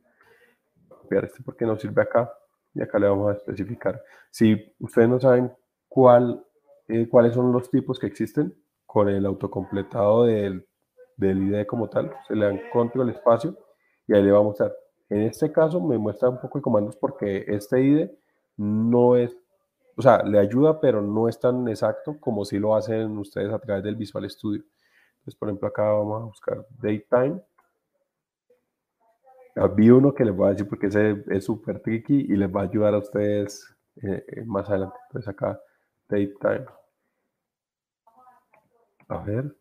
[1.09, 2.31] este porque no sirve acá
[2.73, 4.01] y acá le vamos a especificar.
[4.29, 5.51] Si ustedes no saben
[5.87, 6.45] cuál,
[6.87, 8.55] eh, cuáles son los tipos que existen
[8.89, 10.65] con el autocompletado del,
[11.15, 13.55] del ID como tal, se le dan control espacio
[14.07, 14.73] y ahí le va a mostrar.
[15.09, 18.09] En este caso me muestra un poco de comandos porque este ID
[18.57, 19.37] no es,
[19.95, 23.59] o sea, le ayuda, pero no es tan exacto como si lo hacen ustedes a
[23.59, 24.63] través del Visual Studio.
[25.19, 27.43] Entonces, por ejemplo, acá vamos a buscar datetime
[29.55, 32.49] Ah, vi uno que les voy a decir porque ese es súper tricky y les
[32.49, 33.63] va a ayudar a ustedes
[34.01, 34.97] eh, eh, más adelante.
[35.09, 35.59] Entonces acá,
[36.07, 36.65] date time.
[39.09, 39.55] A ver.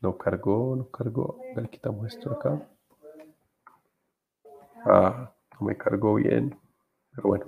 [0.00, 1.40] No cargó, no cargó.
[1.54, 2.66] Le quitamos esto acá.
[4.84, 6.58] Ah, no me cargó bien.
[7.14, 7.46] Pero bueno.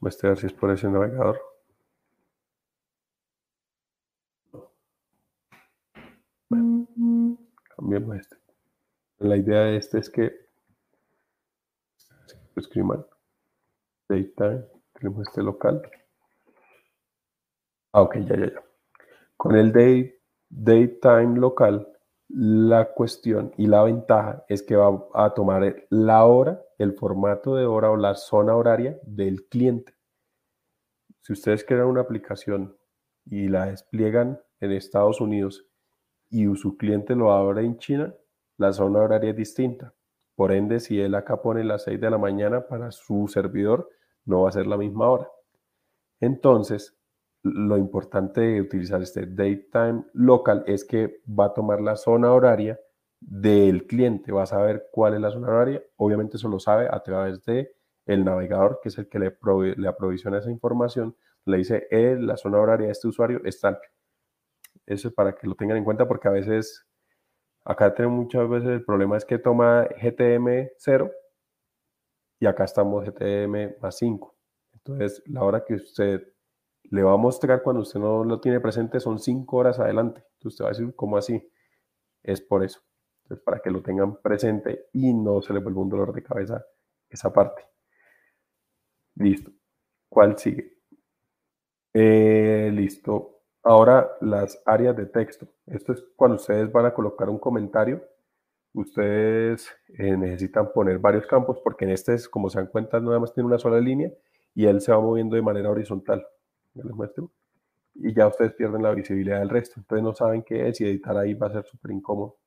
[0.00, 1.40] Voy a ver si es por ese navegador.
[6.48, 7.38] Bueno,
[7.76, 8.36] cambiemos este.
[9.18, 10.42] La idea de este es que
[12.56, 13.06] escriban
[14.08, 14.64] datetime,
[14.94, 15.82] tenemos este local.
[17.92, 18.64] Ah, ok, ya, ya, ya.
[19.36, 21.88] Con el date, datetime local,
[22.28, 27.66] la cuestión y la ventaja es que va a tomar la hora, el formato de
[27.66, 29.94] hora o la zona horaria del cliente.
[31.20, 32.76] Si ustedes crean una aplicación
[33.26, 35.66] y la despliegan en Estados Unidos
[36.30, 38.14] y su cliente lo abre en China,
[38.56, 39.94] la zona horaria es distinta.
[40.34, 43.90] Por ende, si él acá pone las 6 de la mañana para su servidor,
[44.24, 45.28] no va a ser la misma hora.
[46.20, 46.96] Entonces,
[47.42, 52.78] lo importante de utilizar este datetime local es que va a tomar la zona horaria
[53.20, 55.82] del cliente, va a saber cuál es la zona horaria.
[55.96, 57.74] Obviamente eso lo sabe a través de
[58.06, 59.36] el navegador, que es el que le,
[59.76, 61.16] le aprovisiona esa información.
[61.44, 63.78] Le dice, eh, la zona horaria de este usuario es tal.
[64.86, 66.86] Eso es para que lo tengan en cuenta porque a veces
[67.64, 71.12] Acá tenemos muchas veces el problema es que toma GTM 0
[72.40, 74.34] y acá estamos GTM más 5.
[74.72, 76.26] Entonces, la hora que usted
[76.92, 80.22] le va a mostrar cuando usted no lo tiene presente son 5 horas adelante.
[80.34, 81.50] Entonces, usted va a decir, ¿cómo así?
[82.22, 82.80] Es por eso.
[83.22, 86.66] Entonces, para que lo tengan presente y no se le vuelva un dolor de cabeza
[87.08, 87.62] esa parte.
[89.14, 89.50] Listo.
[90.06, 90.74] ¿Cuál sigue?
[91.94, 93.40] Eh, listo.
[93.62, 95.48] Ahora las áreas de texto.
[95.64, 98.04] Esto es cuando ustedes van a colocar un comentario.
[98.74, 99.66] Ustedes
[99.96, 103.32] eh, necesitan poner varios campos porque en este, es, como se dan cuenta, nada más
[103.32, 104.12] tiene una sola línea
[104.54, 106.26] y él se va moviendo de manera horizontal.
[106.74, 107.30] Les muestro.
[107.94, 109.80] Y ya ustedes pierden la visibilidad del resto.
[109.80, 112.38] Entonces no saben qué es y editar ahí va a ser súper incómodo.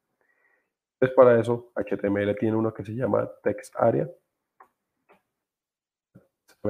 [0.93, 4.09] Entonces para eso HTML tiene uno que se llama text area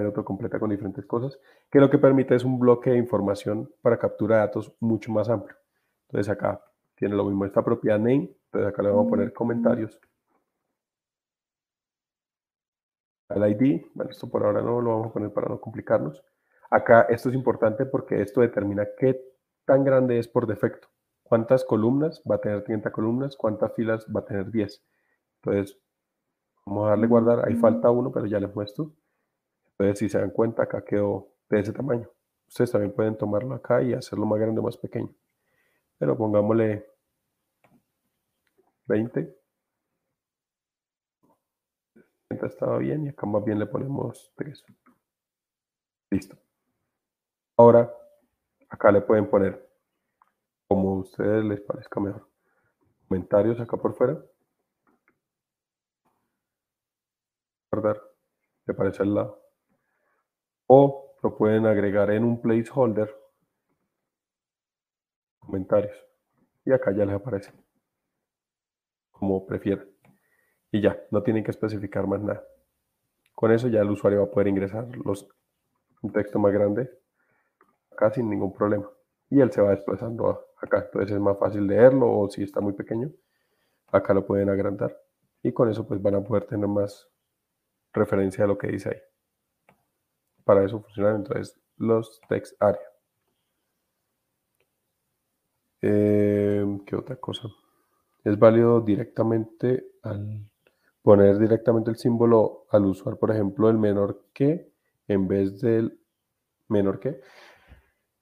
[0.03, 1.40] otro completa con diferentes cosas,
[1.72, 5.30] que lo que permite es un bloque de información para captura de datos mucho más
[5.30, 5.56] amplio.
[6.10, 6.61] Entonces acá
[6.95, 9.99] tiene lo mismo esta propiedad name, entonces acá le vamos a poner comentarios.
[13.30, 16.22] El ID, bueno, esto por ahora no lo vamos a poner para no complicarnos.
[16.76, 19.18] Acá esto es importante porque esto determina qué
[19.64, 20.89] tan grande es por defecto.
[21.23, 23.38] ¿Cuántas columnas va a tener 30 columnas?
[23.38, 24.84] ¿Cuántas filas va a tener 10?
[25.38, 25.80] Entonces,
[26.65, 27.47] vamos a darle guardar.
[27.47, 28.91] Ahí falta uno, pero ya les muestro.
[29.69, 32.10] Entonces, si se dan cuenta, acá quedó de ese tamaño.
[32.49, 35.15] Ustedes también pueden tomarlo acá y hacerlo más grande o más pequeño.
[35.97, 36.85] Pero pongámosle
[38.88, 39.34] 20.
[42.31, 44.61] Estaba bien y acá más bien le ponemos 3.
[46.11, 46.45] Listo.
[47.57, 47.90] Ahora,
[48.69, 49.65] acá le pueden poner,
[50.68, 52.27] como a ustedes les parezca mejor,
[53.07, 54.22] comentarios acá por fuera.
[57.72, 58.02] Guardar,
[58.65, 59.41] le parece al lado.
[60.68, 63.15] O lo pueden agregar en un placeholder.
[65.40, 65.95] Comentarios.
[66.65, 67.53] Y acá ya les aparece.
[69.11, 69.88] Como prefieran.
[70.72, 72.44] Y ya, no tienen que especificar más nada.
[73.34, 75.26] Con eso ya el usuario va a poder ingresar los,
[76.02, 77.05] un texto más grande
[77.96, 78.90] acá sin ningún problema.
[79.30, 80.84] Y él se va desplazando acá.
[80.86, 83.12] Entonces es más fácil leerlo o si está muy pequeño,
[83.92, 84.96] acá lo pueden agrandar.
[85.42, 87.10] Y con eso pues van a poder tener más
[87.94, 89.02] referencia a lo que dice ahí.
[90.44, 92.88] Para eso funcionan entonces los text area.
[95.82, 97.48] Em, ¿Qué otra cosa?
[98.24, 100.50] Es válido directamente al
[101.02, 104.72] poner directamente el símbolo al usuario, por ejemplo, el menor que
[105.08, 106.00] en vez del
[106.68, 107.22] menor que.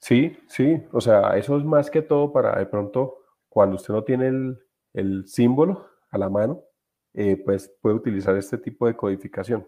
[0.03, 4.03] Sí, sí, o sea, eso es más que todo para de pronto, cuando usted no
[4.03, 4.57] tiene
[4.93, 6.61] el, símbolo a la mano,
[7.13, 9.65] eh, pues puede utilizar este tipo de codificación.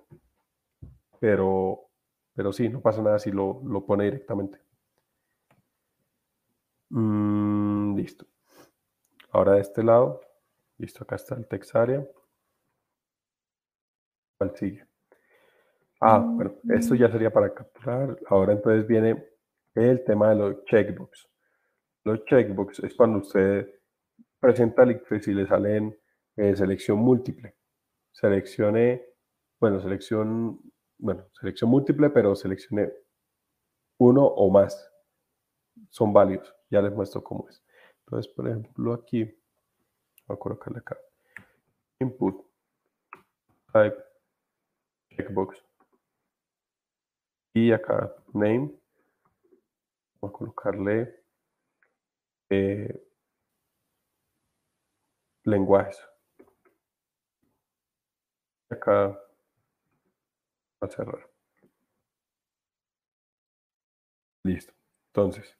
[1.21, 1.89] Pero,
[2.33, 4.59] pero sí, no pasa nada si lo, pone directamente.
[6.89, 8.25] Mm, listo.
[9.31, 10.19] Ahora de este lado,
[10.77, 12.05] listo, acá está el text area.
[14.37, 14.85] ¿Cuál sigue?
[16.01, 18.17] Ah, bueno, esto ya sería para capturar.
[18.27, 19.34] Ahora entonces viene
[19.76, 21.30] el tema de los checkbox.
[22.06, 23.69] Los checkbox es cuando usted
[24.39, 25.97] presenta el y le salen
[26.38, 27.56] eh, selección múltiple.
[28.11, 29.06] Seleccione,
[29.60, 30.60] bueno, selección,
[30.97, 32.91] bueno, selección múltiple, pero seleccione
[33.97, 34.91] uno o más.
[35.89, 36.53] Son válidos.
[36.69, 37.64] Ya les muestro cómo es.
[38.06, 39.23] Entonces, por ejemplo, aquí,
[40.27, 40.97] voy a colocarle acá.
[41.99, 42.45] Input,
[43.73, 43.97] type,
[45.10, 45.57] checkbox.
[47.53, 48.72] Y acá, name,
[50.21, 51.23] a colocarle
[52.49, 53.07] eh,
[55.43, 55.99] lenguajes.
[58.69, 59.19] Acá
[60.81, 61.29] a cerrar.
[64.43, 64.73] Listo.
[65.07, 65.57] Entonces,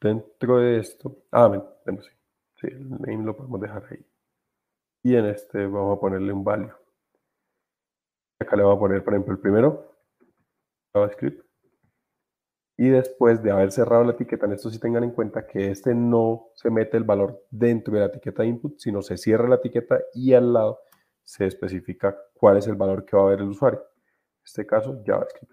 [0.00, 1.70] dentro de esto, ah, bueno,
[2.02, 2.10] sí,
[2.60, 4.04] sí, el name lo podemos dejar ahí.
[5.02, 6.72] Y en este vamos a ponerle un value.
[8.38, 9.96] Acá le vamos a poner, por ejemplo, el primero,
[10.92, 11.49] JavaScript
[12.80, 15.94] y después de haber cerrado la etiqueta, en esto sí tengan en cuenta que este
[15.94, 20.00] no se mete el valor dentro de la etiqueta input, sino se cierra la etiqueta
[20.14, 20.80] y al lado
[21.22, 23.80] se especifica cuál es el valor que va a ver el usuario.
[23.80, 25.52] En este caso, JavaScript.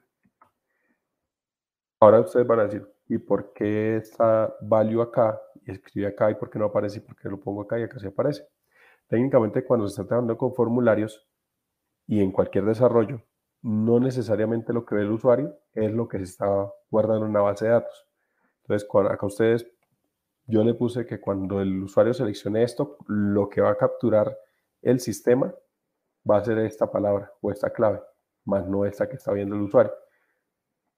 [2.00, 6.36] Ahora ustedes van a decir, ¿y por qué está value acá y escribe acá y
[6.36, 8.48] por qué no aparece y por qué lo pongo acá y acá se aparece?
[9.10, 11.28] Técnicamente, cuando se está trabajando con formularios
[12.08, 13.22] y en cualquier desarrollo,
[13.62, 16.48] no necesariamente lo que ve el usuario es lo que se está
[16.90, 18.06] guardando en una base de datos.
[18.64, 19.68] Entonces, acá ustedes,
[20.46, 24.38] yo le puse que cuando el usuario seleccione esto, lo que va a capturar
[24.82, 25.54] el sistema
[26.30, 28.02] va a ser esta palabra o esta clave,
[28.46, 29.92] más no esta que está viendo el usuario.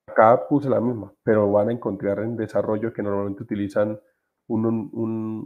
[0.08, 4.00] Acá puse la misma, pero van a encontrar en desarrollo que normalmente utilizan
[4.48, 4.66] un,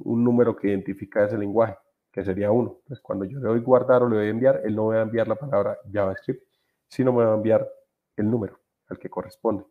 [0.06, 1.78] un número que identifica ese lenguaje,
[2.12, 2.78] que sería uno.
[2.80, 5.28] Entonces, cuando yo le doy guardar o le doy enviar, él no va a enviar
[5.28, 6.42] la palabra JavaScript,
[6.94, 7.68] si no me va a enviar
[8.18, 9.66] el número al que corresponde.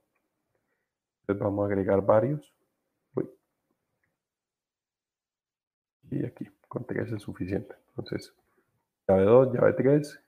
[1.20, 2.52] Entonces vamos a agregar varios.
[6.10, 7.76] Y aquí, con 3 es suficiente.
[7.90, 8.34] Entonces,
[9.06, 10.20] llave 2, llave 3.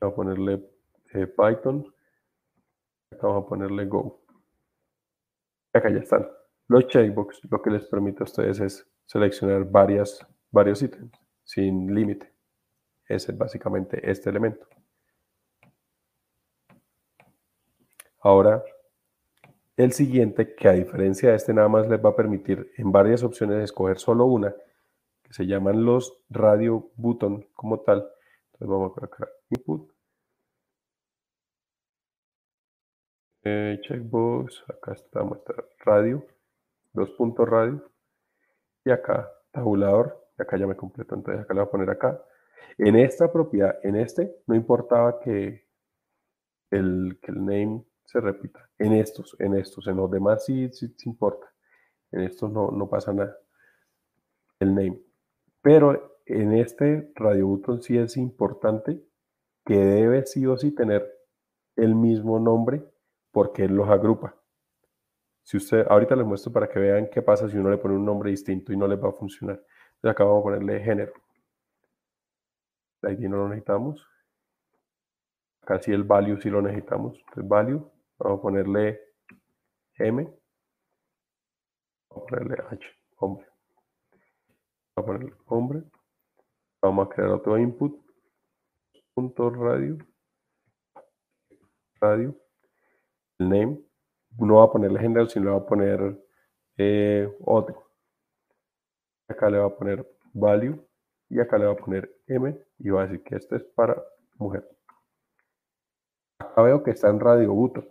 [0.00, 0.70] Vamos a ponerle
[1.14, 1.92] eh, Python.
[3.10, 4.20] Acá vamos a ponerle Go.
[5.72, 6.28] Acá ya están.
[6.68, 12.30] Los checkbox lo que les permite a ustedes es seleccionar varias, varios ítems sin límite.
[13.08, 14.66] Ese es básicamente este elemento.
[18.26, 18.64] Ahora,
[19.76, 23.22] el siguiente, que a diferencia de este nada más les va a permitir en varias
[23.22, 24.52] opciones escoger solo una,
[25.22, 27.98] que se llaman los radio button como tal.
[28.46, 29.92] Entonces vamos a colocar input.
[33.44, 36.26] Eh, checkbox, acá está nuestra radio,
[36.94, 37.80] dos puntos radio.
[38.84, 42.20] Y acá tabulador, y acá ya me completo, entonces acá le voy a poner acá.
[42.76, 45.64] En esta propiedad, en este, no importaba que
[46.72, 48.70] el, que el name se repita.
[48.78, 51.52] En estos, en estos, en los demás sí, sí, importa.
[52.12, 53.36] En estos no, no, pasa nada.
[54.58, 55.00] El name.
[55.60, 59.02] Pero en este radio button sí es importante
[59.64, 61.12] que debe sí o sí tener
[61.74, 62.82] el mismo nombre
[63.32, 64.34] porque él los agrupa.
[65.42, 68.04] Si usted, ahorita les muestro para que vean qué pasa si uno le pone un
[68.04, 69.62] nombre distinto y no les va a funcionar.
[69.96, 71.12] Entonces acá vamos a ponerle género.
[73.02, 74.04] El ID no lo necesitamos.
[75.62, 77.18] Acá sí el value sí lo necesitamos.
[77.18, 79.00] Entonces value, vamos a ponerle
[79.98, 80.24] M.
[82.10, 82.86] Vamos a ponerle H,
[83.16, 83.46] hombre.
[84.94, 85.82] Vamos a ponerle hombre.
[86.82, 88.00] Vamos a crear otro input.
[89.14, 89.98] Punto radio.
[92.00, 92.36] Radio.
[93.38, 93.86] El name
[94.38, 96.18] no va a ponerle género, sino va a poner
[96.76, 97.90] eh, otro.
[99.28, 100.78] Acá le va a poner value
[101.28, 104.02] y acá le va a poner M y va a decir que este es para
[104.36, 104.68] mujer.
[106.38, 107.88] Acá veo que está en radio button,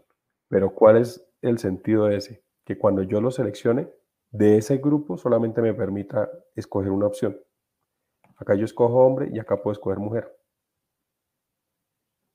[0.48, 2.44] pero ¿cuál es el sentido de ese?
[2.64, 3.90] Que cuando yo lo seleccione,
[4.32, 7.40] de ese grupo solamente me permita escoger una opción.
[8.38, 10.36] Acá yo escojo hombre y acá puedo escoger mujer.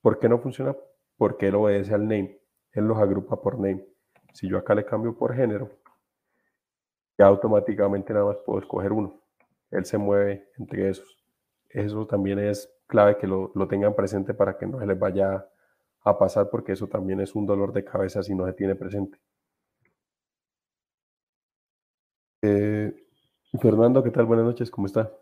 [0.01, 0.75] ¿Por qué no funciona?
[1.17, 2.41] Porque él obedece al name.
[2.73, 3.87] Él los agrupa por name.
[4.33, 5.71] Si yo acá le cambio por género,
[7.19, 9.21] ya automáticamente nada más puedo escoger uno.
[9.71, 11.23] Él se mueve entre esos.
[11.69, 15.47] Eso también es clave que lo, tengan presente para que no se les vaya
[16.03, 19.19] a pasar porque eso también es un dolor de cabeza si no se tiene presente.
[22.43, 22.95] Eh,
[23.61, 24.27] Fernando, ¿qué tal?
[24.27, 25.13] Buenas noches, ¿cómo está?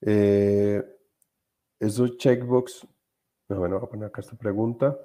[0.00, 0.82] Eh,
[1.80, 2.86] esos checkbox,
[3.48, 4.98] bueno, voy a poner acá esta pregunta.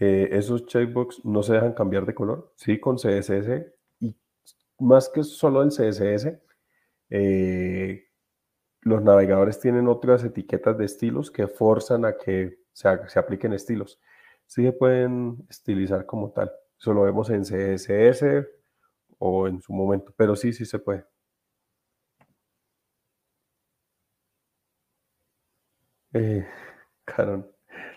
[0.00, 4.14] Eh, esos checkbox no se dejan cambiar de color, sí, con CSS y
[4.78, 6.40] más que solo el CSS,
[7.10, 8.07] eh,
[8.88, 12.88] los navegadores tienen otras etiquetas de estilos que forzan a que se,
[13.18, 14.00] apliquen estilos.
[14.46, 16.50] Sí se pueden estilizar como tal.
[16.78, 18.46] Eso lo vemos en CSS
[19.18, 21.04] o en su momento, pero sí, sí se puede.
[26.12, 26.46] Eh,
[27.04, 27.46] Caron.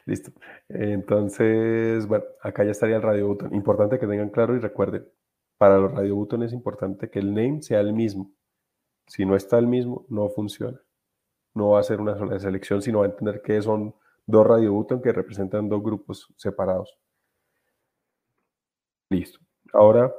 [0.06, 0.32] Listo.
[0.70, 3.54] Entonces, bueno, acá ya estaría el radio button.
[3.56, 5.08] Importante que tengan claro y recuerden,
[5.58, 8.32] para los radio button es importante que el name sea el mismo.
[9.08, 10.80] Si no está el mismo, no funciona.
[11.54, 13.94] No va a ser una sola selección, sino va a entender que son
[14.26, 16.98] dos radio button que representan dos grupos separados.
[19.10, 19.40] Listo.
[19.74, 20.14] Ahora,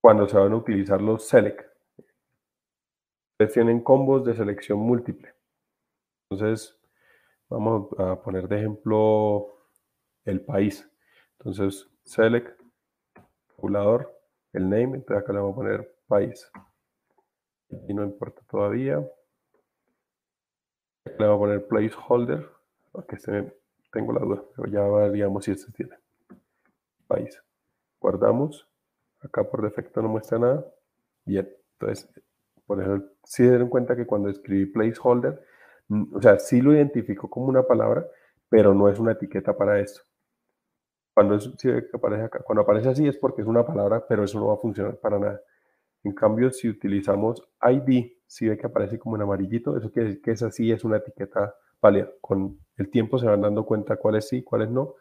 [0.00, 1.66] cuando se van a utilizar los select,
[3.32, 5.34] ustedes tienen combos de selección múltiple.
[6.30, 6.78] Entonces,
[7.48, 9.46] Vamos a poner de ejemplo
[10.24, 10.88] el país.
[11.38, 12.60] Entonces, select,
[13.54, 14.12] tabulador,
[14.52, 16.50] el name, entonces acá le vamos a poner país.
[17.88, 19.04] Y no importa todavía.
[21.04, 22.48] Le vamos a poner placeholder,
[22.92, 23.52] porque este
[23.92, 25.96] tengo la duda, pero ya veríamos si este tiene.
[27.06, 27.40] País.
[28.00, 28.68] Guardamos.
[29.20, 30.66] Acá por defecto no muestra nada.
[31.24, 31.48] Bien,
[31.78, 32.10] entonces,
[32.66, 35.42] por ejemplo, si den cuenta que cuando escribí placeholder,
[36.12, 38.06] o sea, sí lo identifico como una palabra,
[38.48, 40.00] pero no es una etiqueta para esto.
[41.14, 41.38] Cuando,
[41.92, 44.58] aparece acá, cuando aparece así es porque es una palabra, pero eso no va a
[44.58, 45.40] funcionar para nada.
[46.04, 50.22] En cambio, si utilizamos ID, si ve que aparece como en amarillito, eso quiere decir
[50.22, 52.10] que esa sí es una etiqueta válida.
[52.20, 54.94] Con el tiempo se van dando cuenta cuáles sí, cuáles no,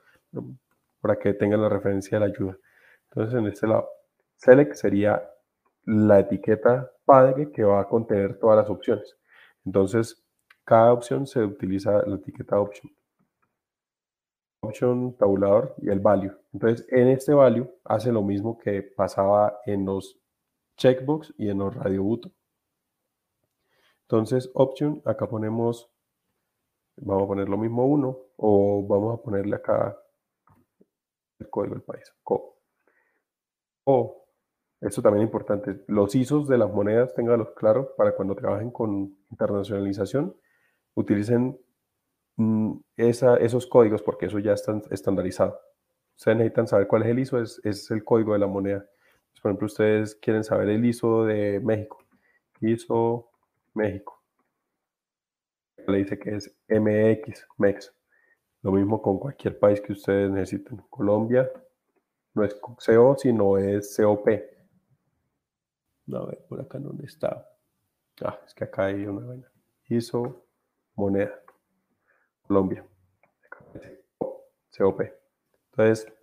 [1.01, 2.57] para que tengan la referencia de la ayuda.
[3.09, 3.89] Entonces, en este lado,
[4.37, 5.29] select sería
[5.85, 9.17] la etiqueta padre que va a contener todas las opciones.
[9.65, 10.23] Entonces,
[10.63, 12.89] cada opción se utiliza la etiqueta option.
[14.61, 16.33] Option, tabulador y el value.
[16.53, 20.22] Entonces, en este value hace lo mismo que pasaba en los
[20.77, 22.33] checkbox y en los radio button.
[24.03, 25.89] Entonces, option, acá ponemos,
[26.97, 29.97] vamos a poner lo mismo uno o vamos a ponerle acá
[31.39, 32.13] el código del país.
[33.85, 34.25] O,
[34.81, 39.17] esto también es importante, los ISOs de las monedas, ténganlos claros para cuando trabajen con
[39.31, 40.35] internacionalización
[40.95, 41.59] utilicen
[42.37, 45.59] mm, esos códigos porque eso ya está estandarizado.
[46.15, 48.85] Ustedes necesitan saber cuál es el ISO, es, el código de la moneda.
[49.43, 52.01] Por ejemplo, ustedes quieren saber el ISO de México.
[52.61, 53.29] ISO
[53.73, 54.23] México.
[55.85, 57.93] Le dice que es MX, MEX.
[58.61, 60.77] Lo mismo con cualquier país que ustedes necesiten.
[60.89, 61.51] Colombia
[62.33, 64.29] no es CO, sino es COP.
[64.29, 67.45] A ver, por acá dónde está.
[68.21, 69.51] Ah, es que acá hay una vaina.
[69.89, 70.45] ISO
[70.95, 71.37] moneda.
[72.43, 72.87] Colombia.
[74.77, 75.01] COP.
[75.71, 76.13] Entonces,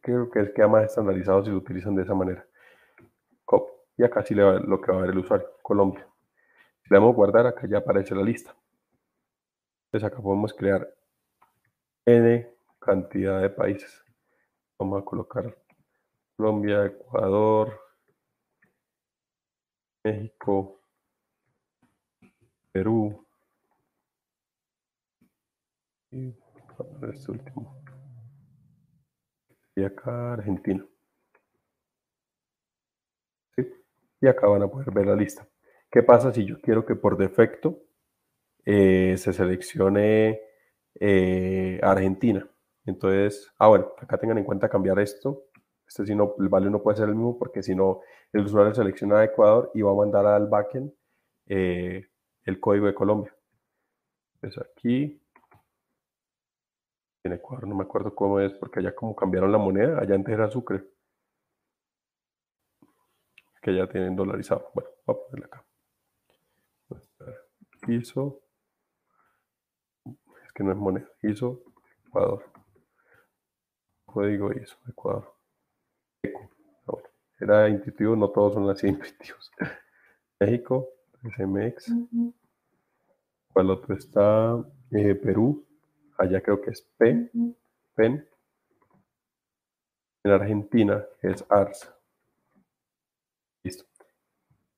[0.00, 2.46] creo que queda más estandarizado si lo utilizan de esa manera.
[3.96, 5.46] Y acá sí le va, lo que va a ver el usuario.
[5.62, 6.06] Colombia.
[6.82, 8.54] Si le damos guardar, acá ya aparece la lista.
[9.86, 10.92] Entonces acá podemos crear
[12.04, 14.04] N cantidad de países.
[14.78, 15.56] Vamos a colocar
[16.36, 17.80] Colombia, Ecuador,
[20.02, 20.80] México,
[22.72, 23.24] Perú,
[26.10, 27.83] este último.
[29.76, 30.86] Y acá Argentina.
[34.20, 35.46] Y acá van a poder ver la lista.
[35.90, 37.82] ¿Qué pasa si yo quiero que por defecto
[38.64, 40.40] eh, se seleccione
[40.98, 42.48] eh, Argentina?
[42.86, 45.44] Entonces, ah, bueno, acá tengan en cuenta cambiar esto.
[45.86, 48.00] Este si no, el value no puede ser el mismo porque si no,
[48.32, 50.92] el usuario selecciona Ecuador y va a mandar al backend
[51.46, 52.06] eh,
[52.44, 53.34] el código de Colombia.
[54.36, 55.20] Entonces aquí,
[57.24, 60.34] en Ecuador, no me acuerdo cómo es porque allá como cambiaron la moneda, allá antes
[60.34, 60.84] era Sucre.
[63.62, 64.70] Que ya tienen dolarizado.
[64.74, 65.64] Bueno, voy a ponerle acá.
[67.88, 68.40] ISO.
[70.44, 71.08] Es que no es moneda.
[71.22, 71.62] ISO,
[72.06, 72.44] Ecuador.
[74.04, 75.34] Código ISO, Ecuador.
[77.40, 79.50] era intuitivo, no todos son así intuitivos.
[80.38, 80.90] México,
[81.22, 81.90] SMX.
[83.50, 84.62] ¿Cuál otro está?
[84.90, 85.64] Eh, Perú.
[86.16, 87.30] Allá creo que es P.
[87.94, 88.28] PEN.
[90.24, 91.92] En Argentina es ARS.
[93.62, 93.84] Listo.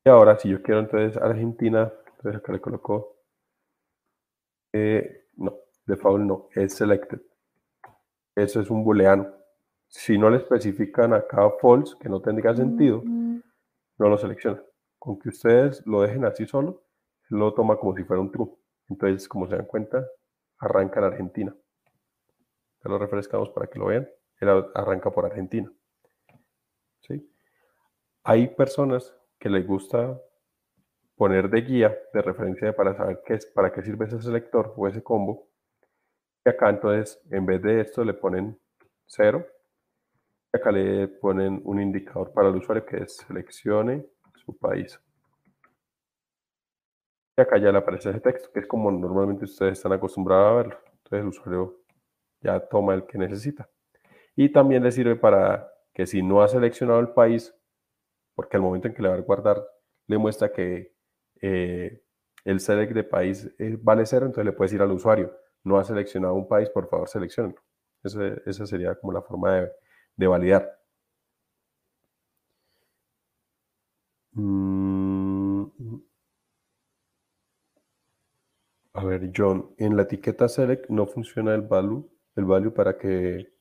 [0.05, 3.17] Y ahora, si yo quiero entonces Argentina, entonces acá le coloco.
[4.73, 5.55] Eh, no,
[5.87, 7.21] default no, es selected.
[8.35, 9.33] Eso es un booleano.
[9.89, 14.63] Si no le especifican acá false, que no tendría sentido, no lo selecciona.
[14.99, 16.83] Con que ustedes lo dejen así solo,
[17.29, 18.51] lo toma como si fuera un true.
[18.89, 20.07] Entonces, como se dan cuenta,
[20.59, 21.57] arranca en Argentina.
[22.85, 24.09] Ya lo refrescamos para que lo vean.
[24.41, 25.71] Él arranca por Argentina.
[27.01, 27.31] ¿Sí?
[28.25, 30.21] Hay personas que les gusta
[31.17, 34.87] poner de guía, de referencia para saber qué es, para qué sirve ese selector o
[34.87, 35.49] ese combo.
[36.45, 38.59] Y acá entonces, en vez de esto, le ponen
[39.07, 39.47] 0.
[40.53, 45.01] Y acá le ponen un indicador para el usuario que es seleccione su país.
[47.37, 50.79] Acá ya le aparece ese texto, que es como normalmente ustedes están acostumbrados a verlo.
[51.05, 51.81] Entonces el usuario
[52.41, 53.69] ya toma el que necesita.
[54.35, 57.55] Y también le sirve para que si no ha seleccionado el país,
[58.35, 59.65] porque al momento en que le va a guardar
[60.07, 60.95] le muestra que
[61.41, 62.03] eh,
[62.45, 65.85] el select de país eh, vale cero, entonces le puedes ir al usuario, no ha
[65.85, 67.61] seleccionado un país, por favor seleccionenlo.
[68.03, 69.69] esa sería como la forma
[70.17, 70.79] de, validar.
[79.07, 83.53] Ver, John, en la etiqueta select no funciona el value, el value para que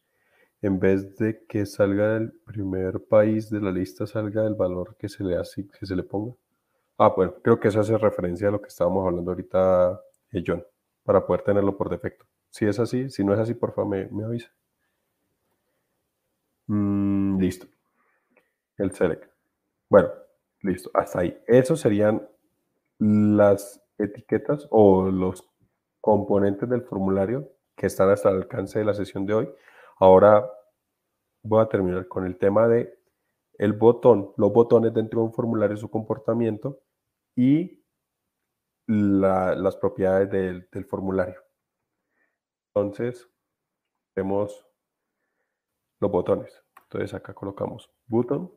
[0.61, 5.09] en vez de que salga del primer país de la lista, salga el valor que
[5.09, 6.33] se le, hace, que se le ponga.
[6.97, 10.01] Ah, bueno, creo que eso hace referencia a lo que estábamos hablando ahorita,
[10.31, 10.63] eh, John,
[11.03, 12.25] para poder tenerlo por defecto.
[12.49, 14.49] Si es así, si no es así, por favor, me, me avisa.
[16.67, 17.67] Mm, listo.
[18.77, 19.29] El select.
[19.89, 20.09] Bueno,
[20.61, 21.37] listo, hasta ahí.
[21.47, 22.27] Esos serían
[22.99, 25.47] las etiquetas o los
[26.01, 29.49] componentes del formulario que están hasta el alcance de la sesión de hoy.
[29.97, 30.49] Ahora
[31.43, 32.97] voy a terminar con el tema de
[33.57, 36.81] el botón, los botones dentro de un formulario, su comportamiento
[37.35, 37.83] y
[38.87, 41.41] las propiedades del, del, formulario.
[42.73, 43.27] Entonces,
[44.15, 44.67] vemos
[45.99, 46.63] los botones.
[46.83, 48.51] Entonces acá colocamos button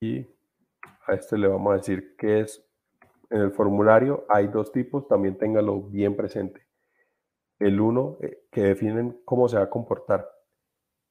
[0.00, 0.35] y
[1.06, 2.64] a este le vamos a decir que es
[3.30, 6.66] en el formulario hay dos tipos, también téngalo bien presente
[7.58, 10.28] el uno eh, que definen cómo se va a comportar.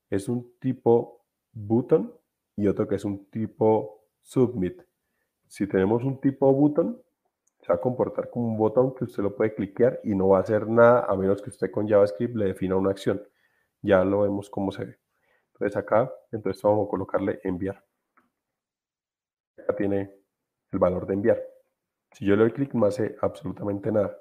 [0.09, 2.13] Es un tipo button
[2.55, 4.81] y otro que es un tipo submit.
[5.47, 7.01] Si tenemos un tipo button,
[7.61, 10.37] se va a comportar como un botón que usted lo puede cliquear y no va
[10.37, 13.21] a hacer nada a menos que usted con JavaScript le defina una acción.
[13.81, 14.99] Ya lo vemos cómo se ve.
[15.53, 17.83] Entonces acá, entonces vamos a colocarle enviar.
[19.73, 20.11] Tiene
[20.71, 21.41] el valor de enviar.
[22.11, 24.17] Si yo le doy clic no hace absolutamente nada.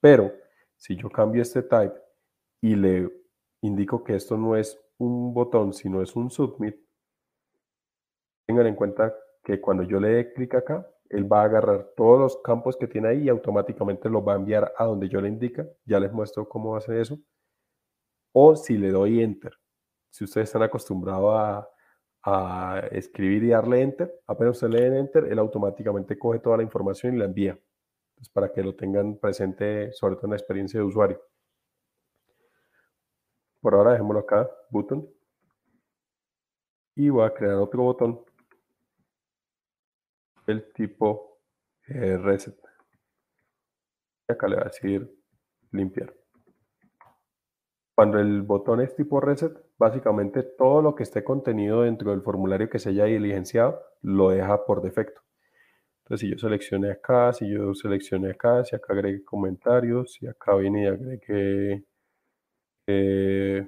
[0.00, 0.32] Pero
[0.76, 1.94] si yo cambio este type
[2.60, 3.10] y le
[3.62, 6.76] indico que esto no es un botón, sino es un submit,
[8.46, 12.18] tengan en cuenta que cuando yo le dé clic acá, él va a agarrar todos
[12.18, 15.28] los campos que tiene ahí y automáticamente los va a enviar a donde yo le
[15.28, 15.66] indica.
[15.84, 17.18] Ya les muestro cómo hace eso.
[18.32, 19.52] O si le doy enter.
[20.10, 21.68] Si ustedes están acostumbrados a,
[22.24, 26.62] a escribir y darle enter, apenas usted le den enter, él automáticamente coge toda la
[26.62, 27.58] información y la envía.
[28.22, 31.20] Pues, para que lo tengan presente, sobre todo en la experiencia de usuario.
[33.60, 35.08] Por ahora dejémoslo acá, button.
[36.94, 38.24] Y voy a crear otro botón.
[40.46, 41.40] El tipo
[41.88, 42.56] reset.
[44.28, 45.12] Y acá le voy a decir
[45.72, 46.14] limpiar.
[47.92, 49.52] Cuando el botón es tipo reset,
[49.82, 54.64] básicamente todo lo que esté contenido dentro del formulario que se haya diligenciado lo deja
[54.64, 55.20] por defecto.
[56.04, 60.54] Entonces, si yo seleccioné acá, si yo seleccioné acá, si acá agregué comentarios, si acá
[60.56, 61.84] viene y agregué
[62.86, 63.66] eh,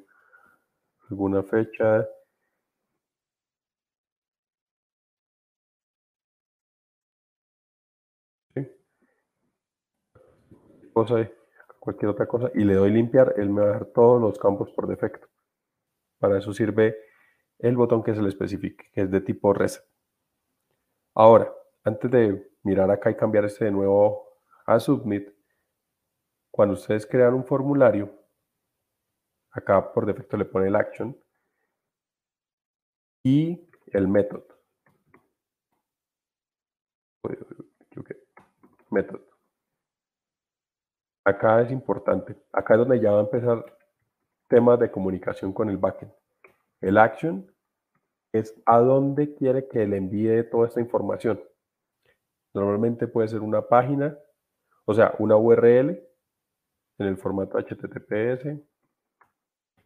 [1.09, 2.07] alguna fecha.
[10.95, 11.29] Cosa,
[11.79, 14.71] cualquier otra cosa, y le doy limpiar, él me va a dar todos los campos
[14.71, 15.29] por defecto.
[16.25, 16.97] Para eso sirve
[17.59, 19.85] el botón que se le especifique, que es de tipo reset.
[21.15, 21.53] Ahora,
[21.85, 24.27] antes de mirar acá y cambiar este de nuevo
[24.65, 25.29] a submit,
[26.51, 28.11] cuando ustedes crean un formulario,
[29.51, 31.15] acá por defecto le pone el action
[33.23, 34.47] y el método.
[38.89, 39.21] Método.
[41.23, 42.35] Acá es importante.
[42.51, 43.63] Acá es donde ya va a empezar
[44.49, 46.13] temas de comunicación con el backend.
[46.81, 47.51] El action
[48.33, 51.41] es a dónde quiere que le envíe toda esta información.
[52.53, 54.19] Normalmente puede ser una página,
[54.85, 55.91] o sea, una URL
[56.99, 58.47] en el formato HTTPS,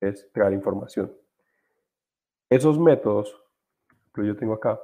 [0.00, 1.12] es traer información.
[2.48, 3.36] Esos métodos,
[4.14, 4.80] que yo tengo acá,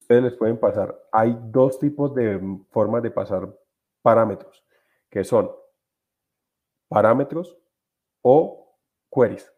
[0.00, 0.98] ustedes les pueden pasar.
[1.12, 2.40] Hay dos tipos de
[2.70, 3.54] formas de pasar
[4.00, 4.64] parámetros,
[5.10, 5.54] que son
[6.88, 7.54] parámetros
[8.22, 8.78] o
[9.12, 9.52] queries.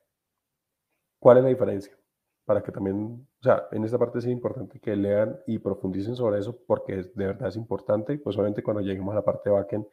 [1.22, 1.96] ¿Cuál es la diferencia?
[2.44, 6.40] Para que también, o sea, en esta parte es importante que lean y profundicen sobre
[6.40, 8.18] eso porque de verdad es importante.
[8.18, 9.86] Pues obviamente cuando lleguemos a la parte de backend,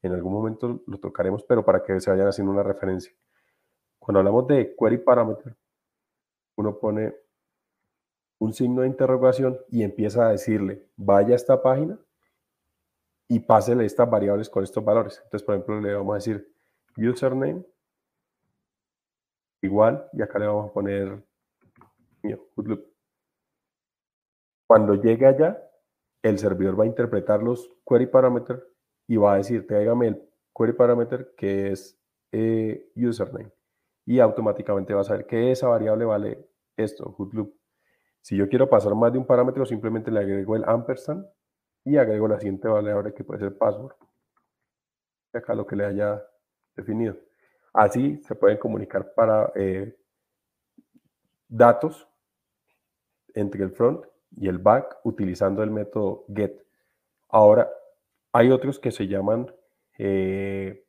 [0.00, 3.12] en algún momento lo tocaremos, pero para que se vayan haciendo una referencia.
[3.98, 5.56] Cuando hablamos de query parameter,
[6.54, 7.16] uno pone
[8.38, 11.98] un signo de interrogación y empieza a decirle, vaya a esta página
[13.26, 15.20] y pásele estas variables con estos valores.
[15.24, 16.54] Entonces, por ejemplo, le vamos a decir
[16.96, 17.64] username
[19.62, 21.22] igual y acá le vamos a poner
[24.66, 25.60] Cuando llegue allá,
[26.22, 28.64] el servidor va a interpretar los query parameter
[29.08, 31.98] y va a decir, tráigame el query parameter que es
[32.32, 33.50] eh, username
[34.06, 37.54] y automáticamente va a saber que esa variable vale esto, loop.
[38.22, 41.26] Si yo quiero pasar más de un parámetro, simplemente le agrego el ampersand
[41.84, 43.94] y agrego la siguiente variable que puede ser password.
[45.32, 46.22] Acá lo que le haya
[46.76, 47.16] definido.
[47.72, 49.96] Así se pueden comunicar para eh,
[51.48, 52.08] datos
[53.34, 54.04] entre el front
[54.36, 56.64] y el back utilizando el método get.
[57.28, 57.70] Ahora,
[58.32, 59.52] hay otros que se llaman
[59.98, 60.84] eh,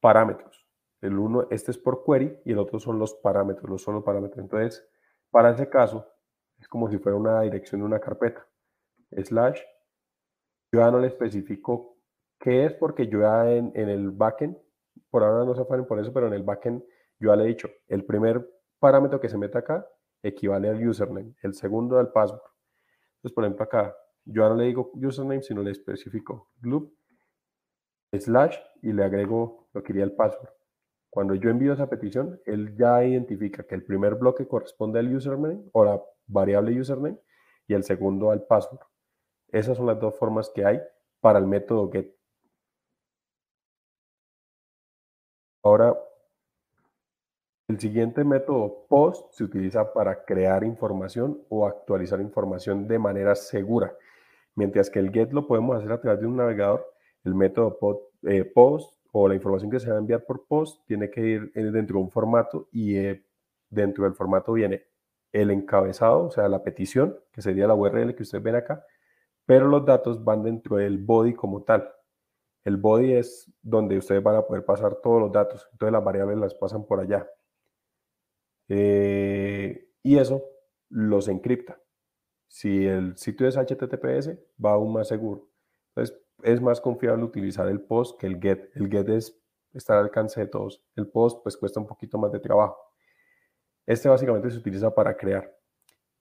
[0.00, 0.66] parámetros.
[1.00, 4.38] El uno, este es por query y el otro son los parámetros, los solo parámetros.
[4.38, 4.86] Entonces,
[5.30, 6.06] para ese caso,
[6.58, 8.46] es como si fuera una dirección de una carpeta.
[9.10, 9.60] Slash,
[10.72, 11.96] yo ya no le especifico
[12.38, 14.56] qué es porque yo ya en, en el backend
[15.10, 16.82] por ahora no se afanen por eso, pero en el backend
[17.18, 19.86] yo ya le he dicho, el primer parámetro que se mete acá
[20.22, 22.42] equivale al username, el segundo al password.
[23.16, 26.92] Entonces, por ejemplo, acá yo ya no le digo username, sino le especifico loop
[28.12, 30.50] slash y le agrego lo que iría el password.
[31.10, 35.62] Cuando yo envío esa petición, él ya identifica que el primer bloque corresponde al username
[35.72, 37.18] o la variable username
[37.66, 38.80] y el segundo al password.
[39.48, 40.80] Esas son las dos formas que hay
[41.20, 42.19] para el método get.
[45.62, 45.96] Ahora,
[47.68, 53.94] el siguiente método post se utiliza para crear información o actualizar información de manera segura.
[54.56, 56.84] Mientras que el get lo podemos hacer a través de un navegador,
[57.24, 57.78] el método
[58.24, 61.52] eh, post o la información que se va a enviar por post tiene que ir
[61.52, 63.24] dentro de un formato y eh,
[63.68, 64.84] dentro del formato viene
[65.32, 68.84] el encabezado, o sea, la petición, que sería la URL que ustedes ven acá,
[69.46, 71.88] pero los datos van dentro del body como tal.
[72.64, 76.38] El body es donde ustedes van a poder pasar todos los datos, entonces las variables
[76.38, 77.28] las pasan por allá.
[78.68, 80.44] Eh, y eso
[80.88, 81.80] los encripta.
[82.48, 85.48] Si el sitio es HTTPS, va aún más seguro.
[85.94, 88.70] Entonces, es más confiable utilizar el post que el get.
[88.74, 89.40] El get es
[89.72, 90.82] estar al alcance de todos.
[90.96, 92.76] El post, pues, cuesta un poquito más de trabajo.
[93.86, 95.56] Este básicamente se utiliza para crear.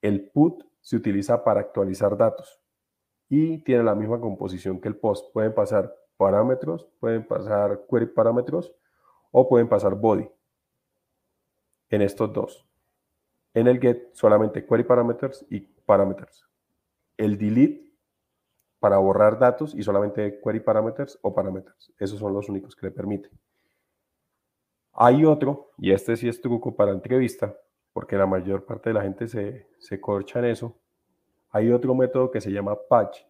[0.02, 2.62] El put se utiliza para actualizar datos
[3.28, 5.32] y tiene la misma composición que el post.
[5.34, 8.76] Pueden pasar parámetros, pueden pasar query parámetros
[9.32, 10.30] o pueden pasar body.
[11.90, 12.68] En estos dos.
[13.54, 16.46] En el get solamente query parameters y parameters.
[17.16, 17.94] El delete
[18.80, 21.94] para borrar datos y solamente query parameters o parameters.
[21.98, 23.32] Esos son los únicos que le permiten.
[24.92, 27.56] Hay otro, y este sí es truco para entrevista,
[27.94, 30.78] porque la mayor parte de la gente se, se corcha en eso.
[31.52, 33.22] Hay otro método que se llama patch.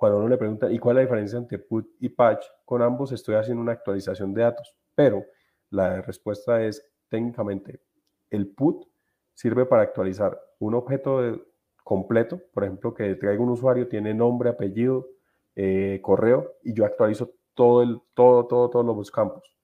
[0.00, 2.42] Cuando uno le pregunta, ¿y cuál es la diferencia entre put y patch?
[2.64, 5.26] Con ambos estoy haciendo una actualización de datos, pero
[5.68, 7.82] la respuesta es técnicamente
[8.30, 8.86] el put
[9.34, 11.44] sirve para actualizar un objeto
[11.84, 15.06] completo, por ejemplo, que traiga un usuario, tiene nombre, apellido,
[15.54, 19.54] eh, correo, y yo actualizo todo el, todo, todo, todos los campos.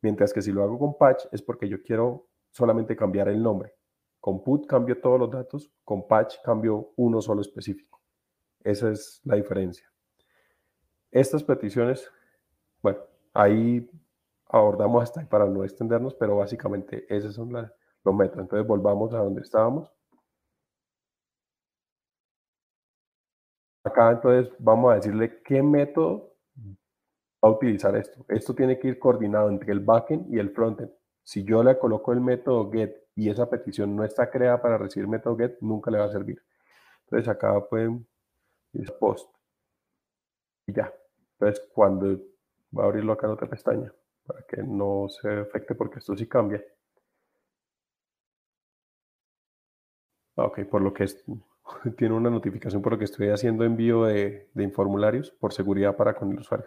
[0.00, 3.74] Mientras que si lo hago con patch es porque yo quiero solamente cambiar el nombre.
[4.20, 7.89] Con put cambio todos los datos, con patch cambio uno solo específico.
[8.62, 9.90] Esa es la diferencia.
[11.10, 12.10] Estas peticiones,
[12.82, 13.00] bueno,
[13.32, 13.88] ahí
[14.46, 18.42] abordamos hasta para no extendernos, pero básicamente esos son los métodos.
[18.42, 19.90] Entonces volvamos a donde estábamos.
[23.82, 26.34] Acá entonces vamos a decirle qué método
[27.42, 28.24] va a utilizar esto.
[28.28, 30.92] Esto tiene que ir coordinado entre el backend y el frontend.
[31.22, 35.08] Si yo le coloco el método get y esa petición no está creada para recibir
[35.08, 36.42] método get, nunca le va a servir.
[37.04, 38.06] Entonces acá pueden
[38.74, 39.30] ir post.
[40.66, 40.90] Y ya.
[41.38, 42.18] Entonces cuando
[42.76, 43.92] va a abrirlo acá en otra pestaña
[44.26, 46.62] para que no se afecte porque esto sí cambia.
[50.36, 51.24] Ok, por lo que es,
[51.96, 56.14] tiene una notificación por lo que estoy haciendo envío de, de formularios por seguridad para
[56.14, 56.66] con el usuario.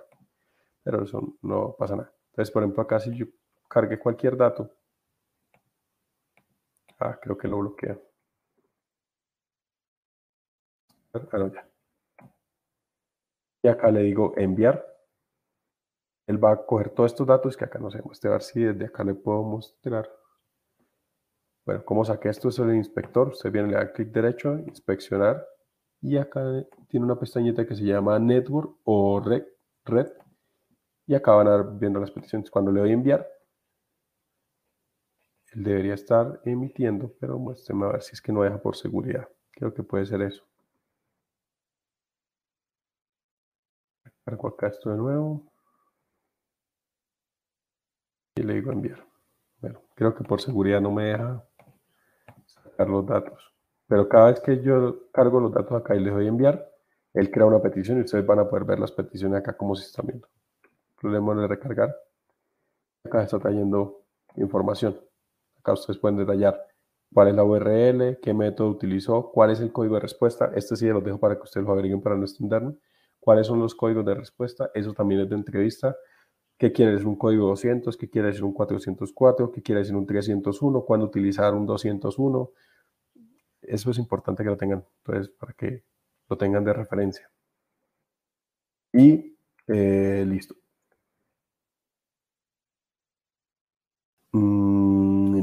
[0.83, 2.13] Pero eso no pasa nada.
[2.31, 3.27] Entonces, por ejemplo, acá si yo
[3.69, 4.71] cargue cualquier dato.
[6.99, 7.99] Ah, creo que lo bloquea.
[11.13, 11.21] Ah,
[11.53, 11.72] ya.
[13.63, 14.85] Y acá le digo enviar.
[16.27, 18.85] Él va a coger todos estos datos que acá no sé, a ver si desde
[18.85, 20.09] acá le puedo mostrar.
[21.65, 22.49] Bueno, ¿cómo saqué esto?
[22.49, 23.29] Es el inspector.
[23.29, 25.45] Usted viene, le da clic derecho, inspeccionar.
[26.01, 26.43] Y acá
[26.89, 29.45] tiene una pestañita que se llama Network o Red.
[29.85, 30.07] red
[31.05, 32.49] y acá van a ver viendo las peticiones.
[32.49, 33.27] Cuando le doy enviar,
[35.53, 39.27] él debería estar emitiendo, pero muéstrame a ver si es que no deja por seguridad.
[39.51, 40.43] Creo que puede ser eso.
[44.25, 45.43] Cargo acá esto de nuevo.
[48.35, 49.05] Y le digo enviar.
[49.95, 51.45] Creo que por seguridad no me deja
[52.45, 53.53] sacar los datos.
[53.87, 56.67] Pero cada vez que yo cargo los datos acá y le doy enviar,
[57.13, 59.85] él crea una petición y ustedes van a poder ver las peticiones acá como se
[59.85, 60.27] están viendo.
[60.99, 61.95] Problema de recargar.
[63.03, 64.03] Acá está trayendo
[64.35, 64.99] información.
[65.59, 66.59] Acá ustedes pueden detallar
[67.13, 70.51] cuál es la URL, qué método utilizó, cuál es el código de respuesta.
[70.55, 72.75] Este sí lo dejo para que ustedes lo averigüen para no extenderme.
[73.23, 74.69] ¿Cuáles son los códigos de respuesta?
[74.73, 75.95] Eso también es de entrevista.
[76.57, 77.95] ¿Qué quiere decir un código 200?
[77.95, 79.49] ¿Qué quiere decir un 404?
[79.49, 80.81] ¿Qué quiere decir un 301?
[80.81, 82.51] ¿Cuándo utilizar un 201?
[83.61, 85.83] Eso es importante que lo tengan, entonces, para que
[86.27, 87.31] lo tengan de referencia.
[88.91, 89.37] Y
[89.67, 90.55] eh, listo.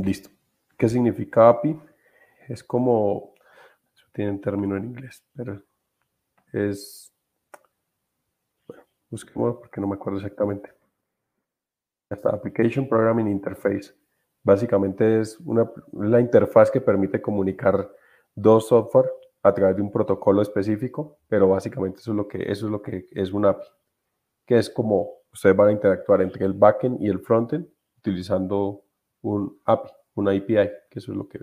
[0.05, 0.29] Listo.
[0.77, 1.79] ¿Qué significa API?
[2.47, 3.33] Es como,
[4.13, 5.63] tiene un término en inglés, pero
[6.53, 7.13] es,
[9.11, 10.73] busquemos porque no me acuerdo exactamente.
[12.09, 13.95] Esta Application Programming Interface.
[14.43, 17.91] Básicamente es una, la interfaz que permite comunicar
[18.35, 19.11] dos software
[19.43, 22.83] a través de un protocolo específico, pero básicamente eso es lo que, eso es, lo
[22.83, 23.67] que es un API,
[24.47, 27.69] que es como ustedes van a interactuar entre el backend y el frontend
[27.99, 28.85] utilizando
[29.23, 31.41] un API, una API, que eso es lo que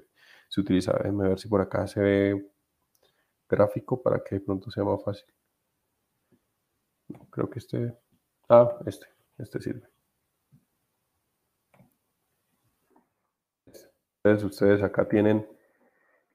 [0.49, 0.93] se utiliza.
[0.93, 2.51] Déjenme ver si por acá se ve
[3.47, 5.27] gráfico para que de pronto sea más fácil.
[7.29, 7.93] Creo que este,
[8.49, 9.07] ah, este,
[9.37, 9.87] este sirve.
[14.23, 15.47] Entonces ustedes acá tienen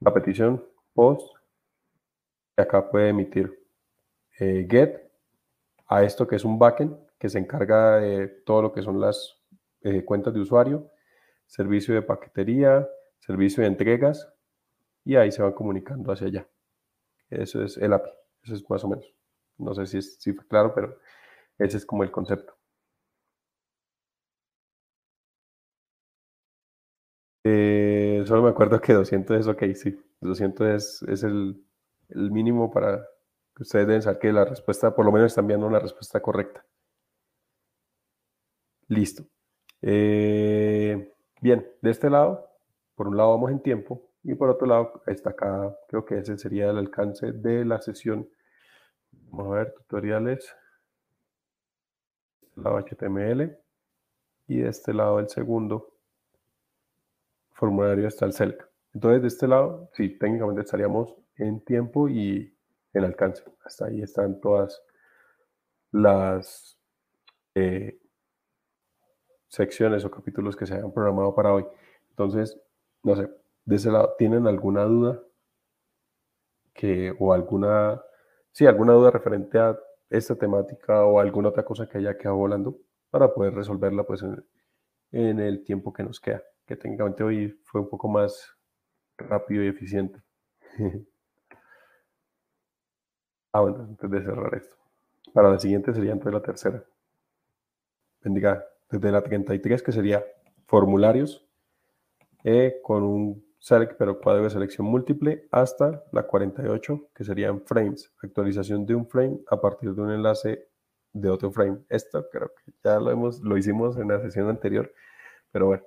[0.01, 1.36] la petición, post,
[2.57, 3.62] y acá puede emitir
[4.39, 5.11] eh, get
[5.86, 9.39] a esto que es un backend que se encarga de todo lo que son las
[9.82, 10.90] eh, cuentas de usuario,
[11.47, 12.89] servicio de paquetería,
[13.19, 14.32] servicio de entregas
[15.05, 16.49] y ahí se van comunicando hacia allá.
[17.28, 18.11] Eso es el API,
[18.43, 19.22] eso es más o menos.
[19.62, 20.98] No sé si, si fue claro, pero
[21.59, 22.55] ese es como el concepto.
[27.44, 29.98] Eh, solo me acuerdo que 200 es ok, sí.
[30.20, 31.64] 200 es, es el,
[32.10, 32.98] el, mínimo para
[33.56, 36.64] que ustedes deben saber que la respuesta, por lo menos están viendo una respuesta correcta.
[38.89, 39.24] Listo.
[39.82, 42.48] Eh, bien, de este lado,
[42.94, 46.39] por un lado vamos en tiempo y por otro lado está acá, creo que ese
[46.39, 48.28] sería el alcance de la sesión.
[49.30, 50.55] Vamos a ver, tutoriales.
[52.43, 53.56] Este lado HTML
[54.48, 55.94] y de este lado el segundo
[57.52, 58.68] formulario está el CELC.
[58.94, 62.55] Entonces de este lado, sí, técnicamente estaríamos en tiempo y
[62.93, 63.43] en alcance.
[63.64, 64.82] Hasta ahí están todas
[65.93, 66.78] las
[67.55, 67.98] eh,
[69.48, 71.66] secciones o capítulos que se hayan programado para hoy.
[72.10, 72.59] Entonces,
[73.02, 73.30] no sé,
[73.64, 75.20] de ese lado, ¿tienen alguna duda?
[76.72, 78.02] Que, o alguna,
[78.53, 79.79] sí, alguna duda referente a
[80.11, 82.79] esta temática o alguna otra cosa que haya quedado volando
[83.11, 84.23] para poder resolverla pues
[85.12, 88.57] en, el tiempo que nos queda, que técnicamente hoy fue un poco más
[89.16, 90.23] rápido y eficiente.
[93.53, 94.77] ah, bueno, antes de cerrar esto.
[95.33, 96.85] Para la siguiente sería entonces la tercera.
[98.23, 100.24] Bendiga desde la 33, que sería
[100.66, 101.47] formularios,
[102.45, 103.52] eh, con un
[103.98, 109.40] pero cuadro de selección múltiple, hasta la 48, que serían frames, actualización de un frame
[109.48, 110.68] a partir de un enlace
[111.12, 111.78] de otro frame.
[111.89, 114.93] Esto creo que ya lo, hemos, lo hicimos en la sesión anterior,
[115.51, 115.84] pero bueno,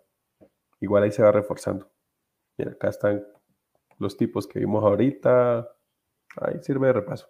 [0.79, 1.89] igual ahí se va reforzando.
[2.57, 3.25] Mira, acá están
[3.99, 5.69] los tipos que vimos ahorita,
[6.37, 7.27] ahí sirve de repaso.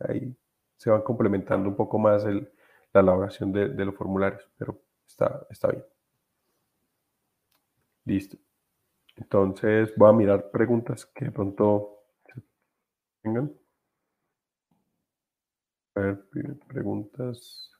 [0.00, 0.36] Ahí
[0.76, 2.52] se van complementando un poco más el,
[2.92, 5.84] la elaboración de, de los formularios, pero Está, está bien.
[8.06, 8.38] Listo.
[9.18, 12.04] Entonces voy a mirar preguntas que de pronto
[13.22, 13.52] tengan.
[15.94, 16.24] A ver,
[16.68, 17.70] preguntas.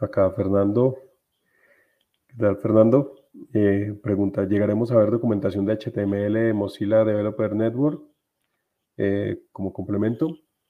[0.00, 0.96] Acá Fernando.
[2.28, 3.14] ¿Qué tal, Fernando?
[3.52, 8.02] Eh, pregunta, ¿llegaremos a ver documentación de HTML de Mozilla Developer Network
[8.96, 10.28] eh, como complemento?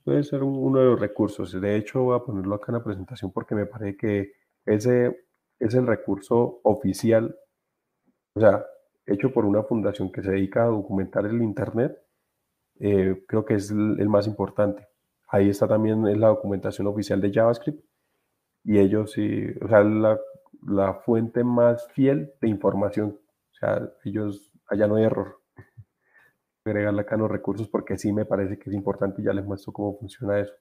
[0.09, 1.53] puede ser uno de los recursos.
[1.61, 4.33] De hecho, voy a ponerlo acá en la presentación porque me parece que
[4.69, 5.29] ese
[5.59, 7.37] es el recurso oficial,
[8.35, 8.65] o sea,
[9.07, 11.99] hecho por una fundación que se dedica a documentar el Internet,
[12.81, 14.87] eh, creo que es el, más importante.
[15.29, 17.85] Ahí está también la documentación oficial de JavaScript
[18.65, 20.19] y ellos sí, o sea, la,
[20.67, 23.19] la fuente más fiel de información.
[23.53, 25.41] O sea, ellos, allá no hay error
[26.65, 29.73] agregarle acá los recursos porque sí me parece que es importante y ya les muestro
[29.73, 30.53] cómo funciona eso.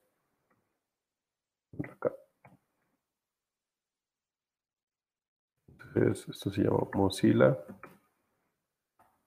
[5.98, 7.58] Esto se llama Mozilla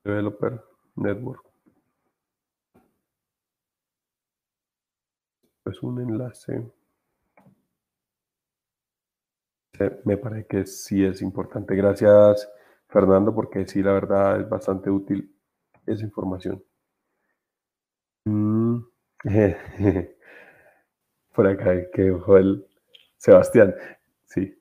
[0.05, 0.63] Developer
[0.95, 1.43] Network.
[5.65, 6.71] Es un enlace.
[10.05, 11.75] Me parece que sí es importante.
[11.75, 12.49] Gracias,
[12.87, 15.35] Fernando, porque sí, la verdad es bastante útil
[15.85, 16.63] esa información.
[18.25, 18.79] Mm,
[21.35, 22.65] por acá que el
[23.17, 23.75] Sebastián.
[24.25, 24.57] Sí,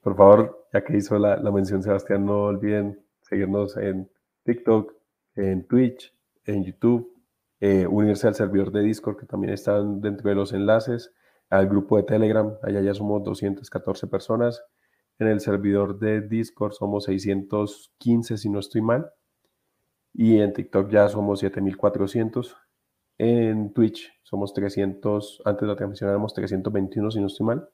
[0.00, 4.10] por favor, ya que hizo la, mención Sebastián, no olviden seguirnos en
[4.44, 4.94] TikTok,
[5.34, 7.12] en Twitch, en YouTube,
[7.60, 11.12] eh, unirse al servidor de Discord que también están dentro de los enlaces,
[11.50, 14.64] al grupo de Telegram, allá ya somos 214 personas,
[15.18, 19.12] en el servidor de Discord somos 615 si no estoy mal,
[20.14, 22.56] y en TikTok ya somos 7400
[23.18, 27.68] en Twitch somos 300, antes de la transmisión éramos 321 si no estoy mal.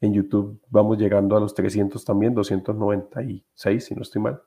[0.00, 4.42] En YouTube vamos llegando a los 300 también, 296 si no estoy mal.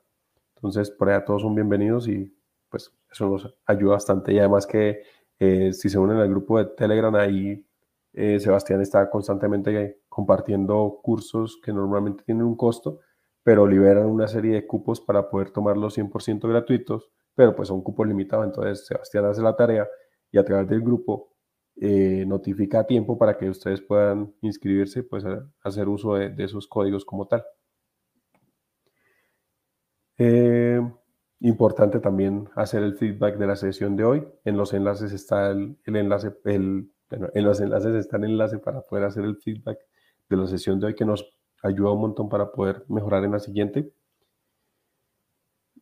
[0.56, 2.34] Entonces por allá todos son bienvenidos y
[2.68, 4.32] pues eso nos ayuda bastante.
[4.32, 5.02] Y además que
[5.38, 7.66] eh, si se unen al grupo de Telegram ahí
[8.14, 13.00] eh, Sebastián está constantemente compartiendo cursos que normalmente tienen un costo,
[13.42, 18.06] pero liberan una serie de cupos para poder tomarlos 100% gratuitos pero pues son cupos
[18.06, 19.88] limitados, entonces Sebastián hace la tarea
[20.30, 21.31] y a través del grupo
[21.76, 25.24] eh, notifica a tiempo para que ustedes puedan inscribirse, pues
[25.62, 27.44] hacer uso de, esos códigos como tal.
[30.18, 30.80] Eh,
[31.40, 34.28] importante también hacer el feedback de la sesión de hoy.
[34.44, 39.04] En los enlaces está el, enlace, el, en los enlaces está el enlace para poder
[39.04, 39.78] hacer el feedback
[40.28, 43.40] de la sesión de hoy que nos ayuda un montón para poder mejorar en la
[43.40, 43.92] siguiente.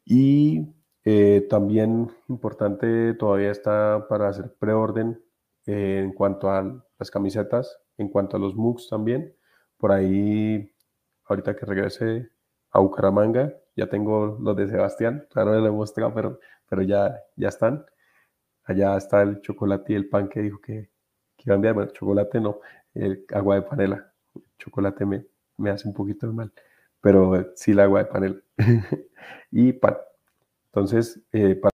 [0.05, 0.67] Y
[1.05, 5.23] eh, también importante todavía está para hacer preorden
[5.67, 9.35] eh, en cuanto a las camisetas, en cuanto a los MOOCs también.
[9.79, 10.73] Por ahí,
[11.27, 12.31] ahorita que regrese
[12.71, 17.19] a Bucaramanga, ya tengo los de Sebastián, claro, no lo he mostrado, pero, pero ya,
[17.37, 17.85] ya están.
[18.65, 20.91] Allá está el chocolate y el pan que dijo que,
[21.37, 21.75] que iba a enviar.
[21.75, 22.61] Bueno, chocolate no,
[22.95, 24.13] el agua de panela.
[24.59, 25.27] chocolate me,
[25.57, 26.53] me hace un poquito de mal,
[27.01, 28.37] pero sí el agua de panela.
[29.51, 29.97] y pan.
[30.67, 31.69] Entonces, eh, para